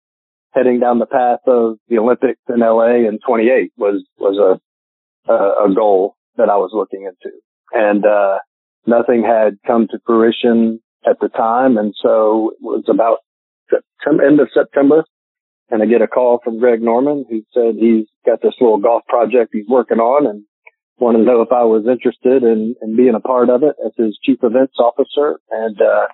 heading 0.52 0.80
down 0.80 0.98
the 0.98 1.06
path 1.06 1.40
of 1.46 1.76
the 1.88 1.98
Olympics 1.98 2.40
in 2.48 2.60
LA 2.60 3.06
in 3.08 3.18
28 3.26 3.72
was, 3.76 4.04
was 4.18 4.58
a, 5.28 5.32
a, 5.32 5.74
goal 5.74 6.16
that 6.36 6.48
I 6.48 6.56
was 6.56 6.70
looking 6.72 7.02
into. 7.04 7.36
And, 7.72 8.04
uh, 8.04 8.38
nothing 8.86 9.22
had 9.22 9.58
come 9.66 9.86
to 9.88 9.98
fruition 10.04 10.80
at 11.06 11.20
the 11.20 11.28
time. 11.28 11.76
And 11.76 11.94
so 12.02 12.52
it 12.52 12.62
was 12.62 12.84
about 12.88 13.18
September, 13.70 14.24
end 14.24 14.40
of 14.40 14.48
September. 14.52 15.04
And 15.70 15.82
I 15.82 15.86
get 15.86 16.02
a 16.02 16.08
call 16.08 16.40
from 16.42 16.58
Greg 16.58 16.82
Norman 16.82 17.24
who 17.28 17.42
said 17.54 17.76
he's 17.78 18.06
got 18.26 18.42
this 18.42 18.54
little 18.60 18.78
golf 18.78 19.04
project 19.06 19.50
he's 19.52 19.68
working 19.68 19.98
on 19.98 20.26
and 20.26 20.44
wanted 20.98 21.18
to 21.18 21.24
know 21.24 21.42
if 21.42 21.52
I 21.52 21.62
was 21.62 21.86
interested 21.86 22.42
in, 22.42 22.74
in 22.82 22.96
being 22.96 23.14
a 23.14 23.20
part 23.20 23.48
of 23.48 23.62
it 23.62 23.76
as 23.84 23.92
his 23.96 24.18
chief 24.22 24.38
events 24.42 24.74
officer. 24.78 25.40
And, 25.50 25.80
uh, 25.80 26.08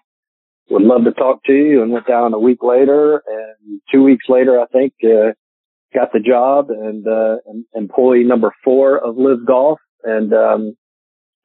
would 0.68 0.82
love 0.82 1.04
to 1.04 1.12
talk 1.12 1.44
to 1.44 1.52
you 1.52 1.82
and 1.82 1.92
went 1.92 2.06
down 2.06 2.34
a 2.34 2.38
week 2.38 2.62
later 2.62 3.22
and 3.26 3.80
two 3.90 4.02
weeks 4.02 4.26
later, 4.28 4.60
I 4.60 4.66
think, 4.66 4.92
uh, 5.04 5.32
got 5.94 6.12
the 6.12 6.20
job 6.20 6.70
and, 6.70 7.06
uh, 7.06 7.36
employee 7.74 8.24
number 8.24 8.52
four 8.62 8.98
of 8.98 9.16
LIV 9.16 9.46
Golf 9.46 9.80
and, 10.02 10.34
um, 10.34 10.76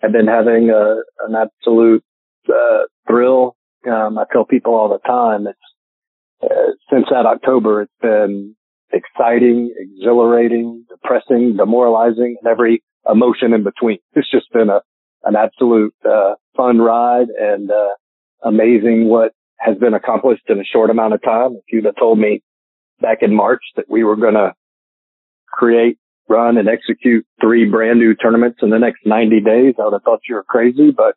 have 0.01 0.12
been 0.12 0.28
having 0.28 0.70
a, 0.70 1.01
an 1.28 1.36
absolute, 1.36 2.03
uh, 2.49 2.84
thrill. 3.07 3.55
Um, 3.89 4.18
I 4.18 4.26
tell 4.32 4.43
people 4.45 4.74
all 4.74 4.89
the 4.89 4.99
time, 5.07 5.47
it's, 5.47 5.59
uh, 6.43 6.71
since 6.91 7.05
that 7.09 7.25
October, 7.25 7.83
it's 7.83 7.91
been 8.01 8.55
exciting, 8.91 9.73
exhilarating, 9.77 10.85
depressing, 10.89 11.55
demoralizing, 11.57 12.37
and 12.41 12.51
every 12.51 12.83
emotion 13.09 13.53
in 13.53 13.63
between. 13.63 13.99
It's 14.13 14.29
just 14.29 14.51
been 14.51 14.69
a, 14.69 14.81
an 15.23 15.35
absolute, 15.35 15.93
uh, 16.05 16.35
fun 16.55 16.79
ride 16.79 17.27
and, 17.29 17.71
uh, 17.71 17.95
amazing 18.43 19.07
what 19.07 19.33
has 19.59 19.77
been 19.77 19.93
accomplished 19.93 20.43
in 20.49 20.59
a 20.59 20.63
short 20.63 20.89
amount 20.89 21.13
of 21.13 21.21
time. 21.21 21.53
If 21.53 21.63
you'd 21.71 21.85
have 21.85 21.95
told 21.95 22.17
me 22.17 22.41
back 22.99 23.19
in 23.21 23.35
March 23.35 23.61
that 23.75 23.89
we 23.89 24.03
were 24.03 24.15
going 24.15 24.33
to 24.33 24.53
create, 25.47 25.97
run 26.27 26.57
and 26.57 26.67
execute 26.67 27.25
three 27.39 27.69
brand 27.69 27.99
new 27.99 28.15
tournaments 28.15 28.59
in 28.61 28.69
the 28.69 28.79
next 28.79 29.05
90 29.05 29.41
days, 29.41 29.75
I 29.79 29.85
would 29.85 29.93
have 29.93 30.03
thought 30.03 30.21
you 30.27 30.35
were 30.35 30.43
crazy, 30.43 30.91
but, 30.91 31.15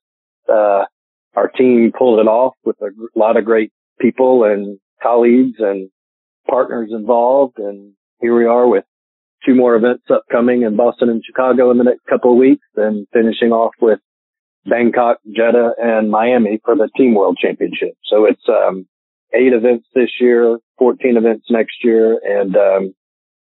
uh, 0.53 0.85
our 1.35 1.49
team 1.49 1.93
pulled 1.97 2.20
it 2.20 2.29
off 2.29 2.55
with 2.64 2.77
a 2.81 2.91
lot 3.18 3.37
of 3.37 3.45
great 3.45 3.72
people 3.99 4.45
and 4.45 4.79
colleagues 5.05 5.59
and 5.59 5.91
partners 6.49 6.91
involved. 6.93 7.59
And 7.59 7.93
here 8.21 8.37
we 8.37 8.47
are 8.47 8.67
with 8.67 8.85
two 9.47 9.55
more 9.55 9.77
events 9.77 10.05
upcoming 10.11 10.63
in 10.63 10.77
Boston 10.77 11.11
and 11.11 11.23
Chicago 11.25 11.71
in 11.71 11.79
the 11.79 11.85
next 11.85 12.05
couple 12.09 12.33
of 12.33 12.39
weeks 12.39 12.67
and 12.77 13.07
finishing 13.13 13.53
off 13.53 13.75
with 13.81 14.01
Bangkok, 14.65 15.19
Jeddah, 15.27 15.75
and 15.79 16.11
Miami 16.11 16.61
for 16.65 16.75
the 16.75 16.89
Team 16.97 17.15
World 17.15 17.39
Championship. 17.41 17.95
So 18.05 18.25
it's 18.25 18.43
um, 18.49 18.87
eight 19.35 19.53
events 19.53 19.87
this 19.95 20.11
year, 20.21 20.59
14 20.79 21.17
events 21.17 21.47
next 21.51 21.77
year, 21.83 22.19
and 22.25 22.57
um, 22.57 22.95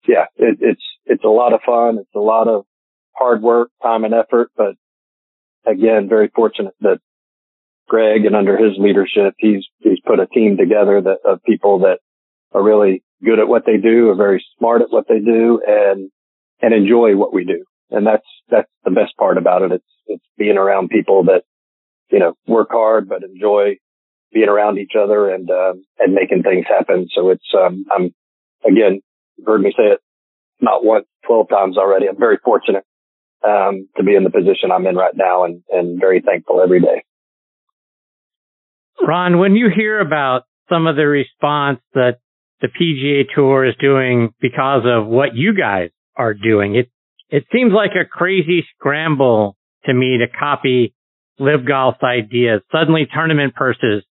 yeah, 0.07 0.26
it, 0.36 0.59
it's 0.61 0.82
it's 1.07 1.24
a 1.24 1.28
lot 1.28 1.53
of 1.53 1.61
fun. 1.66 1.98
It's 1.98 2.14
a 2.14 2.20
lot 2.20 2.48
of 2.48 2.64
hard 3.12 3.42
work, 3.42 3.70
time, 3.82 4.05
and 4.05 4.14
effort. 4.14 4.51
But 4.57 4.74
again, 5.66 6.09
very 6.09 6.30
fortunate 6.34 6.74
that 6.80 7.01
Greg 7.91 8.24
and 8.24 8.36
under 8.36 8.57
his 8.57 8.78
leadership, 8.78 9.34
he's 9.38 9.66
he's 9.80 9.99
put 10.07 10.20
a 10.20 10.26
team 10.28 10.57
together 10.57 11.01
that 11.03 11.18
of 11.24 11.43
people 11.43 11.80
that 11.80 11.99
are 12.53 12.62
really 12.62 13.03
good 13.22 13.41
at 13.41 13.49
what 13.49 13.66
they 13.66 13.78
do, 13.78 14.11
are 14.11 14.14
very 14.14 14.45
smart 14.57 14.80
at 14.80 14.93
what 14.93 15.07
they 15.09 15.18
do, 15.18 15.61
and 15.66 16.09
and 16.62 16.72
enjoy 16.72 17.16
what 17.16 17.34
we 17.34 17.45
do. 17.45 17.64
And 17.91 18.07
that's 18.07 18.26
that's 18.49 18.70
the 18.84 18.93
best 18.93 19.16
part 19.18 19.38
about 19.38 19.62
it. 19.62 19.72
It's 19.72 19.93
it's 20.07 20.24
being 20.38 20.57
around 20.57 20.91
people 20.91 21.24
that 21.24 21.43
you 22.12 22.20
know 22.20 22.34
work 22.47 22.68
hard 22.70 23.09
but 23.09 23.24
enjoy 23.24 23.78
being 24.32 24.49
around 24.49 24.78
each 24.78 24.93
other 24.97 25.28
and 25.28 25.51
um, 25.51 25.84
and 25.99 26.14
making 26.14 26.45
things 26.45 26.66
happen. 26.68 27.09
So 27.12 27.30
it's 27.30 27.53
um, 27.59 27.86
I'm 27.93 28.14
again 28.64 29.01
you've 29.36 29.49
heard 29.49 29.62
me 29.62 29.74
say 29.76 29.95
it 29.95 30.01
not 30.61 30.84
once, 30.84 31.07
twelve 31.26 31.49
times 31.49 31.76
already. 31.76 32.07
I'm 32.09 32.20
very 32.20 32.38
fortunate 32.45 32.84
um, 33.45 33.88
to 33.97 34.05
be 34.05 34.14
in 34.14 34.22
the 34.22 34.30
position 34.30 34.70
I'm 34.72 34.86
in 34.86 34.95
right 34.95 35.16
now, 35.16 35.43
and 35.43 35.64
and 35.70 35.99
very 35.99 36.20
thankful 36.20 36.61
every 36.62 36.80
day. 36.80 37.03
Ron, 39.07 39.38
when 39.38 39.55
you 39.55 39.70
hear 39.74 40.01
about 40.01 40.42
some 40.68 40.86
of 40.86 40.96
the 40.96 41.07
response 41.07 41.80
that 41.94 42.18
the 42.61 42.68
PGA 42.68 43.24
Tour 43.34 43.64
is 43.64 43.74
doing 43.80 44.32
because 44.40 44.82
of 44.84 45.07
what 45.07 45.34
you 45.34 45.55
guys 45.55 45.90
are 46.16 46.34
doing, 46.34 46.74
it 46.74 46.90
it 47.30 47.44
seems 47.53 47.72
like 47.72 47.92
a 47.92 48.05
crazy 48.05 48.66
scramble 48.76 49.57
to 49.84 49.94
me 49.94 50.18
to 50.18 50.26
copy 50.26 50.94
LIV 51.38 51.66
Golf's 51.66 52.03
ideas. 52.03 52.61
Suddenly, 52.72 53.07
tournament 53.12 53.55
purses 53.55 54.05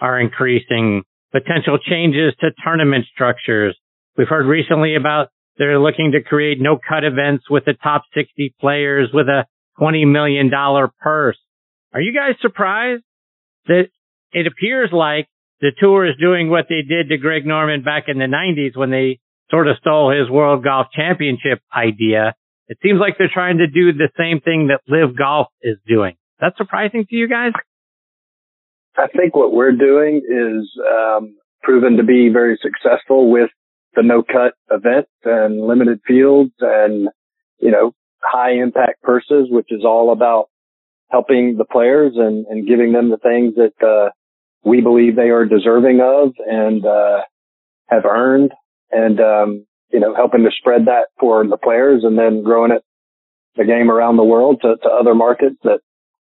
are 0.00 0.18
increasing. 0.18 1.02
Potential 1.30 1.78
changes 1.78 2.34
to 2.40 2.50
tournament 2.62 3.06
structures. 3.12 3.76
We've 4.16 4.28
heard 4.28 4.46
recently 4.46 4.96
about 4.96 5.28
they're 5.56 5.78
looking 5.78 6.12
to 6.12 6.22
create 6.22 6.60
no 6.60 6.76
cut 6.76 7.04
events 7.04 7.48
with 7.48 7.64
the 7.64 7.74
top 7.74 8.02
60 8.14 8.54
players 8.60 9.10
with 9.14 9.28
a 9.28 9.46
$20 9.80 10.10
million 10.10 10.50
purse. 11.00 11.38
Are 11.94 12.00
you 12.00 12.14
guys 12.14 12.34
surprised 12.40 13.02
that 13.66 13.84
it 14.32 14.46
appears 14.46 14.90
like 14.92 15.28
the 15.60 15.72
tour 15.78 16.06
is 16.06 16.16
doing 16.20 16.50
what 16.50 16.66
they 16.68 16.82
did 16.82 17.08
to 17.08 17.18
Greg 17.18 17.46
Norman 17.46 17.82
back 17.82 18.04
in 18.08 18.18
the 18.18 18.24
90s 18.24 18.76
when 18.76 18.90
they 18.90 19.20
sort 19.50 19.68
of 19.68 19.76
stole 19.78 20.10
his 20.10 20.28
World 20.30 20.64
Golf 20.64 20.88
Championship 20.92 21.60
idea. 21.74 22.34
It 22.68 22.78
seems 22.82 22.98
like 22.98 23.16
they're 23.18 23.30
trying 23.32 23.58
to 23.58 23.66
do 23.66 23.92
the 23.92 24.08
same 24.18 24.40
thing 24.40 24.68
that 24.68 24.80
LIV 24.88 25.16
Golf 25.16 25.48
is 25.62 25.76
doing. 25.86 26.16
That's 26.40 26.56
surprising 26.56 27.06
to 27.08 27.14
you 27.14 27.28
guys? 27.28 27.52
I 28.96 29.06
think 29.06 29.36
what 29.36 29.52
we're 29.52 29.76
doing 29.76 30.22
is 30.28 30.68
um, 30.90 31.36
proven 31.62 31.96
to 31.98 32.02
be 32.02 32.28
very 32.32 32.58
successful 32.60 33.30
with 33.30 33.50
the 33.94 34.02
no 34.02 34.22
cut 34.22 34.54
events 34.70 35.10
and 35.24 35.60
limited 35.66 36.00
fields 36.06 36.52
and, 36.60 37.08
you 37.58 37.70
know, 37.70 37.92
high 38.22 38.54
impact 38.54 39.02
purses, 39.02 39.48
which 39.48 39.68
is 39.70 39.84
all 39.84 40.12
about 40.12 40.46
helping 41.10 41.56
the 41.56 41.64
players 41.64 42.14
and, 42.16 42.46
and 42.46 42.66
giving 42.66 42.92
them 42.92 43.10
the 43.10 43.18
things 43.18 43.54
that, 43.56 43.86
uh, 43.86 44.10
we 44.64 44.80
believe 44.80 45.16
they 45.16 45.30
are 45.30 45.44
deserving 45.44 46.00
of 46.00 46.34
and, 46.46 46.84
uh, 46.84 47.20
have 47.88 48.04
earned 48.04 48.52
and, 48.90 49.20
um, 49.20 49.66
you 49.90 50.00
know, 50.00 50.14
helping 50.14 50.44
to 50.44 50.50
spread 50.50 50.86
that 50.86 51.06
for 51.18 51.46
the 51.46 51.56
players 51.56 52.04
and 52.04 52.18
then 52.18 52.42
growing 52.42 52.72
it, 52.72 52.82
the 53.56 53.64
game 53.64 53.90
around 53.90 54.16
the 54.16 54.24
world 54.24 54.60
to, 54.62 54.76
to 54.82 54.88
other 54.88 55.14
markets 55.14 55.56
that 55.64 55.80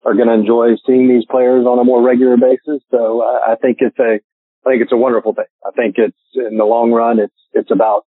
are 0.03 0.15
going 0.15 0.28
to 0.28 0.34
enjoy 0.34 0.69
seeing 0.86 1.07
these 1.07 1.26
players 1.30 1.65
on 1.65 1.80
a 1.80 1.84
more 1.84 2.01
regular 2.01 2.38
basis. 2.38 2.82
So 2.89 3.21
I, 3.21 3.53
I 3.53 3.55
think 3.55 3.78
it's 3.80 3.99
a, 3.99 4.19
I 4.65 4.69
think 4.69 4.82
it's 4.82 4.91
a 4.91 4.97
wonderful 4.97 5.34
thing. 5.34 5.45
I 5.65 5.71
think 5.71 5.95
it's 5.97 6.17
in 6.34 6.57
the 6.57 6.65
long 6.65 6.91
run, 6.91 7.19
it's, 7.19 7.34
it's 7.53 7.71
about 7.71 8.05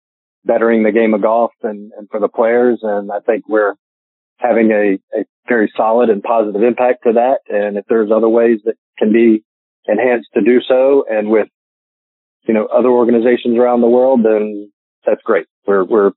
bettering 0.44 0.82
the 0.82 0.92
game 0.92 1.14
of 1.14 1.22
golf 1.22 1.52
and, 1.62 1.92
and 1.96 2.08
for 2.10 2.20
the 2.20 2.28
players. 2.28 2.80
And 2.82 3.10
I 3.10 3.20
think 3.20 3.48
we're 3.48 3.74
having 4.36 4.70
a, 4.70 5.18
a 5.18 5.24
very 5.48 5.72
solid 5.76 6.10
and 6.10 6.22
positive 6.22 6.62
impact 6.62 7.04
to 7.04 7.12
that. 7.14 7.38
And 7.48 7.76
if 7.76 7.84
there's 7.88 8.10
other 8.10 8.28
ways 8.28 8.60
that 8.64 8.74
can 8.98 9.12
be 9.12 9.44
enhanced 9.86 10.28
to 10.34 10.42
do 10.42 10.60
so 10.66 11.04
and 11.08 11.30
with, 11.30 11.48
you 12.46 12.54
know, 12.54 12.66
other 12.66 12.88
organizations 12.88 13.58
around 13.58 13.80
the 13.80 13.88
world, 13.88 14.20
then 14.24 14.72
that's 15.06 15.22
great. 15.22 15.46
We're, 15.66 15.84
we're 15.84 16.12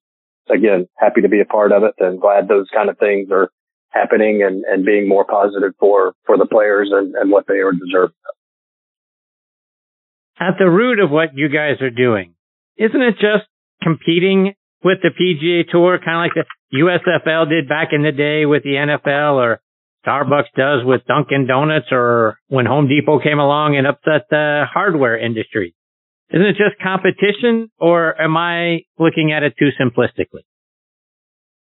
again 0.49 0.87
happy 0.97 1.21
to 1.21 1.29
be 1.29 1.39
a 1.39 1.45
part 1.45 1.71
of 1.71 1.83
it 1.83 1.95
and 1.99 2.19
glad 2.19 2.47
those 2.47 2.67
kind 2.73 2.89
of 2.89 2.97
things 2.97 3.29
are 3.31 3.49
happening 3.89 4.43
and, 4.43 4.63
and 4.65 4.85
being 4.85 5.07
more 5.07 5.25
positive 5.25 5.73
for, 5.79 6.13
for 6.25 6.37
the 6.37 6.45
players 6.45 6.89
and, 6.91 7.15
and 7.15 7.31
what 7.31 7.45
they 7.47 7.59
are 7.59 7.71
deserving. 7.71 8.15
At 10.39 10.55
the 10.57 10.69
root 10.69 10.99
of 10.99 11.11
what 11.11 11.29
you 11.35 11.47
guys 11.47 11.79
are 11.81 11.91
doing, 11.91 12.33
isn't 12.77 13.01
it 13.01 13.13
just 13.13 13.45
competing 13.81 14.55
with 14.83 14.97
the 15.01 15.09
PGA 15.09 15.69
Tour, 15.69 15.99
kind 16.03 16.29
of 16.29 16.35
like 16.35 16.47
the 16.71 16.77
USFL 16.79 17.49
did 17.49 17.69
back 17.69 17.89
in 17.91 18.03
the 18.03 18.11
day 18.11 18.45
with 18.45 18.63
the 18.63 18.71
NFL 18.71 19.35
or 19.35 19.61
Starbucks 20.05 20.51
does 20.55 20.85
with 20.85 21.01
Dunkin' 21.07 21.47
Donuts 21.47 21.87
or 21.91 22.37
when 22.47 22.65
Home 22.65 22.87
Depot 22.87 23.19
came 23.19 23.39
along 23.39 23.77
and 23.77 23.87
upset 23.87 24.27
the 24.29 24.65
hardware 24.71 25.17
industry? 25.17 25.75
Isn't 26.29 26.45
it 26.45 26.55
just 26.57 26.81
competition 26.81 27.69
or 27.79 28.19
am 28.19 28.35
I 28.35 28.81
looking 28.97 29.31
at 29.31 29.43
it 29.43 29.53
too 29.57 29.69
simplistically? 29.79 30.41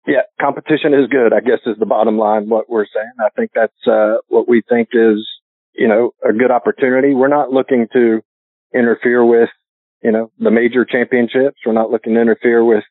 Yeah, 0.08 0.22
competition 0.40 0.94
is 0.94 1.08
good, 1.10 1.34
I 1.34 1.42
guess 1.42 1.60
is 1.66 1.78
the 1.78 1.86
bottom 1.86 2.18
line 2.18 2.50
what 2.50 2.70
we're 2.70 2.86
saying. 2.86 3.12
I 3.20 3.30
think 3.36 3.52
that's 3.54 3.88
uh, 3.88 4.18
what 4.30 4.50
we 4.50 4.64
think 4.68 4.90
is, 4.94 5.28
you 5.74 5.88
know, 5.88 6.12
a 6.28 6.34
good 6.34 6.50
opportunity. 6.50 7.14
We're 7.14 7.28
not 7.28 7.52
looking 7.52 7.88
to 7.94 8.22
interfere 8.74 9.24
with, 9.24 9.50
you 10.04 10.12
know, 10.12 10.32
the 10.40 10.50
major 10.50 10.86
championships. 10.86 11.58
We're 11.66 11.74
not 11.74 11.92
looking 11.92 12.16
to 12.16 12.22
interfere 12.22 12.66
with 12.66 12.84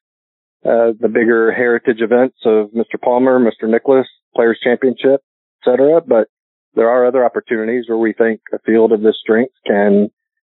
uh, 0.64 0.92
the 1.00 1.08
bigger 1.08 1.50
heritage 1.50 2.00
events 2.00 2.36
of 2.44 2.70
Mr. 2.70 3.00
Palmer, 3.02 3.40
Mr. 3.40 3.68
Nicklaus, 3.68 4.06
Players 4.36 4.60
Championship, 4.62 5.20
etc. 5.60 6.00
But 6.06 6.28
there 6.74 6.88
are 6.88 7.06
other 7.06 7.24
opportunities 7.24 7.84
where 7.88 7.98
we 7.98 8.12
think 8.12 8.40
a 8.52 8.58
field 8.60 8.92
of 8.92 9.02
this 9.02 9.16
strength 9.20 9.54
can 9.66 10.10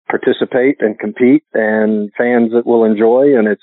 participate 0.08 0.78
and 0.80 0.98
compete 0.98 1.44
and 1.54 2.12
fans 2.18 2.52
that 2.54 2.66
will 2.66 2.84
enjoy 2.84 3.38
and 3.38 3.48
it's 3.48 3.62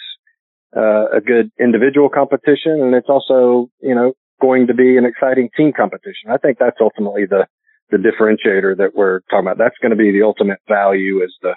uh, 0.77 1.17
a 1.17 1.21
good 1.21 1.51
individual 1.61 2.09
competition 2.09 2.81
and 2.83 2.95
it's 2.95 3.09
also, 3.09 3.69
you 3.81 3.95
know, 3.95 4.13
going 4.41 4.67
to 4.67 4.75
be 4.75 4.97
an 4.97 5.05
exciting 5.05 5.49
team 5.57 5.73
competition. 5.75 6.31
I 6.31 6.37
think 6.37 6.59
that's 6.59 6.79
ultimately 6.81 7.27
the, 7.27 7.47
the 7.91 7.99
differentiator 7.99 8.77
that 8.79 8.95
we're 8.95 9.21
talking 9.31 9.47
about. 9.47 9.59
That's 9.59 9.79
going 9.81 9.91
to 9.91 9.97
be 9.97 10.11
the 10.11 10.23
ultimate 10.25 10.59
value 10.69 11.23
is 11.23 11.33
the, 11.43 11.55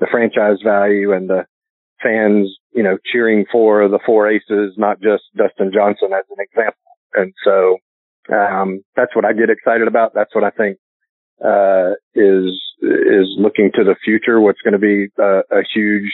the 0.00 0.08
franchise 0.10 0.58
value 0.64 1.12
and 1.12 1.30
the 1.30 1.46
fans, 2.02 2.50
you 2.74 2.82
know, 2.82 2.98
cheering 3.12 3.46
for 3.52 3.88
the 3.88 4.00
four 4.04 4.28
aces, 4.28 4.74
not 4.76 5.00
just 5.00 5.22
Dustin 5.36 5.70
Johnson 5.72 6.10
as 6.12 6.24
an 6.30 6.36
example. 6.40 6.80
And 7.14 7.32
so, 7.44 7.78
um, 8.32 8.82
that's 8.96 9.14
what 9.14 9.24
I 9.24 9.32
get 9.32 9.50
excited 9.50 9.88
about. 9.88 10.12
That's 10.14 10.34
what 10.34 10.44
I 10.44 10.50
think, 10.50 10.78
uh, 11.44 11.92
is 12.14 12.52
is 12.84 13.26
looking 13.38 13.70
to 13.74 13.84
the 13.84 13.96
future, 14.04 14.40
what's 14.40 14.60
going 14.60 14.72
to 14.72 14.78
be 14.78 15.08
a, 15.18 15.40
a 15.50 15.62
huge 15.74 16.10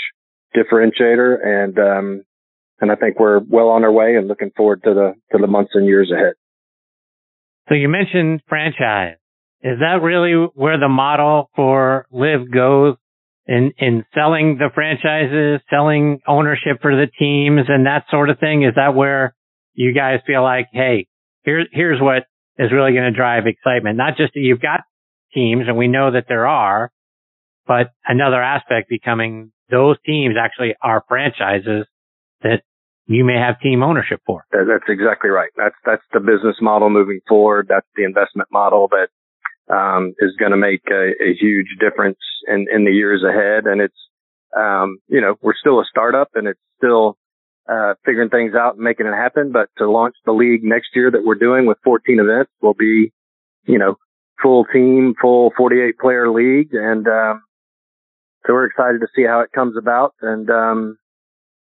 differentiator. 0.56 1.36
And, 1.44 1.78
um, 1.78 2.22
and 2.80 2.90
I 2.90 2.94
think 2.94 3.18
we're 3.18 3.40
well 3.40 3.68
on 3.68 3.84
our 3.84 3.92
way 3.92 4.16
and 4.16 4.28
looking 4.28 4.50
forward 4.56 4.82
to 4.84 4.94
the, 4.94 5.14
to 5.32 5.38
the 5.40 5.46
months 5.46 5.72
and 5.74 5.86
years 5.86 6.12
ahead. 6.14 6.34
So 7.68 7.74
you 7.74 7.88
mentioned 7.88 8.42
franchise. 8.48 9.16
Is 9.62 9.78
that 9.80 10.00
really 10.02 10.32
where 10.54 10.78
the 10.78 10.88
model 10.88 11.50
for 11.54 12.06
LIV 12.10 12.50
goes 12.50 12.96
in, 13.46 13.72
in 13.78 14.04
selling 14.14 14.56
the 14.58 14.70
franchises, 14.74 15.60
selling 15.68 16.20
ownership 16.26 16.80
for 16.80 16.96
the 16.96 17.06
teams 17.18 17.66
and 17.68 17.86
that 17.86 18.04
sort 18.10 18.30
of 18.30 18.38
thing? 18.38 18.62
Is 18.62 18.74
that 18.76 18.94
where 18.94 19.34
you 19.74 19.92
guys 19.92 20.20
feel 20.26 20.42
like, 20.42 20.68
Hey, 20.72 21.06
here's, 21.44 21.68
here's 21.72 22.00
what 22.00 22.24
is 22.58 22.72
really 22.72 22.92
going 22.92 23.10
to 23.10 23.16
drive 23.16 23.46
excitement. 23.46 23.96
Not 23.96 24.16
just 24.16 24.34
that 24.34 24.40
you've 24.40 24.60
got 24.60 24.80
teams, 25.34 25.64
and 25.66 25.76
we 25.76 25.88
know 25.88 26.12
that 26.12 26.24
there 26.28 26.46
are, 26.46 26.90
but 27.66 27.90
another 28.06 28.42
aspect 28.42 28.88
becoming 28.88 29.52
those 29.70 29.96
teams 30.04 30.34
actually 30.40 30.74
are 30.82 31.04
franchises 31.08 31.86
that 32.42 32.62
you 33.06 33.24
may 33.24 33.36
have 33.36 33.60
team 33.60 33.82
ownership 33.82 34.20
for. 34.26 34.44
That's 34.52 34.88
exactly 34.88 35.30
right. 35.30 35.50
That's 35.56 35.74
that's 35.84 36.02
the 36.12 36.20
business 36.20 36.56
model 36.60 36.90
moving 36.90 37.20
forward. 37.28 37.66
That's 37.68 37.86
the 37.96 38.04
investment 38.04 38.48
model 38.52 38.88
that 38.90 39.08
um, 39.72 40.14
is 40.18 40.32
going 40.38 40.50
to 40.50 40.56
make 40.56 40.82
a, 40.90 41.10
a, 41.22 41.34
huge 41.38 41.68
difference 41.78 42.18
in 42.46 42.66
in 42.72 42.84
the 42.84 42.90
years 42.90 43.22
ahead. 43.22 43.66
And 43.66 43.80
it's 43.80 43.94
um, 44.56 44.98
you 45.08 45.20
know 45.20 45.36
we're 45.42 45.58
still 45.58 45.80
a 45.80 45.84
startup 45.88 46.30
and 46.34 46.46
it's 46.46 46.60
still 46.76 47.16
uh, 47.68 47.94
figuring 48.04 48.30
things 48.30 48.54
out 48.54 48.74
and 48.74 48.84
making 48.84 49.06
it 49.06 49.14
happen. 49.14 49.52
But 49.52 49.68
to 49.78 49.90
launch 49.90 50.14
the 50.24 50.32
league 50.32 50.62
next 50.62 50.88
year 50.94 51.10
that 51.10 51.24
we're 51.24 51.34
doing 51.34 51.66
with 51.66 51.78
14 51.84 52.18
events 52.20 52.50
will 52.60 52.74
be 52.74 53.12
you 53.64 53.78
know 53.78 53.96
full 54.42 54.64
team, 54.64 55.14
full 55.20 55.52
48 55.56 55.98
player 55.98 56.30
league. 56.30 56.70
And, 56.72 57.06
um, 57.06 57.42
so 58.46 58.54
we're 58.54 58.66
excited 58.66 59.00
to 59.00 59.08
see 59.14 59.24
how 59.26 59.40
it 59.40 59.52
comes 59.52 59.76
about. 59.76 60.14
And, 60.20 60.48
um, 60.50 60.98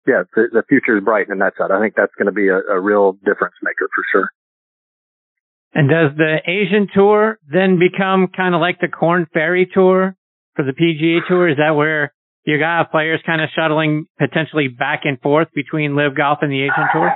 yeah, 0.06 0.24
the, 0.36 0.48
the 0.52 0.64
future 0.68 0.98
is 0.98 1.04
bright 1.04 1.30
in 1.30 1.40
that 1.40 1.54
side. 1.58 1.72
I 1.72 1.80
think 1.80 1.96
that's 1.96 2.14
going 2.18 2.28
to 2.28 2.32
be 2.32 2.50
a, 2.50 2.58
a 2.58 2.80
real 2.80 3.14
difference 3.14 3.56
maker 3.64 3.88
for 3.96 4.04
sure. 4.12 4.30
And 5.74 5.90
does 5.90 6.18
the 6.18 6.38
Asian 6.46 6.88
Tour 6.94 7.40
then 7.52 7.80
become 7.80 8.28
kind 8.36 8.56
of 8.56 8.62
like 8.62 8.80
the 8.80 8.88
Corn 8.88 9.28
Ferry 9.34 9.70
Tour 9.74 10.16
for 10.56 10.64
the 10.64 10.72
PGA 10.72 11.28
Tour? 11.28 11.50
Is 11.50 11.58
that 11.58 11.76
where 11.76 12.14
you 12.46 12.60
got 12.60 12.92
players 12.92 13.22
kind 13.26 13.42
of 13.42 13.50
shuttling 13.56 14.06
potentially 14.18 14.68
back 14.68 15.02
and 15.04 15.20
forth 15.20 15.48
between 15.54 15.96
LIV 15.96 16.16
Golf 16.16 16.40
and 16.42 16.52
the 16.52 16.62
Asian 16.62 16.88
Tour? 16.94 17.16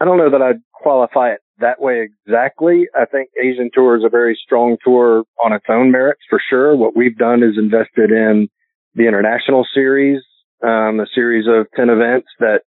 I 0.00 0.04
don't 0.04 0.18
know 0.18 0.30
that 0.30 0.42
I'd 0.42 0.60
qualify 0.72 1.32
it 1.32 1.40
that 1.58 1.80
way 1.80 2.06
exactly. 2.06 2.86
I 2.94 3.06
think 3.06 3.30
Asian 3.42 3.70
Tour 3.72 3.96
is 3.96 4.04
a 4.04 4.10
very 4.10 4.38
strong 4.44 4.76
tour 4.84 5.24
on 5.42 5.52
its 5.52 5.64
own 5.68 5.90
merits 5.90 6.20
for 6.28 6.40
sure. 6.50 6.76
What 6.76 6.96
we've 6.96 7.16
done 7.16 7.42
is 7.42 7.56
invested 7.56 8.10
in 8.10 8.48
the 8.94 9.08
international 9.08 9.66
series, 9.74 10.22
um, 10.62 11.00
a 11.00 11.06
series 11.14 11.46
of 11.48 11.66
10 11.74 11.88
events 11.88 12.28
that 12.40 12.60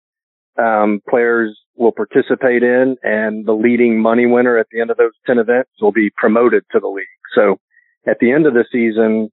um, 0.58 1.00
players 1.08 1.58
will 1.76 1.92
participate 1.92 2.62
in 2.62 2.96
and 3.02 3.46
the 3.46 3.52
leading 3.52 4.00
money 4.00 4.26
winner 4.26 4.58
at 4.58 4.66
the 4.72 4.80
end 4.80 4.90
of 4.90 4.96
those 4.96 5.12
10 5.26 5.38
events 5.38 5.70
will 5.80 5.92
be 5.92 6.10
promoted 6.16 6.64
to 6.72 6.80
the 6.80 6.88
league. 6.88 7.06
So 7.34 7.58
at 8.06 8.18
the 8.20 8.32
end 8.32 8.46
of 8.46 8.54
the 8.54 8.64
season, 8.72 9.30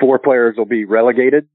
four 0.00 0.18
players 0.18 0.56
will 0.56 0.64
be 0.66 0.84
relegated. 0.84 1.48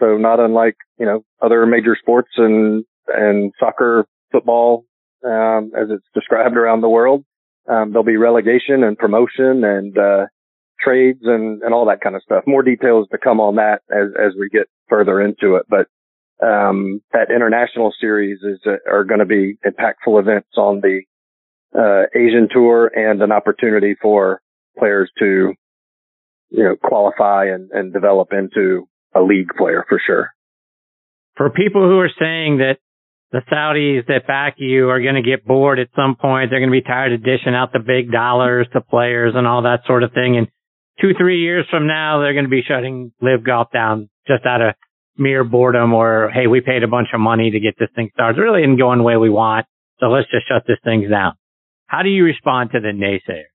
So 0.00 0.16
not 0.16 0.40
unlike, 0.40 0.76
you 0.98 1.06
know, 1.06 1.24
other 1.40 1.66
major 1.66 1.96
sports 2.00 2.30
and, 2.36 2.84
and 3.08 3.52
soccer, 3.60 4.06
football, 4.32 4.84
um, 5.24 5.70
as 5.76 5.88
it's 5.90 6.06
described 6.14 6.56
around 6.56 6.80
the 6.80 6.88
world. 6.88 7.24
Um, 7.68 7.92
there'll 7.92 8.04
be 8.04 8.16
relegation 8.16 8.82
and 8.82 8.98
promotion 8.98 9.64
and, 9.64 9.96
uh, 9.96 10.26
trades 10.80 11.20
and, 11.22 11.62
and 11.62 11.72
all 11.72 11.86
that 11.86 12.00
kind 12.00 12.16
of 12.16 12.22
stuff. 12.22 12.44
More 12.46 12.62
details 12.62 13.08
to 13.12 13.18
come 13.18 13.40
on 13.40 13.56
that 13.56 13.82
as, 13.90 14.08
as 14.20 14.32
we 14.38 14.48
get 14.48 14.68
further 14.88 15.20
into 15.20 15.56
it. 15.56 15.66
But 15.68 15.86
um, 16.44 17.00
that 17.12 17.30
international 17.30 17.92
series 17.98 18.40
is 18.42 18.60
uh, 18.66 18.76
are 18.90 19.04
going 19.04 19.20
to 19.20 19.26
be 19.26 19.56
impactful 19.64 20.20
events 20.20 20.50
on 20.56 20.80
the 20.80 21.02
uh, 21.78 22.06
Asian 22.14 22.48
tour 22.52 22.86
and 22.94 23.22
an 23.22 23.32
opportunity 23.32 23.94
for 24.00 24.40
players 24.78 25.10
to 25.20 25.54
you 26.50 26.64
know 26.64 26.76
qualify 26.76 27.46
and, 27.46 27.70
and 27.70 27.92
develop 27.92 28.28
into 28.32 28.88
a 29.14 29.20
league 29.20 29.50
player 29.56 29.84
for 29.88 30.00
sure. 30.04 30.30
For 31.36 31.50
people 31.50 31.82
who 31.88 31.98
are 31.98 32.10
saying 32.18 32.58
that 32.58 32.78
the 33.32 33.40
Saudis 33.50 34.06
that 34.06 34.26
back 34.26 34.54
you 34.58 34.90
are 34.90 35.02
going 35.02 35.16
to 35.16 35.22
get 35.22 35.44
bored 35.44 35.78
at 35.80 35.88
some 35.96 36.14
point, 36.14 36.50
they're 36.50 36.60
going 36.60 36.70
to 36.70 36.80
be 36.80 36.86
tired 36.86 37.12
of 37.12 37.24
dishing 37.24 37.54
out 37.54 37.72
the 37.72 37.80
big 37.80 38.12
dollars 38.12 38.68
to 38.72 38.80
players 38.80 39.34
and 39.36 39.46
all 39.46 39.62
that 39.62 39.80
sort 39.86 40.02
of 40.02 40.12
thing, 40.12 40.36
and 40.36 40.48
two 41.00 41.12
three 41.18 41.40
years 41.40 41.66
from 41.70 41.86
now 41.86 42.20
they're 42.20 42.34
going 42.34 42.44
to 42.44 42.50
be 42.50 42.62
shutting 42.66 43.12
LIV 43.20 43.44
Golf 43.44 43.72
down 43.72 44.08
just 44.26 44.46
out 44.46 44.62
of 44.62 44.74
mere 45.16 45.44
boredom 45.44 45.92
or, 45.92 46.30
hey, 46.30 46.46
we 46.46 46.60
paid 46.60 46.82
a 46.82 46.88
bunch 46.88 47.08
of 47.14 47.20
money 47.20 47.50
to 47.50 47.60
get 47.60 47.74
this 47.78 47.88
thing 47.94 48.10
started. 48.14 48.38
It 48.38 48.42
really 48.42 48.62
isn't 48.62 48.78
going 48.78 48.98
the 48.98 49.04
way 49.04 49.16
we 49.16 49.30
want. 49.30 49.66
So 50.00 50.06
let's 50.06 50.30
just 50.30 50.48
shut 50.48 50.64
this 50.66 50.78
thing 50.84 51.08
down. 51.08 51.34
How 51.86 52.02
do 52.02 52.08
you 52.08 52.24
respond 52.24 52.70
to 52.72 52.80
the 52.80 52.88
naysayers? 52.88 53.53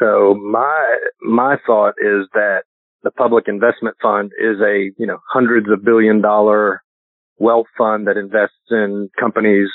So 0.00 0.34
my, 0.34 0.96
my 1.20 1.56
thought 1.66 1.94
is 1.98 2.26
that 2.32 2.62
the 3.02 3.10
public 3.10 3.44
investment 3.48 3.96
fund 4.02 4.32
is 4.38 4.56
a, 4.60 4.90
you 4.98 5.06
know, 5.06 5.18
hundreds 5.30 5.68
of 5.70 5.84
billion 5.84 6.20
dollar 6.20 6.82
wealth 7.38 7.66
fund 7.76 8.06
that 8.06 8.16
invests 8.16 8.56
in 8.70 9.10
companies 9.18 9.68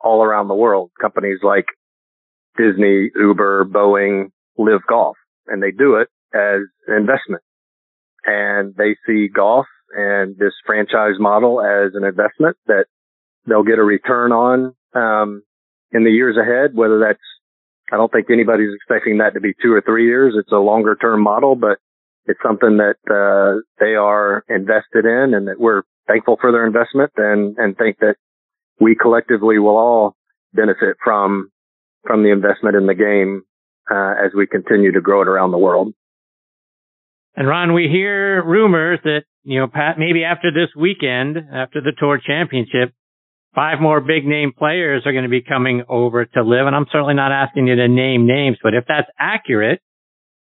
all 0.00 0.22
around 0.22 0.48
the 0.48 0.54
world, 0.54 0.90
companies 1.00 1.38
like 1.42 1.66
Disney, 2.56 3.10
Uber, 3.14 3.64
Boeing, 3.66 4.30
LIV 4.58 4.80
Golf, 4.88 5.16
and 5.46 5.62
they 5.62 5.70
do 5.70 5.96
it 5.96 6.08
as 6.34 6.60
an 6.86 6.96
investment. 6.96 7.42
And 8.24 8.74
they 8.76 8.96
see 9.06 9.28
golf 9.28 9.66
and 9.96 10.36
this 10.36 10.52
franchise 10.66 11.18
model 11.18 11.60
as 11.60 11.92
an 11.94 12.04
investment 12.04 12.56
that 12.66 12.84
they'll 13.46 13.62
get 13.62 13.78
a 13.78 13.82
return 13.82 14.32
on 14.32 14.74
um, 14.94 15.42
in 15.92 16.04
the 16.04 16.10
years 16.10 16.36
ahead. 16.36 16.74
Whether 16.74 17.00
that's, 17.00 17.18
I 17.92 17.96
don't 17.96 18.10
think 18.12 18.30
anybody's 18.30 18.74
expecting 18.74 19.18
that 19.18 19.34
to 19.34 19.40
be 19.40 19.54
two 19.60 19.72
or 19.72 19.80
three 19.80 20.06
years. 20.06 20.34
It's 20.36 20.52
a 20.52 20.56
longer 20.56 20.96
term 20.96 21.22
model, 21.22 21.56
but 21.56 21.78
it's 22.26 22.40
something 22.42 22.78
that 22.78 22.96
uh, 23.10 23.60
they 23.78 23.94
are 23.94 24.44
invested 24.48 25.04
in, 25.04 25.34
and 25.34 25.48
that 25.48 25.58
we're 25.58 25.82
thankful 26.06 26.38
for 26.40 26.52
their 26.52 26.66
investment, 26.66 27.12
and 27.16 27.56
and 27.58 27.76
think 27.76 27.98
that 27.98 28.16
we 28.78 28.94
collectively 28.94 29.58
will 29.58 29.76
all 29.76 30.16
benefit 30.52 30.96
from 31.02 31.50
from 32.06 32.22
the 32.22 32.30
investment 32.30 32.76
in 32.76 32.86
the 32.86 32.94
game 32.94 33.42
uh, 33.90 34.14
as 34.24 34.32
we 34.34 34.46
continue 34.46 34.92
to 34.92 35.00
grow 35.00 35.22
it 35.22 35.28
around 35.28 35.50
the 35.50 35.58
world. 35.58 35.92
And 37.36 37.46
Ron, 37.46 37.74
we 37.74 37.88
hear 37.88 38.44
rumors 38.44 38.98
that, 39.04 39.22
you 39.44 39.60
know, 39.60 39.68
Pat, 39.68 39.98
maybe 39.98 40.24
after 40.24 40.50
this 40.50 40.68
weekend, 40.76 41.36
after 41.36 41.80
the 41.80 41.92
tour 41.98 42.20
championship, 42.24 42.92
five 43.54 43.80
more 43.80 44.00
big 44.00 44.26
name 44.26 44.52
players 44.56 45.02
are 45.06 45.12
going 45.12 45.24
to 45.24 45.30
be 45.30 45.42
coming 45.42 45.82
over 45.88 46.24
to 46.24 46.42
LIV. 46.42 46.66
And 46.66 46.76
I'm 46.76 46.86
certainly 46.90 47.14
not 47.14 47.32
asking 47.32 47.66
you 47.66 47.76
to 47.76 47.88
name 47.88 48.26
names, 48.26 48.58
but 48.62 48.74
if 48.74 48.84
that's 48.86 49.08
accurate, 49.18 49.80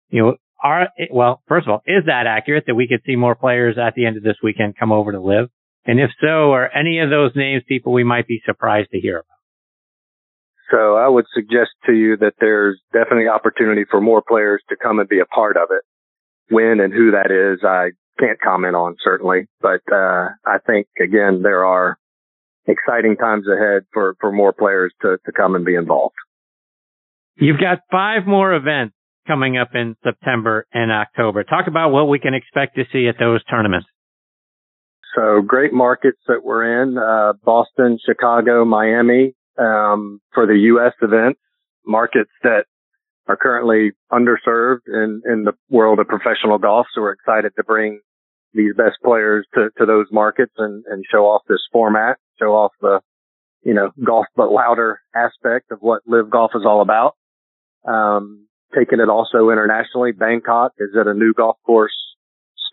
you 0.09 0.21
know, 0.21 0.35
are, 0.61 0.89
well, 1.11 1.41
first 1.47 1.67
of 1.67 1.71
all, 1.71 1.81
is 1.85 2.05
that 2.07 2.27
accurate 2.27 2.65
that 2.67 2.75
we 2.75 2.87
could 2.87 3.01
see 3.05 3.15
more 3.15 3.35
players 3.35 3.77
at 3.77 3.93
the 3.95 4.05
end 4.05 4.17
of 4.17 4.23
this 4.23 4.35
weekend 4.43 4.75
come 4.77 4.91
over 4.91 5.11
to 5.11 5.21
LIV? 5.21 5.49
And 5.85 5.99
if 5.99 6.11
so, 6.19 6.51
are 6.51 6.69
any 6.69 6.99
of 6.99 7.09
those 7.09 7.31
names 7.35 7.63
people 7.67 7.93
we 7.93 8.03
might 8.03 8.27
be 8.27 8.41
surprised 8.45 8.89
to 8.91 8.99
hear 8.99 9.17
about? 9.17 9.25
So 10.69 10.95
I 10.95 11.07
would 11.07 11.25
suggest 11.33 11.71
to 11.85 11.93
you 11.93 12.17
that 12.17 12.33
there's 12.39 12.79
definitely 12.93 13.27
opportunity 13.27 13.85
for 13.89 14.01
more 14.01 14.21
players 14.21 14.61
to 14.69 14.75
come 14.75 14.99
and 14.99 15.09
be 15.09 15.19
a 15.19 15.25
part 15.25 15.57
of 15.57 15.69
it 15.71 15.81
when 16.53 16.79
and 16.79 16.93
who 16.93 17.11
that 17.11 17.31
is, 17.31 17.63
I 17.63 17.91
can't 18.19 18.39
comment 18.41 18.75
on 18.75 18.97
certainly, 19.03 19.47
but, 19.61 19.81
uh, 19.91 20.29
I 20.45 20.57
think 20.65 20.87
again, 21.01 21.41
there 21.41 21.65
are 21.65 21.97
exciting 22.67 23.15
times 23.15 23.45
ahead 23.47 23.83
for, 23.93 24.15
for 24.19 24.31
more 24.31 24.53
players 24.53 24.93
to, 25.01 25.17
to 25.25 25.31
come 25.31 25.55
and 25.55 25.65
be 25.65 25.75
involved. 25.75 26.15
You've 27.35 27.59
got 27.59 27.79
five 27.91 28.27
more 28.27 28.53
events 28.53 28.95
coming 29.27 29.57
up 29.57 29.69
in 29.73 29.95
September 30.03 30.65
and 30.73 30.91
October. 30.91 31.43
Talk 31.43 31.67
about 31.67 31.91
what 31.91 32.09
we 32.09 32.19
can 32.19 32.33
expect 32.33 32.75
to 32.75 32.83
see 32.91 33.07
at 33.07 33.15
those 33.19 33.43
tournaments. 33.45 33.87
So 35.15 35.41
great 35.41 35.73
markets 35.73 36.19
that 36.27 36.43
we're 36.43 36.83
in, 36.83 36.97
uh, 36.97 37.33
Boston, 37.43 37.97
Chicago, 38.05 38.65
Miami, 38.65 39.33
um, 39.57 40.21
for 40.33 40.45
the 40.45 40.57
U.S. 40.73 40.93
events, 41.01 41.39
markets 41.85 42.31
that 42.43 42.65
are 43.27 43.37
currently 43.37 43.91
underserved 44.11 44.87
in, 44.87 45.21
in 45.25 45.43
the 45.43 45.53
world 45.69 45.99
of 45.99 46.07
professional 46.07 46.57
golf. 46.57 46.87
So 46.93 47.01
we're 47.01 47.13
excited 47.13 47.53
to 47.55 47.63
bring 47.63 48.01
these 48.53 48.73
best 48.75 48.97
players 49.03 49.45
to, 49.53 49.69
to 49.77 49.85
those 49.85 50.07
markets 50.11 50.53
and, 50.57 50.83
and 50.89 51.03
show 51.11 51.25
off 51.25 51.43
this 51.47 51.61
format, 51.71 52.17
show 52.39 52.55
off 52.55 52.71
the, 52.81 53.01
you 53.63 53.73
know, 53.73 53.91
golf 54.05 54.25
but 54.35 54.51
louder 54.51 54.99
aspect 55.15 55.71
of 55.71 55.79
what 55.81 56.01
LIV 56.07 56.29
golf 56.29 56.51
is 56.55 56.63
all 56.65 56.81
about. 56.81 57.15
Um, 57.87 58.47
taking 58.75 58.99
it 58.99 59.09
also 59.09 59.49
internationally. 59.49 60.11
Bangkok 60.11 60.73
is 60.77 60.89
at 60.99 61.07
a 61.07 61.13
new 61.13 61.33
golf 61.33 61.57
course, 61.65 61.95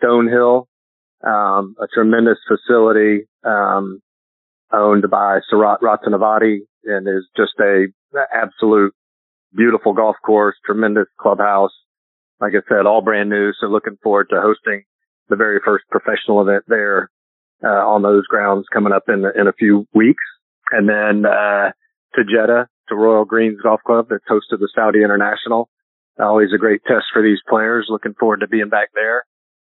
Stonehill, 0.02 0.66
um, 1.24 1.74
a 1.80 1.86
tremendous 1.92 2.38
facility, 2.46 3.26
um, 3.44 4.00
owned 4.72 5.04
by 5.10 5.38
Sarath 5.50 5.80
Ratanavadi 5.80 6.58
and 6.84 7.08
is 7.08 7.26
just 7.36 7.52
a 7.60 7.86
absolute 8.34 8.92
beautiful 9.54 9.92
golf 9.92 10.16
course, 10.24 10.56
tremendous 10.64 11.06
clubhouse. 11.18 11.72
Like 12.40 12.52
I 12.52 12.62
said, 12.68 12.86
all 12.86 13.00
brand 13.00 13.30
new. 13.30 13.52
So 13.60 13.66
looking 13.66 13.96
forward 14.02 14.28
to 14.30 14.40
hosting 14.40 14.84
the 15.28 15.36
very 15.36 15.60
first 15.64 15.84
professional 15.90 16.42
event 16.42 16.64
there, 16.68 17.10
uh, 17.64 17.68
on 17.68 18.02
those 18.02 18.26
grounds 18.26 18.66
coming 18.72 18.92
up 18.92 19.04
in, 19.08 19.24
in 19.38 19.46
a 19.46 19.52
few 19.52 19.86
weeks. 19.94 20.22
And 20.70 20.88
then, 20.88 21.24
uh, 21.24 21.72
to 22.14 22.24
Jeddah, 22.24 22.68
to 22.88 22.94
Royal 22.94 23.24
Greens 23.24 23.60
Golf 23.62 23.80
Club 23.86 24.06
that's 24.10 24.24
hosted 24.28 24.58
the 24.58 24.68
Saudi 24.74 25.02
International. 25.02 25.68
Always 26.18 26.48
a 26.54 26.58
great 26.58 26.82
test 26.86 27.06
for 27.12 27.22
these 27.22 27.40
players. 27.48 27.86
Looking 27.88 28.14
forward 28.18 28.40
to 28.40 28.48
being 28.48 28.68
back 28.68 28.88
there. 28.94 29.24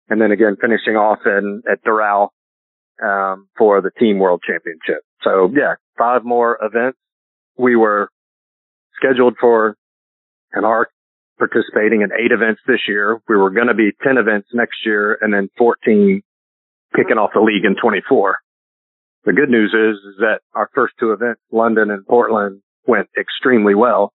And 0.08 0.20
then 0.20 0.30
again, 0.30 0.56
finishing 0.60 0.96
off 0.96 1.20
in, 1.24 1.62
at 1.70 1.82
Doral, 1.84 2.28
um, 3.02 3.48
for 3.56 3.80
the 3.80 3.90
Team 3.98 4.18
World 4.18 4.42
Championship. 4.46 5.02
So 5.22 5.50
yeah, 5.54 5.74
five 5.98 6.24
more 6.24 6.58
events. 6.62 6.98
We 7.56 7.76
were 7.76 8.10
scheduled 8.96 9.36
for 9.40 9.76
and 10.52 10.66
are 10.66 10.88
participating 11.38 12.02
in 12.02 12.10
eight 12.12 12.30
events 12.30 12.60
this 12.66 12.80
year. 12.86 13.20
We 13.28 13.36
were 13.36 13.50
going 13.50 13.68
to 13.68 13.74
be 13.74 13.90
10 14.04 14.18
events 14.18 14.48
next 14.52 14.76
year 14.84 15.18
and 15.20 15.32
then 15.32 15.48
14 15.58 16.22
kicking 16.94 17.18
off 17.18 17.30
the 17.34 17.40
league 17.40 17.64
in 17.64 17.76
24. 17.80 18.38
The 19.24 19.32
good 19.32 19.48
news 19.48 19.72
is, 19.72 19.96
is 20.04 20.16
that 20.18 20.40
our 20.54 20.68
first 20.74 20.94
two 21.00 21.12
events, 21.12 21.40
London 21.50 21.90
and 21.90 22.06
Portland, 22.06 22.60
went 22.86 23.08
extremely 23.18 23.74
well. 23.74 24.12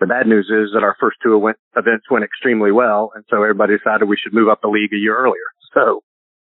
The 0.00 0.06
bad 0.06 0.26
news 0.26 0.50
is 0.50 0.74
that 0.74 0.82
our 0.82 0.96
first 0.98 1.18
two 1.22 1.36
events 1.76 2.10
went 2.10 2.24
extremely 2.24 2.72
well. 2.72 3.12
And 3.14 3.24
so 3.30 3.36
everybody 3.36 3.78
decided 3.78 4.08
we 4.08 4.16
should 4.16 4.34
move 4.34 4.48
up 4.48 4.60
the 4.60 4.68
league 4.68 4.92
a 4.92 4.96
year 4.96 5.16
earlier. 5.16 5.46
So 5.74 6.02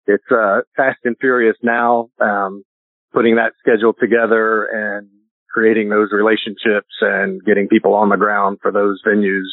it's, 0.06 0.30
uh, 0.30 0.60
fast 0.76 0.98
and 1.04 1.16
furious 1.18 1.56
now, 1.62 2.10
um, 2.20 2.64
putting 3.14 3.36
that 3.36 3.52
schedule 3.58 3.94
together 3.98 4.66
and 4.66 5.08
creating 5.50 5.88
those 5.88 6.12
relationships 6.12 6.92
and 7.00 7.42
getting 7.42 7.66
people 7.66 7.94
on 7.94 8.10
the 8.10 8.16
ground 8.16 8.58
for 8.60 8.70
those 8.70 9.00
venues 9.06 9.48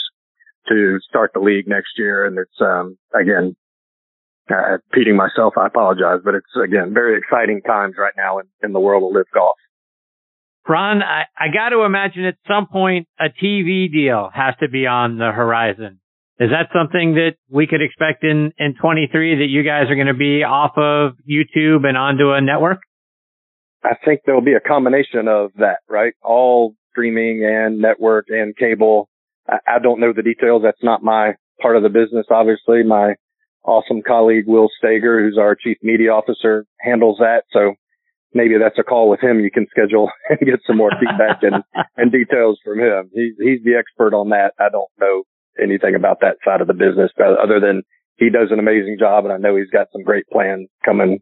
to 0.68 0.99
start 1.07 1.32
the 1.34 1.39
league 1.39 1.68
next 1.68 1.97
year. 1.97 2.26
And 2.26 2.38
it's, 2.38 2.59
um, 2.59 2.97
again, 3.18 3.55
uh, 4.51 4.77
repeating 4.91 5.15
myself, 5.15 5.53
I 5.57 5.67
apologize, 5.67 6.19
but 6.23 6.35
it's 6.35 6.45
again, 6.61 6.93
very 6.93 7.17
exciting 7.17 7.61
times 7.61 7.95
right 7.97 8.13
now 8.17 8.39
in, 8.39 8.45
in 8.61 8.73
the 8.73 8.79
world 8.79 9.03
of 9.03 9.15
LIV 9.15 9.25
golf. 9.33 9.57
Ron, 10.67 11.01
I, 11.01 11.23
I 11.37 11.47
got 11.53 11.69
to 11.69 11.83
imagine 11.83 12.25
at 12.25 12.35
some 12.47 12.67
point 12.67 13.07
a 13.19 13.25
TV 13.25 13.91
deal 13.91 14.29
has 14.33 14.55
to 14.61 14.69
be 14.69 14.87
on 14.87 15.17
the 15.17 15.31
horizon. 15.31 15.99
Is 16.39 16.49
that 16.49 16.69
something 16.73 17.15
that 17.15 17.35
we 17.49 17.67
could 17.67 17.81
expect 17.81 18.23
in, 18.23 18.51
in 18.57 18.75
23 18.81 19.35
that 19.39 19.47
you 19.49 19.63
guys 19.63 19.89
are 19.89 19.95
going 19.95 20.07
to 20.07 20.13
be 20.13 20.43
off 20.43 20.71
of 20.77 21.13
YouTube 21.29 21.85
and 21.85 21.97
onto 21.97 22.31
a 22.31 22.41
network? 22.41 22.79
I 23.83 23.95
think 24.03 24.21
there'll 24.25 24.41
be 24.41 24.53
a 24.53 24.59
combination 24.59 25.27
of 25.27 25.51
that, 25.57 25.79
right? 25.89 26.13
All 26.21 26.75
streaming 26.91 27.43
and 27.45 27.79
network 27.79 28.27
and 28.29 28.55
cable. 28.55 29.09
I, 29.47 29.57
I 29.67 29.79
don't 29.79 29.99
know 29.99 30.13
the 30.13 30.23
details. 30.23 30.63
That's 30.63 30.81
not 30.83 31.03
my 31.03 31.33
part 31.61 31.75
of 31.75 31.83
the 31.83 31.89
business. 31.89 32.25
Obviously, 32.31 32.83
my 32.83 33.15
awesome 33.64 34.01
colleague, 34.05 34.45
Will 34.47 34.70
Staeger, 34.78 35.24
who's 35.24 35.38
our 35.38 35.55
chief 35.55 35.78
media 35.82 36.11
officer, 36.11 36.66
handles 36.80 37.18
that. 37.20 37.43
So 37.51 37.76
maybe 38.34 38.55
that's 38.59 38.80
a 38.80 38.84
call 38.84 39.09
with 39.09 39.22
him 39.22 39.39
you 39.39 39.51
can 39.51 39.68
schedule 39.70 40.09
and 40.30 40.39
get 40.39 40.59
some 40.68 40.78
more 40.78 40.91
feedback 40.99 41.43
and, 41.43 41.64
and 41.97 42.11
details 42.11 42.59
from 42.64 42.80
him. 42.80 43.09
He's, 43.14 43.34
he's 43.39 43.64
the 43.64 43.76
expert 43.78 44.14
on 44.14 44.30
that. 44.30 44.53
I 44.59 44.70
don't 44.70 44.91
know 44.99 45.24
anything 45.61 45.95
about 45.95 46.22
that 46.22 46.38
side 46.43 46.61
of 46.61 46.68
the 46.68 46.74
business 46.74 47.11
uh, 47.20 47.41
other 47.41 47.59
than 47.59 47.84
he 48.18 48.30
does 48.30 48.49
an 48.51 48.59
amazing 48.59 48.97
job 48.99 49.26
and 49.26 49.34
I 49.34 49.38
know 49.38 49.55
he's 49.55 49.70
got 49.70 49.88
some 49.91 50.03
great 50.03 50.26
plans 50.32 50.68
coming, 50.86 51.20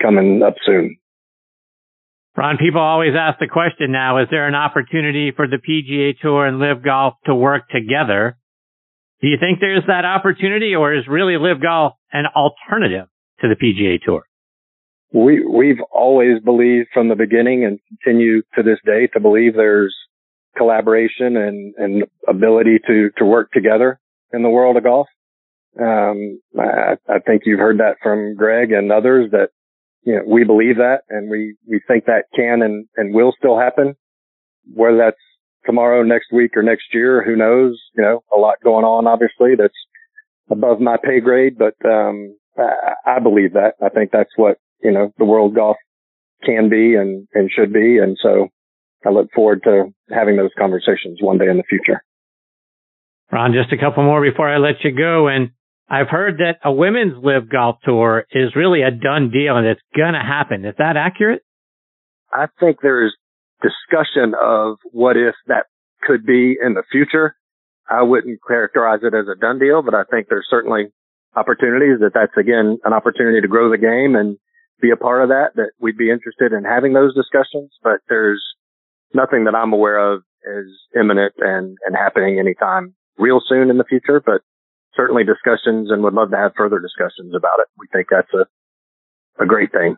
coming 0.00 0.42
up 0.42 0.54
soon. 0.64 0.96
Ron, 2.36 2.58
people 2.58 2.82
always 2.82 3.14
ask 3.18 3.38
the 3.38 3.48
question 3.48 3.92
now, 3.92 4.18
is 4.18 4.28
there 4.30 4.46
an 4.46 4.54
opportunity 4.54 5.32
for 5.34 5.46
the 5.48 5.56
PGA 5.56 6.18
Tour 6.20 6.46
and 6.46 6.58
LIV 6.58 6.84
Golf 6.84 7.14
to 7.24 7.34
work 7.34 7.62
together? 7.70 8.36
Do 9.20 9.28
you 9.28 9.36
think 9.40 9.60
there's 9.60 9.84
that 9.86 10.04
opportunity 10.04 10.74
or 10.74 10.94
is 10.94 11.04
really 11.08 11.36
LIV 11.38 11.62
Golf 11.62 11.94
an 12.12 12.24
alternative 12.26 13.08
to 13.40 13.48
the 13.48 13.54
PGA 13.54 14.00
Tour? 14.02 14.24
We, 15.12 15.44
we've 15.46 15.80
always 15.90 16.42
believed 16.42 16.88
from 16.92 17.08
the 17.08 17.14
beginning 17.14 17.64
and 17.64 17.78
continue 17.88 18.42
to 18.54 18.62
this 18.62 18.78
day 18.84 19.06
to 19.14 19.20
believe 19.20 19.54
there's 19.54 19.94
collaboration 20.56 21.36
and, 21.36 21.74
and 21.76 22.04
ability 22.28 22.80
to, 22.86 23.10
to 23.18 23.24
work 23.24 23.50
together 23.52 23.98
in 24.32 24.42
the 24.42 24.50
world 24.50 24.76
of 24.76 24.84
golf. 24.84 25.06
Um, 25.80 26.40
I, 26.58 26.96
I 27.08 27.18
think 27.20 27.42
you've 27.44 27.60
heard 27.60 27.78
that 27.78 27.96
from 28.02 28.34
Greg 28.34 28.72
and 28.72 28.90
others 28.90 29.30
that, 29.32 29.50
you 30.02 30.16
know, 30.16 30.22
we 30.26 30.44
believe 30.44 30.76
that 30.76 31.02
and 31.08 31.30
we, 31.30 31.56
we 31.66 31.80
think 31.86 32.06
that 32.06 32.24
can 32.34 32.62
and, 32.62 32.86
and 32.96 33.14
will 33.14 33.32
still 33.38 33.58
happen. 33.58 33.94
Whether 34.74 34.98
that's 34.98 35.16
tomorrow, 35.66 36.02
next 36.02 36.32
week 36.32 36.52
or 36.56 36.62
next 36.62 36.86
year, 36.92 37.22
who 37.24 37.36
knows? 37.36 37.80
You 37.96 38.02
know, 38.02 38.22
a 38.34 38.38
lot 38.38 38.56
going 38.62 38.84
on, 38.84 39.06
obviously, 39.06 39.54
that's 39.58 39.74
above 40.50 40.80
my 40.80 40.96
pay 41.02 41.20
grade, 41.20 41.56
but, 41.58 41.74
um, 41.84 42.36
I, 42.56 43.16
I 43.16 43.18
believe 43.18 43.54
that. 43.54 43.74
I 43.82 43.88
think 43.88 44.10
that's 44.12 44.30
what, 44.36 44.58
you 44.82 44.92
know, 44.92 45.12
the 45.18 45.24
world 45.24 45.54
golf 45.54 45.76
can 46.44 46.68
be 46.68 46.94
and, 46.94 47.26
and 47.34 47.50
should 47.50 47.72
be. 47.72 47.98
And 47.98 48.16
so 48.22 48.48
I 49.04 49.10
look 49.10 49.28
forward 49.34 49.62
to 49.64 49.92
having 50.10 50.36
those 50.36 50.50
conversations 50.58 51.18
one 51.20 51.38
day 51.38 51.48
in 51.48 51.56
the 51.56 51.64
future. 51.68 52.02
Ron, 53.30 53.52
just 53.52 53.72
a 53.72 53.78
couple 53.78 54.04
more 54.04 54.22
before 54.22 54.48
I 54.48 54.58
let 54.58 54.84
you 54.84 54.92
go. 54.92 55.28
And 55.28 55.50
I've 55.88 56.08
heard 56.08 56.38
that 56.38 56.58
a 56.64 56.72
women's 56.72 57.22
LIV 57.22 57.50
golf 57.50 57.76
tour 57.84 58.26
is 58.30 58.54
really 58.56 58.82
a 58.82 58.90
done 58.90 59.30
deal 59.30 59.56
and 59.56 59.66
it's 59.66 59.80
going 59.96 60.14
to 60.14 60.20
happen. 60.20 60.64
Is 60.64 60.74
that 60.78 60.96
accurate? 60.96 61.42
I 62.32 62.46
think 62.60 62.78
there's 62.82 63.16
discussion 63.62 64.34
of 64.40 64.76
what 64.92 65.16
if 65.16 65.34
that 65.46 65.66
could 66.02 66.24
be 66.26 66.56
in 66.62 66.74
the 66.74 66.82
future. 66.90 67.36
I 67.88 68.02
wouldn't 68.02 68.40
characterize 68.46 69.00
it 69.02 69.14
as 69.14 69.26
a 69.28 69.38
done 69.38 69.58
deal, 69.58 69.82
but 69.82 69.94
I 69.94 70.04
think 70.04 70.26
there's 70.28 70.46
certainly 70.50 70.86
opportunities 71.36 72.00
that 72.00 72.12
that's 72.14 72.36
again 72.36 72.78
an 72.84 72.92
opportunity 72.92 73.40
to 73.40 73.48
grow 73.48 73.70
the 73.70 73.78
game 73.78 74.16
and 74.16 74.38
be 74.80 74.90
a 74.90 74.96
part 74.96 75.22
of 75.22 75.28
that, 75.28 75.56
that 75.56 75.70
we'd 75.80 75.96
be 75.96 76.10
interested 76.10 76.52
in 76.52 76.64
having 76.64 76.92
those 76.92 77.14
discussions, 77.14 77.70
but 77.82 78.00
there's 78.08 78.42
nothing 79.14 79.44
that 79.44 79.54
I'm 79.54 79.72
aware 79.72 80.12
of 80.12 80.22
is 80.44 80.70
imminent 80.98 81.34
and, 81.38 81.76
and 81.84 81.96
happening 81.96 82.38
anytime 82.38 82.94
real 83.18 83.40
soon 83.46 83.70
in 83.70 83.78
the 83.78 83.84
future, 83.84 84.20
but 84.24 84.42
certainly 84.94 85.24
discussions 85.24 85.90
and 85.90 86.02
would 86.02 86.14
love 86.14 86.30
to 86.30 86.36
have 86.36 86.52
further 86.56 86.78
discussions 86.78 87.34
about 87.34 87.60
it. 87.60 87.68
We 87.78 87.86
think 87.92 88.08
that's 88.10 88.32
a, 88.34 88.46
a 89.42 89.46
great 89.46 89.72
thing. 89.72 89.96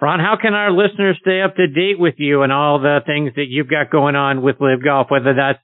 Ron, 0.00 0.18
how 0.18 0.36
can 0.40 0.54
our 0.54 0.72
listeners 0.72 1.18
stay 1.20 1.42
up 1.42 1.56
to 1.56 1.66
date 1.66 1.98
with 1.98 2.14
you 2.16 2.42
and 2.42 2.52
all 2.52 2.80
the 2.80 3.00
things 3.04 3.32
that 3.36 3.46
you've 3.48 3.68
got 3.68 3.90
going 3.90 4.16
on 4.16 4.40
with 4.40 4.56
LIV 4.58 4.82
Golf, 4.82 5.06
whether 5.10 5.34
that's 5.34 5.58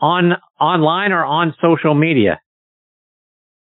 on 0.00 0.32
online 0.60 1.12
or 1.12 1.24
on 1.24 1.54
social 1.62 1.94
media? 1.94 2.40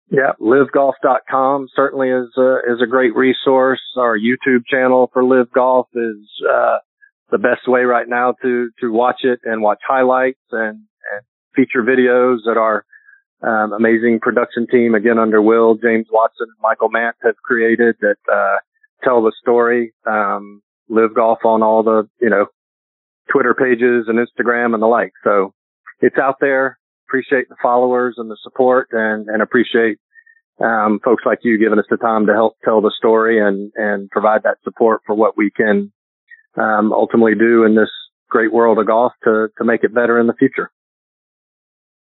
Yeah, 0.08 0.32
livgolf.com 0.40 1.68
certainly 1.74 2.08
is 2.10 2.30
a, 2.38 2.58
is 2.72 2.80
a 2.82 2.86
great 2.86 3.14
resource. 3.14 3.80
Our 3.98 4.16
YouTube 4.16 4.64
channel 4.70 5.10
for 5.12 5.24
LIV 5.24 5.52
Golf 5.52 5.88
is, 5.94 6.28
uh, 6.48 6.78
the 7.30 7.38
best 7.38 7.66
way 7.66 7.82
right 7.82 8.08
now 8.08 8.34
to, 8.40 8.70
to 8.80 8.92
watch 8.92 9.22
it 9.24 9.40
and 9.42 9.60
watch 9.60 9.80
highlights 9.86 10.38
and, 10.52 10.78
and 10.78 11.22
feature 11.56 11.82
videos 11.82 12.38
that 12.46 12.56
our, 12.56 12.84
um, 13.42 13.72
amazing 13.72 14.20
production 14.22 14.66
team, 14.70 14.94
again, 14.94 15.18
under 15.18 15.42
Will, 15.42 15.74
James 15.74 16.06
Watson, 16.10 16.46
Michael 16.62 16.88
Mant 16.88 17.16
have 17.22 17.34
created 17.44 17.96
that, 18.00 18.16
uh, 18.32 18.58
tell 19.02 19.22
the 19.22 19.32
story. 19.40 19.92
Um, 20.06 20.62
LIV 20.88 21.14
Golf 21.14 21.38
on 21.44 21.62
all 21.62 21.82
the, 21.82 22.08
you 22.20 22.30
know, 22.30 22.46
Twitter 23.30 23.54
pages 23.54 24.06
and 24.08 24.18
Instagram 24.18 24.74
and 24.74 24.82
the 24.82 24.86
like. 24.86 25.12
So 25.24 25.52
it's 26.00 26.18
out 26.18 26.36
there. 26.40 26.78
Appreciate 27.08 27.48
the 27.48 27.56
followers 27.62 28.16
and 28.18 28.30
the 28.30 28.38
support 28.42 28.88
and, 28.92 29.28
and 29.28 29.42
appreciate, 29.42 29.98
um, 30.60 31.00
folks 31.04 31.24
like 31.26 31.40
you 31.42 31.58
giving 31.58 31.78
us 31.78 31.84
the 31.90 31.96
time 31.96 32.26
to 32.26 32.32
help 32.32 32.56
tell 32.64 32.80
the 32.80 32.92
story 32.96 33.40
and, 33.40 33.72
and 33.76 34.10
provide 34.10 34.42
that 34.44 34.58
support 34.64 35.02
for 35.06 35.14
what 35.14 35.36
we 35.36 35.50
can, 35.50 35.92
um, 36.56 36.92
ultimately 36.92 37.34
do 37.34 37.64
in 37.64 37.74
this 37.74 37.90
great 38.28 38.52
world 38.52 38.78
of 38.78 38.86
golf 38.86 39.12
to, 39.24 39.48
to 39.58 39.64
make 39.64 39.84
it 39.84 39.94
better 39.94 40.18
in 40.18 40.26
the 40.26 40.34
future. 40.34 40.70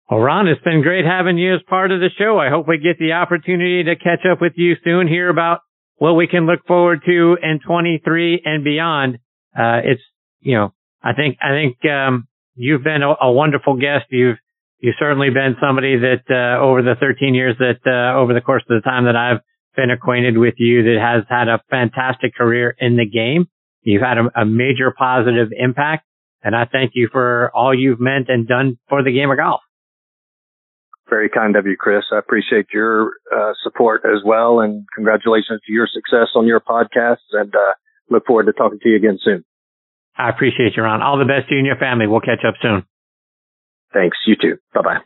Well, 0.10 0.20
Ron, 0.20 0.48
it's 0.48 0.62
been 0.62 0.84
great 0.84 1.06
having 1.06 1.38
you 1.38 1.56
as 1.56 1.62
part 1.68 1.91
of 1.91 2.00
the 2.00 2.10
show. 2.18 2.39
I 2.39 2.50
hope 2.50 2.68
we 2.68 2.78
get 2.78 3.00
the 3.00 3.14
opportunity 3.14 3.84
to 3.84 3.96
catch 3.96 4.26
up 4.32 4.39
with 4.39 4.54
you 4.56 4.76
soon, 4.84 5.08
hear 5.08 5.30
about 5.30 5.62
what 5.98 6.14
we 6.14 6.28
can 6.28 6.46
look 6.46 6.66
forward 6.68 7.02
to 7.06 7.38
in 7.41 7.60
23 7.66 8.41
and 8.43 8.64
beyond. 8.64 9.16
Uh, 9.58 9.82
it's, 9.84 10.02
you 10.41 10.56
know, 10.56 10.74
I 11.04 11.14
think, 11.14 11.38
I 11.41 11.50
think, 11.52 11.78
um, 11.91 12.28
you've 12.56 12.84
been 12.84 13.04
a, 13.04 13.14
a, 13.22 13.32
wonderful 13.32 13.76
guest. 13.76 14.06
You've, 14.10 14.38
you've 14.80 14.96
certainly 15.00 15.30
been 15.30 15.56
somebody 15.62 15.98
that, 15.98 16.24
uh, 16.30 16.62
over 16.64 16.82
the 16.82 16.96
13 17.00 17.34
years 17.34 17.56
that, 17.60 17.80
uh, 17.86 18.20
over 18.20 18.34
the 18.34 18.41
course 18.41 18.64
of 18.70 18.82
the 18.82 18.89
time 18.89 19.06
that 19.06 19.16
I've 19.16 19.39
been 19.76 19.91
acquainted 19.91 20.38
with 20.38 20.56
you 20.58 20.84
that 20.84 21.00
has 21.02 21.24
had 21.30 21.48
a 21.48 21.62
fantastic 21.70 22.36
career 22.36 22.76
in 22.80 22.98
the 22.98 23.06
game. 23.06 23.48
You've 23.82 24.02
had 24.02 24.18
a, 24.18 24.41
a 24.41 24.46
major 24.46 24.93
positive 24.98 25.50
impact 25.58 26.06
and 26.46 26.56
I 26.56 26.66
thank 26.72 26.91
you 26.93 27.10
for 27.12 27.52
all 27.56 27.78
you've 27.78 28.00
meant 28.00 28.30
and 28.30 28.48
done 28.48 28.78
for 28.88 29.04
the 29.04 29.12
game 29.12 29.32
of 29.32 29.38
golf 29.38 29.62
very 31.16 31.30
kind 31.30 31.55
of 31.55 31.66
you, 31.66 31.78
Chris. 31.80 32.03
I 32.11 32.20
appreciate 32.20 32.68
your 32.74 33.13
uh, 33.34 33.53
support 33.63 34.01
as 34.03 34.22
well, 34.26 34.59
and 34.59 34.86
congratulations 34.93 35.61
to 35.66 35.72
your 35.72 35.88
success 35.88 36.28
on 36.36 36.45
your 36.45 36.59
podcast. 36.59 37.24
And 37.32 37.55
uh, 37.55 37.74
look 38.09 38.26
forward 38.26 38.47
to 38.47 38.51
talking 38.51 38.80
to 38.82 38.89
you 38.89 38.97
again 38.97 39.18
soon. 39.24 39.45
I 40.18 40.30
appreciate 40.30 40.74
you, 40.76 40.84
Ron. 40.84 41.01
All 41.01 41.18
the 41.18 41.26
best 41.26 41.47
to 41.47 41.55
you 41.55 41.59
and 41.59 41.68
your 41.68 41.78
family. 41.78 42.07
We'll 42.07 42.20
catch 42.20 42.43
up 42.45 42.55
soon. 42.61 42.84
Thanks. 43.93 44.18
You 44.28 44.36
too. 44.36 44.57
Bye 44.74 44.82
bye. 44.82 44.97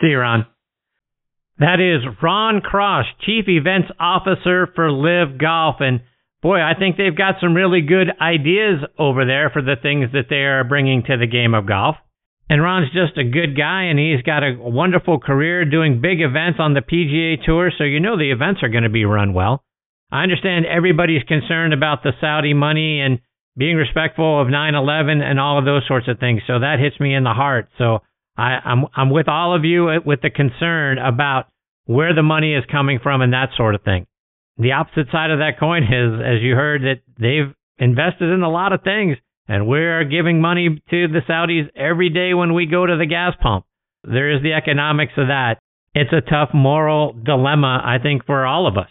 See 0.00 0.08
you, 0.08 0.18
Ron. 0.18 0.46
That 1.58 1.78
is 1.80 2.02
Ron 2.20 2.60
Cross, 2.60 3.06
Chief 3.24 3.44
Events 3.46 3.88
Officer 4.00 4.68
for 4.74 4.90
LIV 4.90 5.38
Golf. 5.38 5.76
And 5.78 6.00
boy, 6.42 6.58
I 6.60 6.72
think 6.76 6.96
they've 6.96 7.16
got 7.16 7.36
some 7.40 7.54
really 7.54 7.82
good 7.82 8.08
ideas 8.20 8.80
over 8.98 9.24
there 9.24 9.50
for 9.50 9.62
the 9.62 9.76
things 9.80 10.10
that 10.12 10.26
they 10.28 10.42
are 10.42 10.64
bringing 10.64 11.04
to 11.04 11.16
the 11.16 11.26
game 11.26 11.54
of 11.54 11.66
golf. 11.68 11.96
And 12.48 12.62
Ron's 12.62 12.92
just 12.92 13.18
a 13.18 13.24
good 13.24 13.56
guy, 13.56 13.84
and 13.84 13.98
he's 13.98 14.22
got 14.22 14.44
a 14.44 14.54
wonderful 14.56 15.18
career 15.18 15.64
doing 15.64 16.00
big 16.00 16.20
events 16.20 16.60
on 16.60 16.74
the 16.74 16.80
PGA 16.80 17.44
Tour, 17.44 17.72
so 17.76 17.82
you 17.82 17.98
know 17.98 18.16
the 18.16 18.30
events 18.30 18.62
are 18.62 18.68
going 18.68 18.84
to 18.84 18.90
be 18.90 19.04
run 19.04 19.34
well. 19.34 19.64
I 20.12 20.22
understand 20.22 20.66
everybody's 20.66 21.24
concerned 21.24 21.74
about 21.74 22.04
the 22.04 22.12
Saudi 22.20 22.54
money 22.54 23.00
and 23.00 23.18
being 23.56 23.76
respectful 23.76 24.40
of 24.40 24.46
9/11 24.46 25.22
and 25.22 25.40
all 25.40 25.58
of 25.58 25.64
those 25.64 25.82
sorts 25.88 26.06
of 26.06 26.20
things. 26.20 26.42
So 26.46 26.60
that 26.60 26.78
hits 26.78 27.00
me 27.00 27.14
in 27.14 27.24
the 27.24 27.34
heart. 27.34 27.68
So 27.78 28.02
I, 28.36 28.58
I'm 28.64 28.84
I'm 28.94 29.10
with 29.10 29.28
all 29.28 29.56
of 29.56 29.64
you 29.64 29.88
uh, 29.88 30.00
with 30.04 30.20
the 30.20 30.30
concern 30.30 30.98
about 30.98 31.46
where 31.86 32.14
the 32.14 32.22
money 32.22 32.54
is 32.54 32.64
coming 32.70 33.00
from 33.02 33.22
and 33.22 33.32
that 33.32 33.50
sort 33.56 33.74
of 33.74 33.82
thing. 33.82 34.06
The 34.58 34.72
opposite 34.72 35.10
side 35.10 35.30
of 35.30 35.40
that 35.40 35.58
coin 35.58 35.82
is, 35.82 36.20
as 36.20 36.42
you 36.42 36.54
heard, 36.54 36.82
that 36.82 37.00
they've 37.18 37.52
invested 37.78 38.30
in 38.30 38.42
a 38.42 38.50
lot 38.50 38.72
of 38.72 38.82
things 38.82 39.16
and 39.48 39.66
we're 39.66 40.04
giving 40.04 40.40
money 40.40 40.68
to 40.90 41.08
the 41.08 41.20
Saudis 41.28 41.68
every 41.76 42.10
day 42.10 42.34
when 42.34 42.54
we 42.54 42.66
go 42.66 42.84
to 42.84 42.96
the 42.96 43.06
gas 43.06 43.34
pump. 43.40 43.64
There 44.02 44.30
is 44.30 44.42
the 44.42 44.52
economics 44.52 45.12
of 45.16 45.28
that. 45.28 45.58
It's 45.94 46.12
a 46.12 46.20
tough 46.20 46.50
moral 46.52 47.12
dilemma, 47.12 47.80
I 47.84 47.98
think, 48.02 48.26
for 48.26 48.44
all 48.44 48.66
of 48.66 48.76
us. 48.76 48.88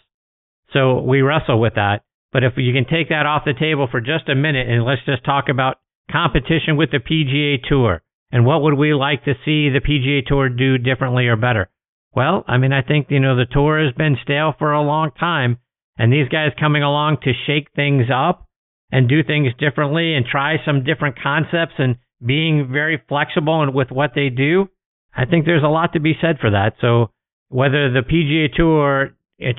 So 0.74 1.02
we 1.02 1.22
wrestle 1.22 1.60
with 1.60 1.76
that. 1.76 2.02
But 2.34 2.44
if 2.44 2.54
you 2.58 2.74
can 2.74 2.86
take 2.86 3.10
that 3.10 3.26
off 3.26 3.46
the 3.46 3.54
table 3.54 3.88
for 3.90 4.02
just 4.02 4.28
a 4.28 4.36
minute 4.36 4.68
and 4.68 4.84
let's 4.84 5.06
just 5.06 5.24
talk 5.24 5.46
about 5.50 5.78
competition 6.12 6.76
with 6.78 6.90
the 6.92 7.00
PGA 7.00 7.64
Tour 7.68 8.02
and 8.32 8.46
what 8.46 8.62
would 8.62 8.74
we 8.74 8.94
like 8.94 9.24
to 9.26 9.34
see 9.46 9.70
the 9.70 9.80
PGA 9.80 10.26
Tour 10.26 10.50
do 10.50 10.78
differently 10.78 11.28
or 11.28 11.38
better? 11.38 11.70
Well, 12.14 12.44
I 12.48 12.58
mean, 12.58 12.74
I 12.74 12.82
think, 12.82 13.08
you 13.10 13.20
know, 13.20 13.36
the 13.36 13.46
tour 13.46 13.84
has 13.84 13.94
been 13.94 14.18
stale 14.24 14.54
for 14.58 14.74
a 14.74 14.82
long 14.82 15.12
time 15.18 15.58
and 15.98 16.12
these 16.12 16.28
guys 16.28 16.52
coming 16.60 16.84
along 16.84 17.18
to 17.24 17.32
shake 17.46 17.70
things 17.76 18.08
up 18.14 18.45
and 18.96 19.10
do 19.10 19.22
things 19.24 19.52
differently 19.60 20.16
and 20.16 20.26
try 20.26 20.56
some 20.66 20.86
different 20.86 21.22
concepts 21.22 21.74
and 21.78 21.98
being 22.26 22.70
very 22.72 23.04
flexible 23.10 23.62
and 23.62 23.74
with 23.74 23.92
what 23.92 24.12
they 24.16 24.30
do. 24.30 24.70
I 25.14 25.26
think 25.26 25.44
there's 25.44 25.66
a 25.66 25.68
lot 25.68 25.92
to 25.94 26.00
be 26.00 26.14
said 26.22 26.38
for 26.40 26.52
that. 26.52 26.76
So 26.80 27.12
whether 27.50 27.92
the 27.92 28.08
PGA 28.08 28.56
Tour 28.56 29.10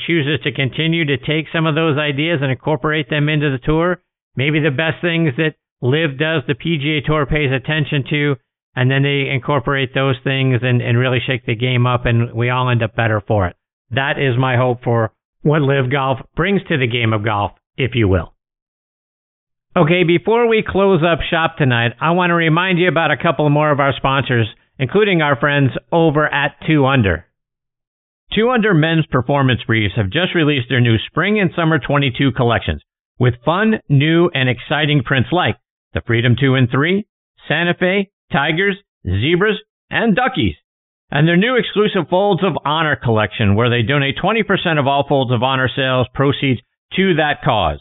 chooses 0.06 0.40
to 0.42 0.52
continue 0.52 1.04
to 1.04 1.18
take 1.18 1.52
some 1.52 1.66
of 1.66 1.74
those 1.74 1.98
ideas 1.98 2.38
and 2.40 2.50
incorporate 2.50 3.10
them 3.10 3.28
into 3.28 3.50
the 3.50 3.62
tour, 3.62 4.00
maybe 4.36 4.58
the 4.58 4.70
best 4.70 5.02
things 5.02 5.32
that 5.36 5.56
LIV 5.82 6.18
does, 6.18 6.42
the 6.48 6.54
PGA 6.54 7.04
Tour 7.04 7.26
pays 7.26 7.52
attention 7.52 8.04
to, 8.08 8.36
and 8.74 8.90
then 8.90 9.02
they 9.02 9.28
incorporate 9.30 9.92
those 9.92 10.16
things 10.24 10.60
and, 10.62 10.80
and 10.80 10.96
really 10.96 11.20
shake 11.26 11.44
the 11.44 11.54
game 11.54 11.86
up, 11.86 12.06
and 12.06 12.32
we 12.32 12.48
all 12.48 12.70
end 12.70 12.82
up 12.82 12.96
better 12.96 13.22
for 13.28 13.48
it. 13.48 13.56
That 13.90 14.18
is 14.18 14.38
my 14.38 14.56
hope 14.56 14.82
for 14.82 15.12
what 15.42 15.60
LIV 15.60 15.92
Golf 15.92 16.20
brings 16.34 16.62
to 16.68 16.78
the 16.78 16.86
game 16.86 17.12
of 17.12 17.22
golf, 17.22 17.52
if 17.76 17.90
you 17.94 18.08
will. 18.08 18.32
Okay, 19.76 20.04
before 20.04 20.48
we 20.48 20.64
close 20.66 21.02
up 21.02 21.18
shop 21.28 21.58
tonight, 21.58 21.92
I 22.00 22.12
want 22.12 22.30
to 22.30 22.34
remind 22.34 22.78
you 22.78 22.88
about 22.88 23.10
a 23.10 23.22
couple 23.22 23.50
more 23.50 23.70
of 23.70 23.78
our 23.78 23.92
sponsors, 23.94 24.48
including 24.78 25.20
our 25.20 25.38
friends 25.38 25.72
over 25.92 26.26
at 26.32 26.56
2 26.66 26.86
Under. 26.86 27.26
2 28.34 28.48
Under 28.48 28.72
men's 28.72 29.04
performance 29.04 29.60
briefs 29.66 29.92
have 29.94 30.08
just 30.08 30.34
released 30.34 30.70
their 30.70 30.80
new 30.80 30.96
spring 31.06 31.38
and 31.38 31.50
summer 31.54 31.78
22 31.78 32.32
collections 32.32 32.80
with 33.18 33.34
fun, 33.44 33.74
new, 33.90 34.30
and 34.32 34.48
exciting 34.48 35.02
prints 35.04 35.28
like 35.30 35.58
the 35.92 36.00
Freedom 36.06 36.36
2 36.40 36.54
and 36.54 36.70
3, 36.70 37.06
Santa 37.46 37.74
Fe, 37.78 38.08
Tigers, 38.32 38.78
Zebras, 39.04 39.60
and 39.90 40.16
Duckies. 40.16 40.56
And 41.10 41.28
their 41.28 41.36
new 41.36 41.54
exclusive 41.54 42.08
Folds 42.08 42.42
of 42.42 42.56
Honor 42.64 42.96
collection 42.96 43.54
where 43.54 43.68
they 43.68 43.82
donate 43.82 44.16
20% 44.16 44.80
of 44.80 44.86
all 44.86 45.04
Folds 45.06 45.32
of 45.32 45.42
Honor 45.42 45.68
sales 45.68 46.06
proceeds 46.14 46.62
to 46.94 47.16
that 47.16 47.42
cause. 47.44 47.80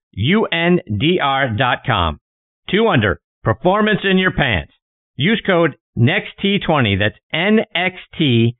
U-N-D-R.com. 0.13 2.19
2 2.69 2.87
Under, 2.87 3.19
performance 3.43 4.01
in 4.03 4.17
your 4.17 4.31
pants. 4.31 4.73
Use 5.15 5.41
code 5.45 5.75
NEXT20, 5.97 6.99
that's 6.99 7.15
N-X-T-T-E-E-20 7.33 8.55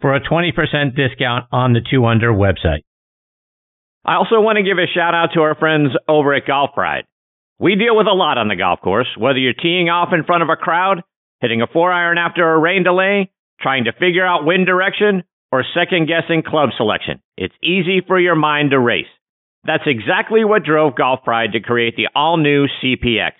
for 0.00 0.14
a 0.14 0.20
20% 0.20 0.96
discount 0.96 1.46
on 1.52 1.72
the 1.72 1.80
2 1.90 2.04
Under 2.04 2.32
website. 2.32 2.84
I 4.04 4.14
also 4.14 4.40
want 4.40 4.56
to 4.56 4.62
give 4.62 4.78
a 4.78 4.86
shout 4.86 5.14
out 5.14 5.30
to 5.34 5.40
our 5.40 5.54
friends 5.54 5.90
over 6.08 6.34
at 6.34 6.46
Golf 6.46 6.70
Pride. 6.74 7.04
We 7.58 7.74
deal 7.74 7.96
with 7.96 8.06
a 8.06 8.14
lot 8.14 8.38
on 8.38 8.48
the 8.48 8.56
golf 8.56 8.80
course, 8.80 9.08
whether 9.18 9.38
you're 9.38 9.52
teeing 9.52 9.88
off 9.88 10.10
in 10.12 10.24
front 10.24 10.44
of 10.44 10.48
a 10.48 10.56
crowd, 10.56 11.02
hitting 11.40 11.60
a 11.60 11.66
four 11.66 11.92
iron 11.92 12.16
after 12.16 12.48
a 12.48 12.58
rain 12.58 12.84
delay, 12.84 13.30
trying 13.60 13.84
to 13.84 13.92
figure 13.92 14.24
out 14.24 14.46
wind 14.46 14.66
direction, 14.66 15.24
or 15.50 15.64
second 15.74 16.06
guessing 16.06 16.42
club 16.46 16.70
selection. 16.76 17.20
It's 17.36 17.54
easy 17.62 18.00
for 18.06 18.20
your 18.20 18.36
mind 18.36 18.70
to 18.70 18.78
race. 18.78 19.06
That's 19.68 19.84
exactly 19.84 20.46
what 20.46 20.64
drove 20.64 20.96
Golf 20.96 21.24
Pride 21.24 21.52
to 21.52 21.60
create 21.60 21.94
the 21.94 22.08
all 22.14 22.38
new 22.38 22.68
CPX. 22.82 23.32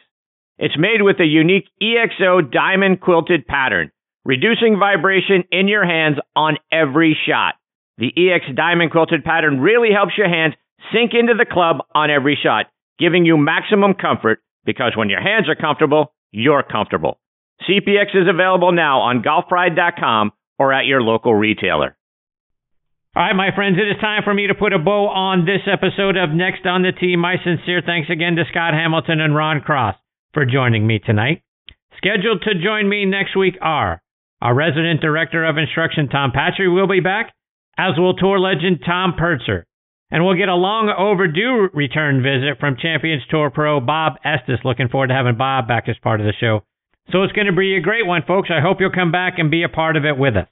It's 0.59 0.76
made 0.76 1.01
with 1.01 1.18
a 1.20 1.24
unique 1.24 1.64
EXO 1.83 2.53
diamond 2.53 3.01
quilted 3.01 3.47
pattern, 3.47 3.91
reducing 4.26 4.79
vibration 4.79 5.45
in 5.51 5.68
your 5.68 5.87
hands 5.87 6.18
on 6.37 6.59
every 6.70 7.16
shot. 7.26 7.55
The 7.97 8.12
EX 8.14 8.45
diamond 8.55 8.91
quilted 8.91 9.24
pattern 9.24 9.61
really 9.61 9.89
helps 9.91 10.18
your 10.18 10.29
hands 10.29 10.53
sink 10.93 11.12
into 11.14 11.33
the 11.33 11.47
club 11.51 11.79
on 11.95 12.11
every 12.11 12.39
shot, 12.41 12.66
giving 12.99 13.24
you 13.24 13.39
maximum 13.39 13.95
comfort 13.95 14.41
because 14.66 14.93
when 14.97 15.09
your 15.09 15.22
hands 15.22 15.49
are 15.49 15.57
comfortable, 15.57 16.12
you're 16.31 16.62
comfortable. 16.62 17.18
CPX 17.66 18.14
is 18.14 18.29
available 18.29 18.72
now 18.72 19.01
on 19.01 19.22
golfpride.com 19.22 20.33
or 20.59 20.74
at 20.74 20.85
your 20.85 21.01
local 21.01 21.35
retailer. 21.35 21.97
All 23.17 23.25
right, 23.25 23.35
my 23.35 23.49
friends, 23.57 23.79
it 23.79 23.89
is 23.89 24.01
time 24.03 24.23
for 24.23 24.35
me 24.35 24.49
to 24.49 24.55
put 24.55 24.75
a 24.75 24.79
bow 24.79 25.09
on 25.09 25.47
this 25.47 25.65
episode 25.67 26.19
of 26.19 26.29
Next 26.29 26.67
on 26.67 26.83
the 26.83 26.93
Tee. 26.93 27.17
My 27.17 27.37
sincere 27.43 27.81
thanks 27.85 28.11
again 28.11 28.37
to 28.37 28.45
Scott 28.51 28.75
Hamilton 28.75 29.21
and 29.21 29.35
Ron 29.35 29.63
Cross 29.63 29.97
for 30.35 30.45
joining 30.45 30.87
me 30.87 30.99
tonight. 30.99 31.43
Scheduled 31.97 32.43
to 32.43 32.63
join 32.63 32.87
me 32.87 33.07
next 33.07 33.35
week 33.35 33.57
are 33.63 34.03
our 34.43 34.55
resident 34.55 35.01
director 35.01 35.45
of 35.45 35.57
instruction, 35.57 36.09
Tom 36.09 36.33
Patri, 36.33 36.69
will 36.69 36.87
be 36.87 37.01
back, 37.01 37.33
as 37.79 37.97
will 37.97 38.15
tour 38.15 38.39
legend 38.39 38.81
Tom 38.85 39.15
Purtzer. 39.19 39.65
And 40.11 40.25
we'll 40.25 40.37
get 40.37 40.51
a 40.51 40.55
long 40.55 40.93
overdue 40.97 41.71
return 41.73 42.23
visit 42.23 42.61
from 42.61 42.77
Champions 42.77 43.23
Tour 43.31 43.51
Pro 43.51 43.81
Bob 43.81 44.17
Estes. 44.23 44.61
Looking 44.65 44.89
forward 44.89 45.09
to 45.09 45.15
having 45.15 45.37
Bob 45.37 45.67
back 45.67 45.89
as 45.89 45.97
part 46.03 46.21
of 46.21 46.27
the 46.27 46.35
show. 46.39 46.61
So 47.11 47.23
it's 47.23 47.33
going 47.33 47.47
to 47.47 47.57
be 47.57 47.75
a 47.77 47.81
great 47.81 48.07
one, 48.07 48.23
folks. 48.27 48.51
I 48.53 48.61
hope 48.61 48.79
you'll 48.81 48.93
come 48.93 49.11
back 49.11 49.39
and 49.39 49.51
be 49.51 49.63
a 49.63 49.69
part 49.69 49.97
of 49.97 50.05
it 50.05 50.17
with 50.19 50.37
us. 50.37 50.49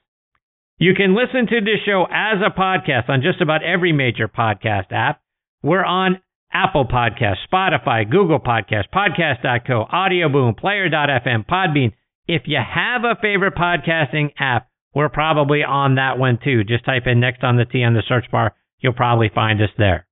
You 0.79 0.93
can 0.93 1.15
listen 1.15 1.47
to 1.47 1.59
this 1.61 1.81
show 1.87 2.05
as 2.05 2.37
a 2.45 2.53
podcast 2.53 3.09
on 3.09 3.23
just 3.23 3.41
about 3.41 3.63
every 3.63 3.91
major 3.93 4.27
podcast 4.27 4.91
app. 4.91 5.19
We're 5.63 5.83
on 5.83 6.21
Apple 6.53 6.85
Podcast, 6.85 7.37
Spotify, 7.51 8.07
Google 8.07 8.39
Podcast, 8.39 8.85
Podcast.co, 8.93 9.87
Audio 9.91 10.29
Boom, 10.29 10.53
Player.fm, 10.53 11.47
Podbean. 11.47 11.93
If 12.27 12.43
you 12.45 12.59
have 12.59 13.03
a 13.03 13.19
favorite 13.19 13.55
podcasting 13.55 14.33
app, 14.37 14.67
we're 14.93 15.09
probably 15.09 15.63
on 15.63 15.95
that 15.95 16.19
one 16.19 16.37
too. 16.43 16.63
Just 16.63 16.85
type 16.85 17.07
in 17.07 17.19
Next 17.19 17.43
on 17.43 17.57
the 17.57 17.65
Tee 17.65 17.83
on 17.83 17.95
the 17.95 18.03
search 18.07 18.25
bar. 18.31 18.53
You'll 18.79 18.93
probably 18.93 19.31
find 19.33 19.59
us 19.59 19.69
there. 19.79 20.05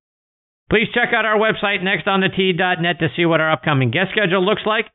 Please 0.68 0.88
check 0.92 1.10
out 1.14 1.24
our 1.24 1.38
website, 1.38 1.80
nextonthetee.net, 1.80 2.98
to 2.98 3.08
see 3.14 3.24
what 3.24 3.40
our 3.40 3.52
upcoming 3.52 3.92
guest 3.92 4.10
schedule 4.10 4.44
looks 4.44 4.62
like. 4.66 4.86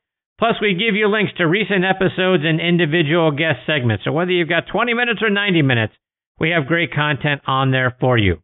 Plus, 0.41 0.55
we 0.59 0.73
give 0.73 0.95
you 0.95 1.07
links 1.07 1.31
to 1.37 1.45
recent 1.45 1.85
episodes 1.85 2.41
and 2.43 2.59
individual 2.59 3.29
guest 3.29 3.59
segments. 3.67 4.03
So 4.03 4.11
whether 4.11 4.31
you've 4.31 4.49
got 4.49 4.65
20 4.65 4.95
minutes 4.95 5.21
or 5.21 5.29
90 5.29 5.61
minutes, 5.61 5.93
we 6.39 6.49
have 6.49 6.65
great 6.65 6.91
content 6.91 7.41
on 7.45 7.69
there 7.69 7.95
for 7.99 8.17
you. 8.17 8.37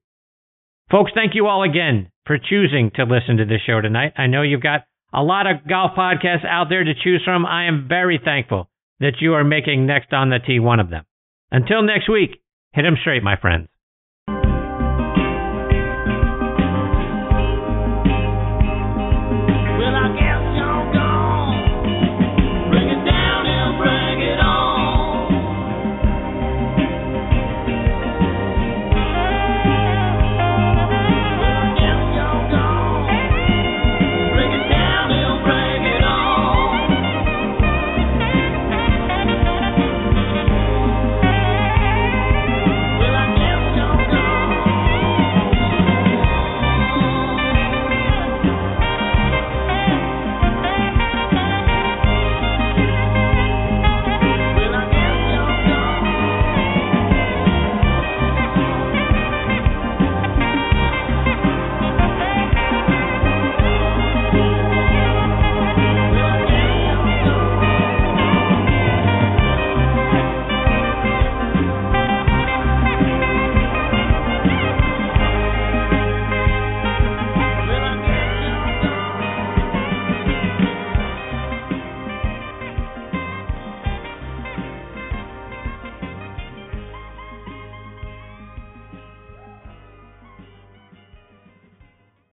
Folks, 0.91 1.11
thank 1.15 1.33
you 1.33 1.47
all 1.47 1.63
again 1.63 2.11
for 2.27 2.37
choosing 2.37 2.91
to 2.97 3.03
listen 3.03 3.37
to 3.37 3.45
the 3.45 3.57
show 3.65 3.81
tonight. 3.81 4.13
I 4.15 4.27
know 4.27 4.43
you've 4.43 4.61
got 4.61 4.85
a 5.11 5.23
lot 5.23 5.47
of 5.47 5.67
golf 5.67 5.93
podcasts 5.97 6.45
out 6.47 6.67
there 6.69 6.83
to 6.83 6.93
choose 6.93 7.23
from. 7.25 7.47
I 7.47 7.65
am 7.65 7.87
very 7.89 8.21
thankful 8.23 8.69
that 8.99 9.19
you 9.19 9.33
are 9.33 9.43
making 9.43 9.87
Next 9.87 10.13
on 10.13 10.29
the 10.29 10.37
Tee 10.37 10.59
one 10.59 10.79
of 10.79 10.91
them. 10.91 11.03
Until 11.49 11.81
next 11.81 12.07
week, 12.07 12.41
hit 12.73 12.85
'em 12.85 12.97
straight, 13.01 13.23
my 13.23 13.37
friends. 13.37 13.69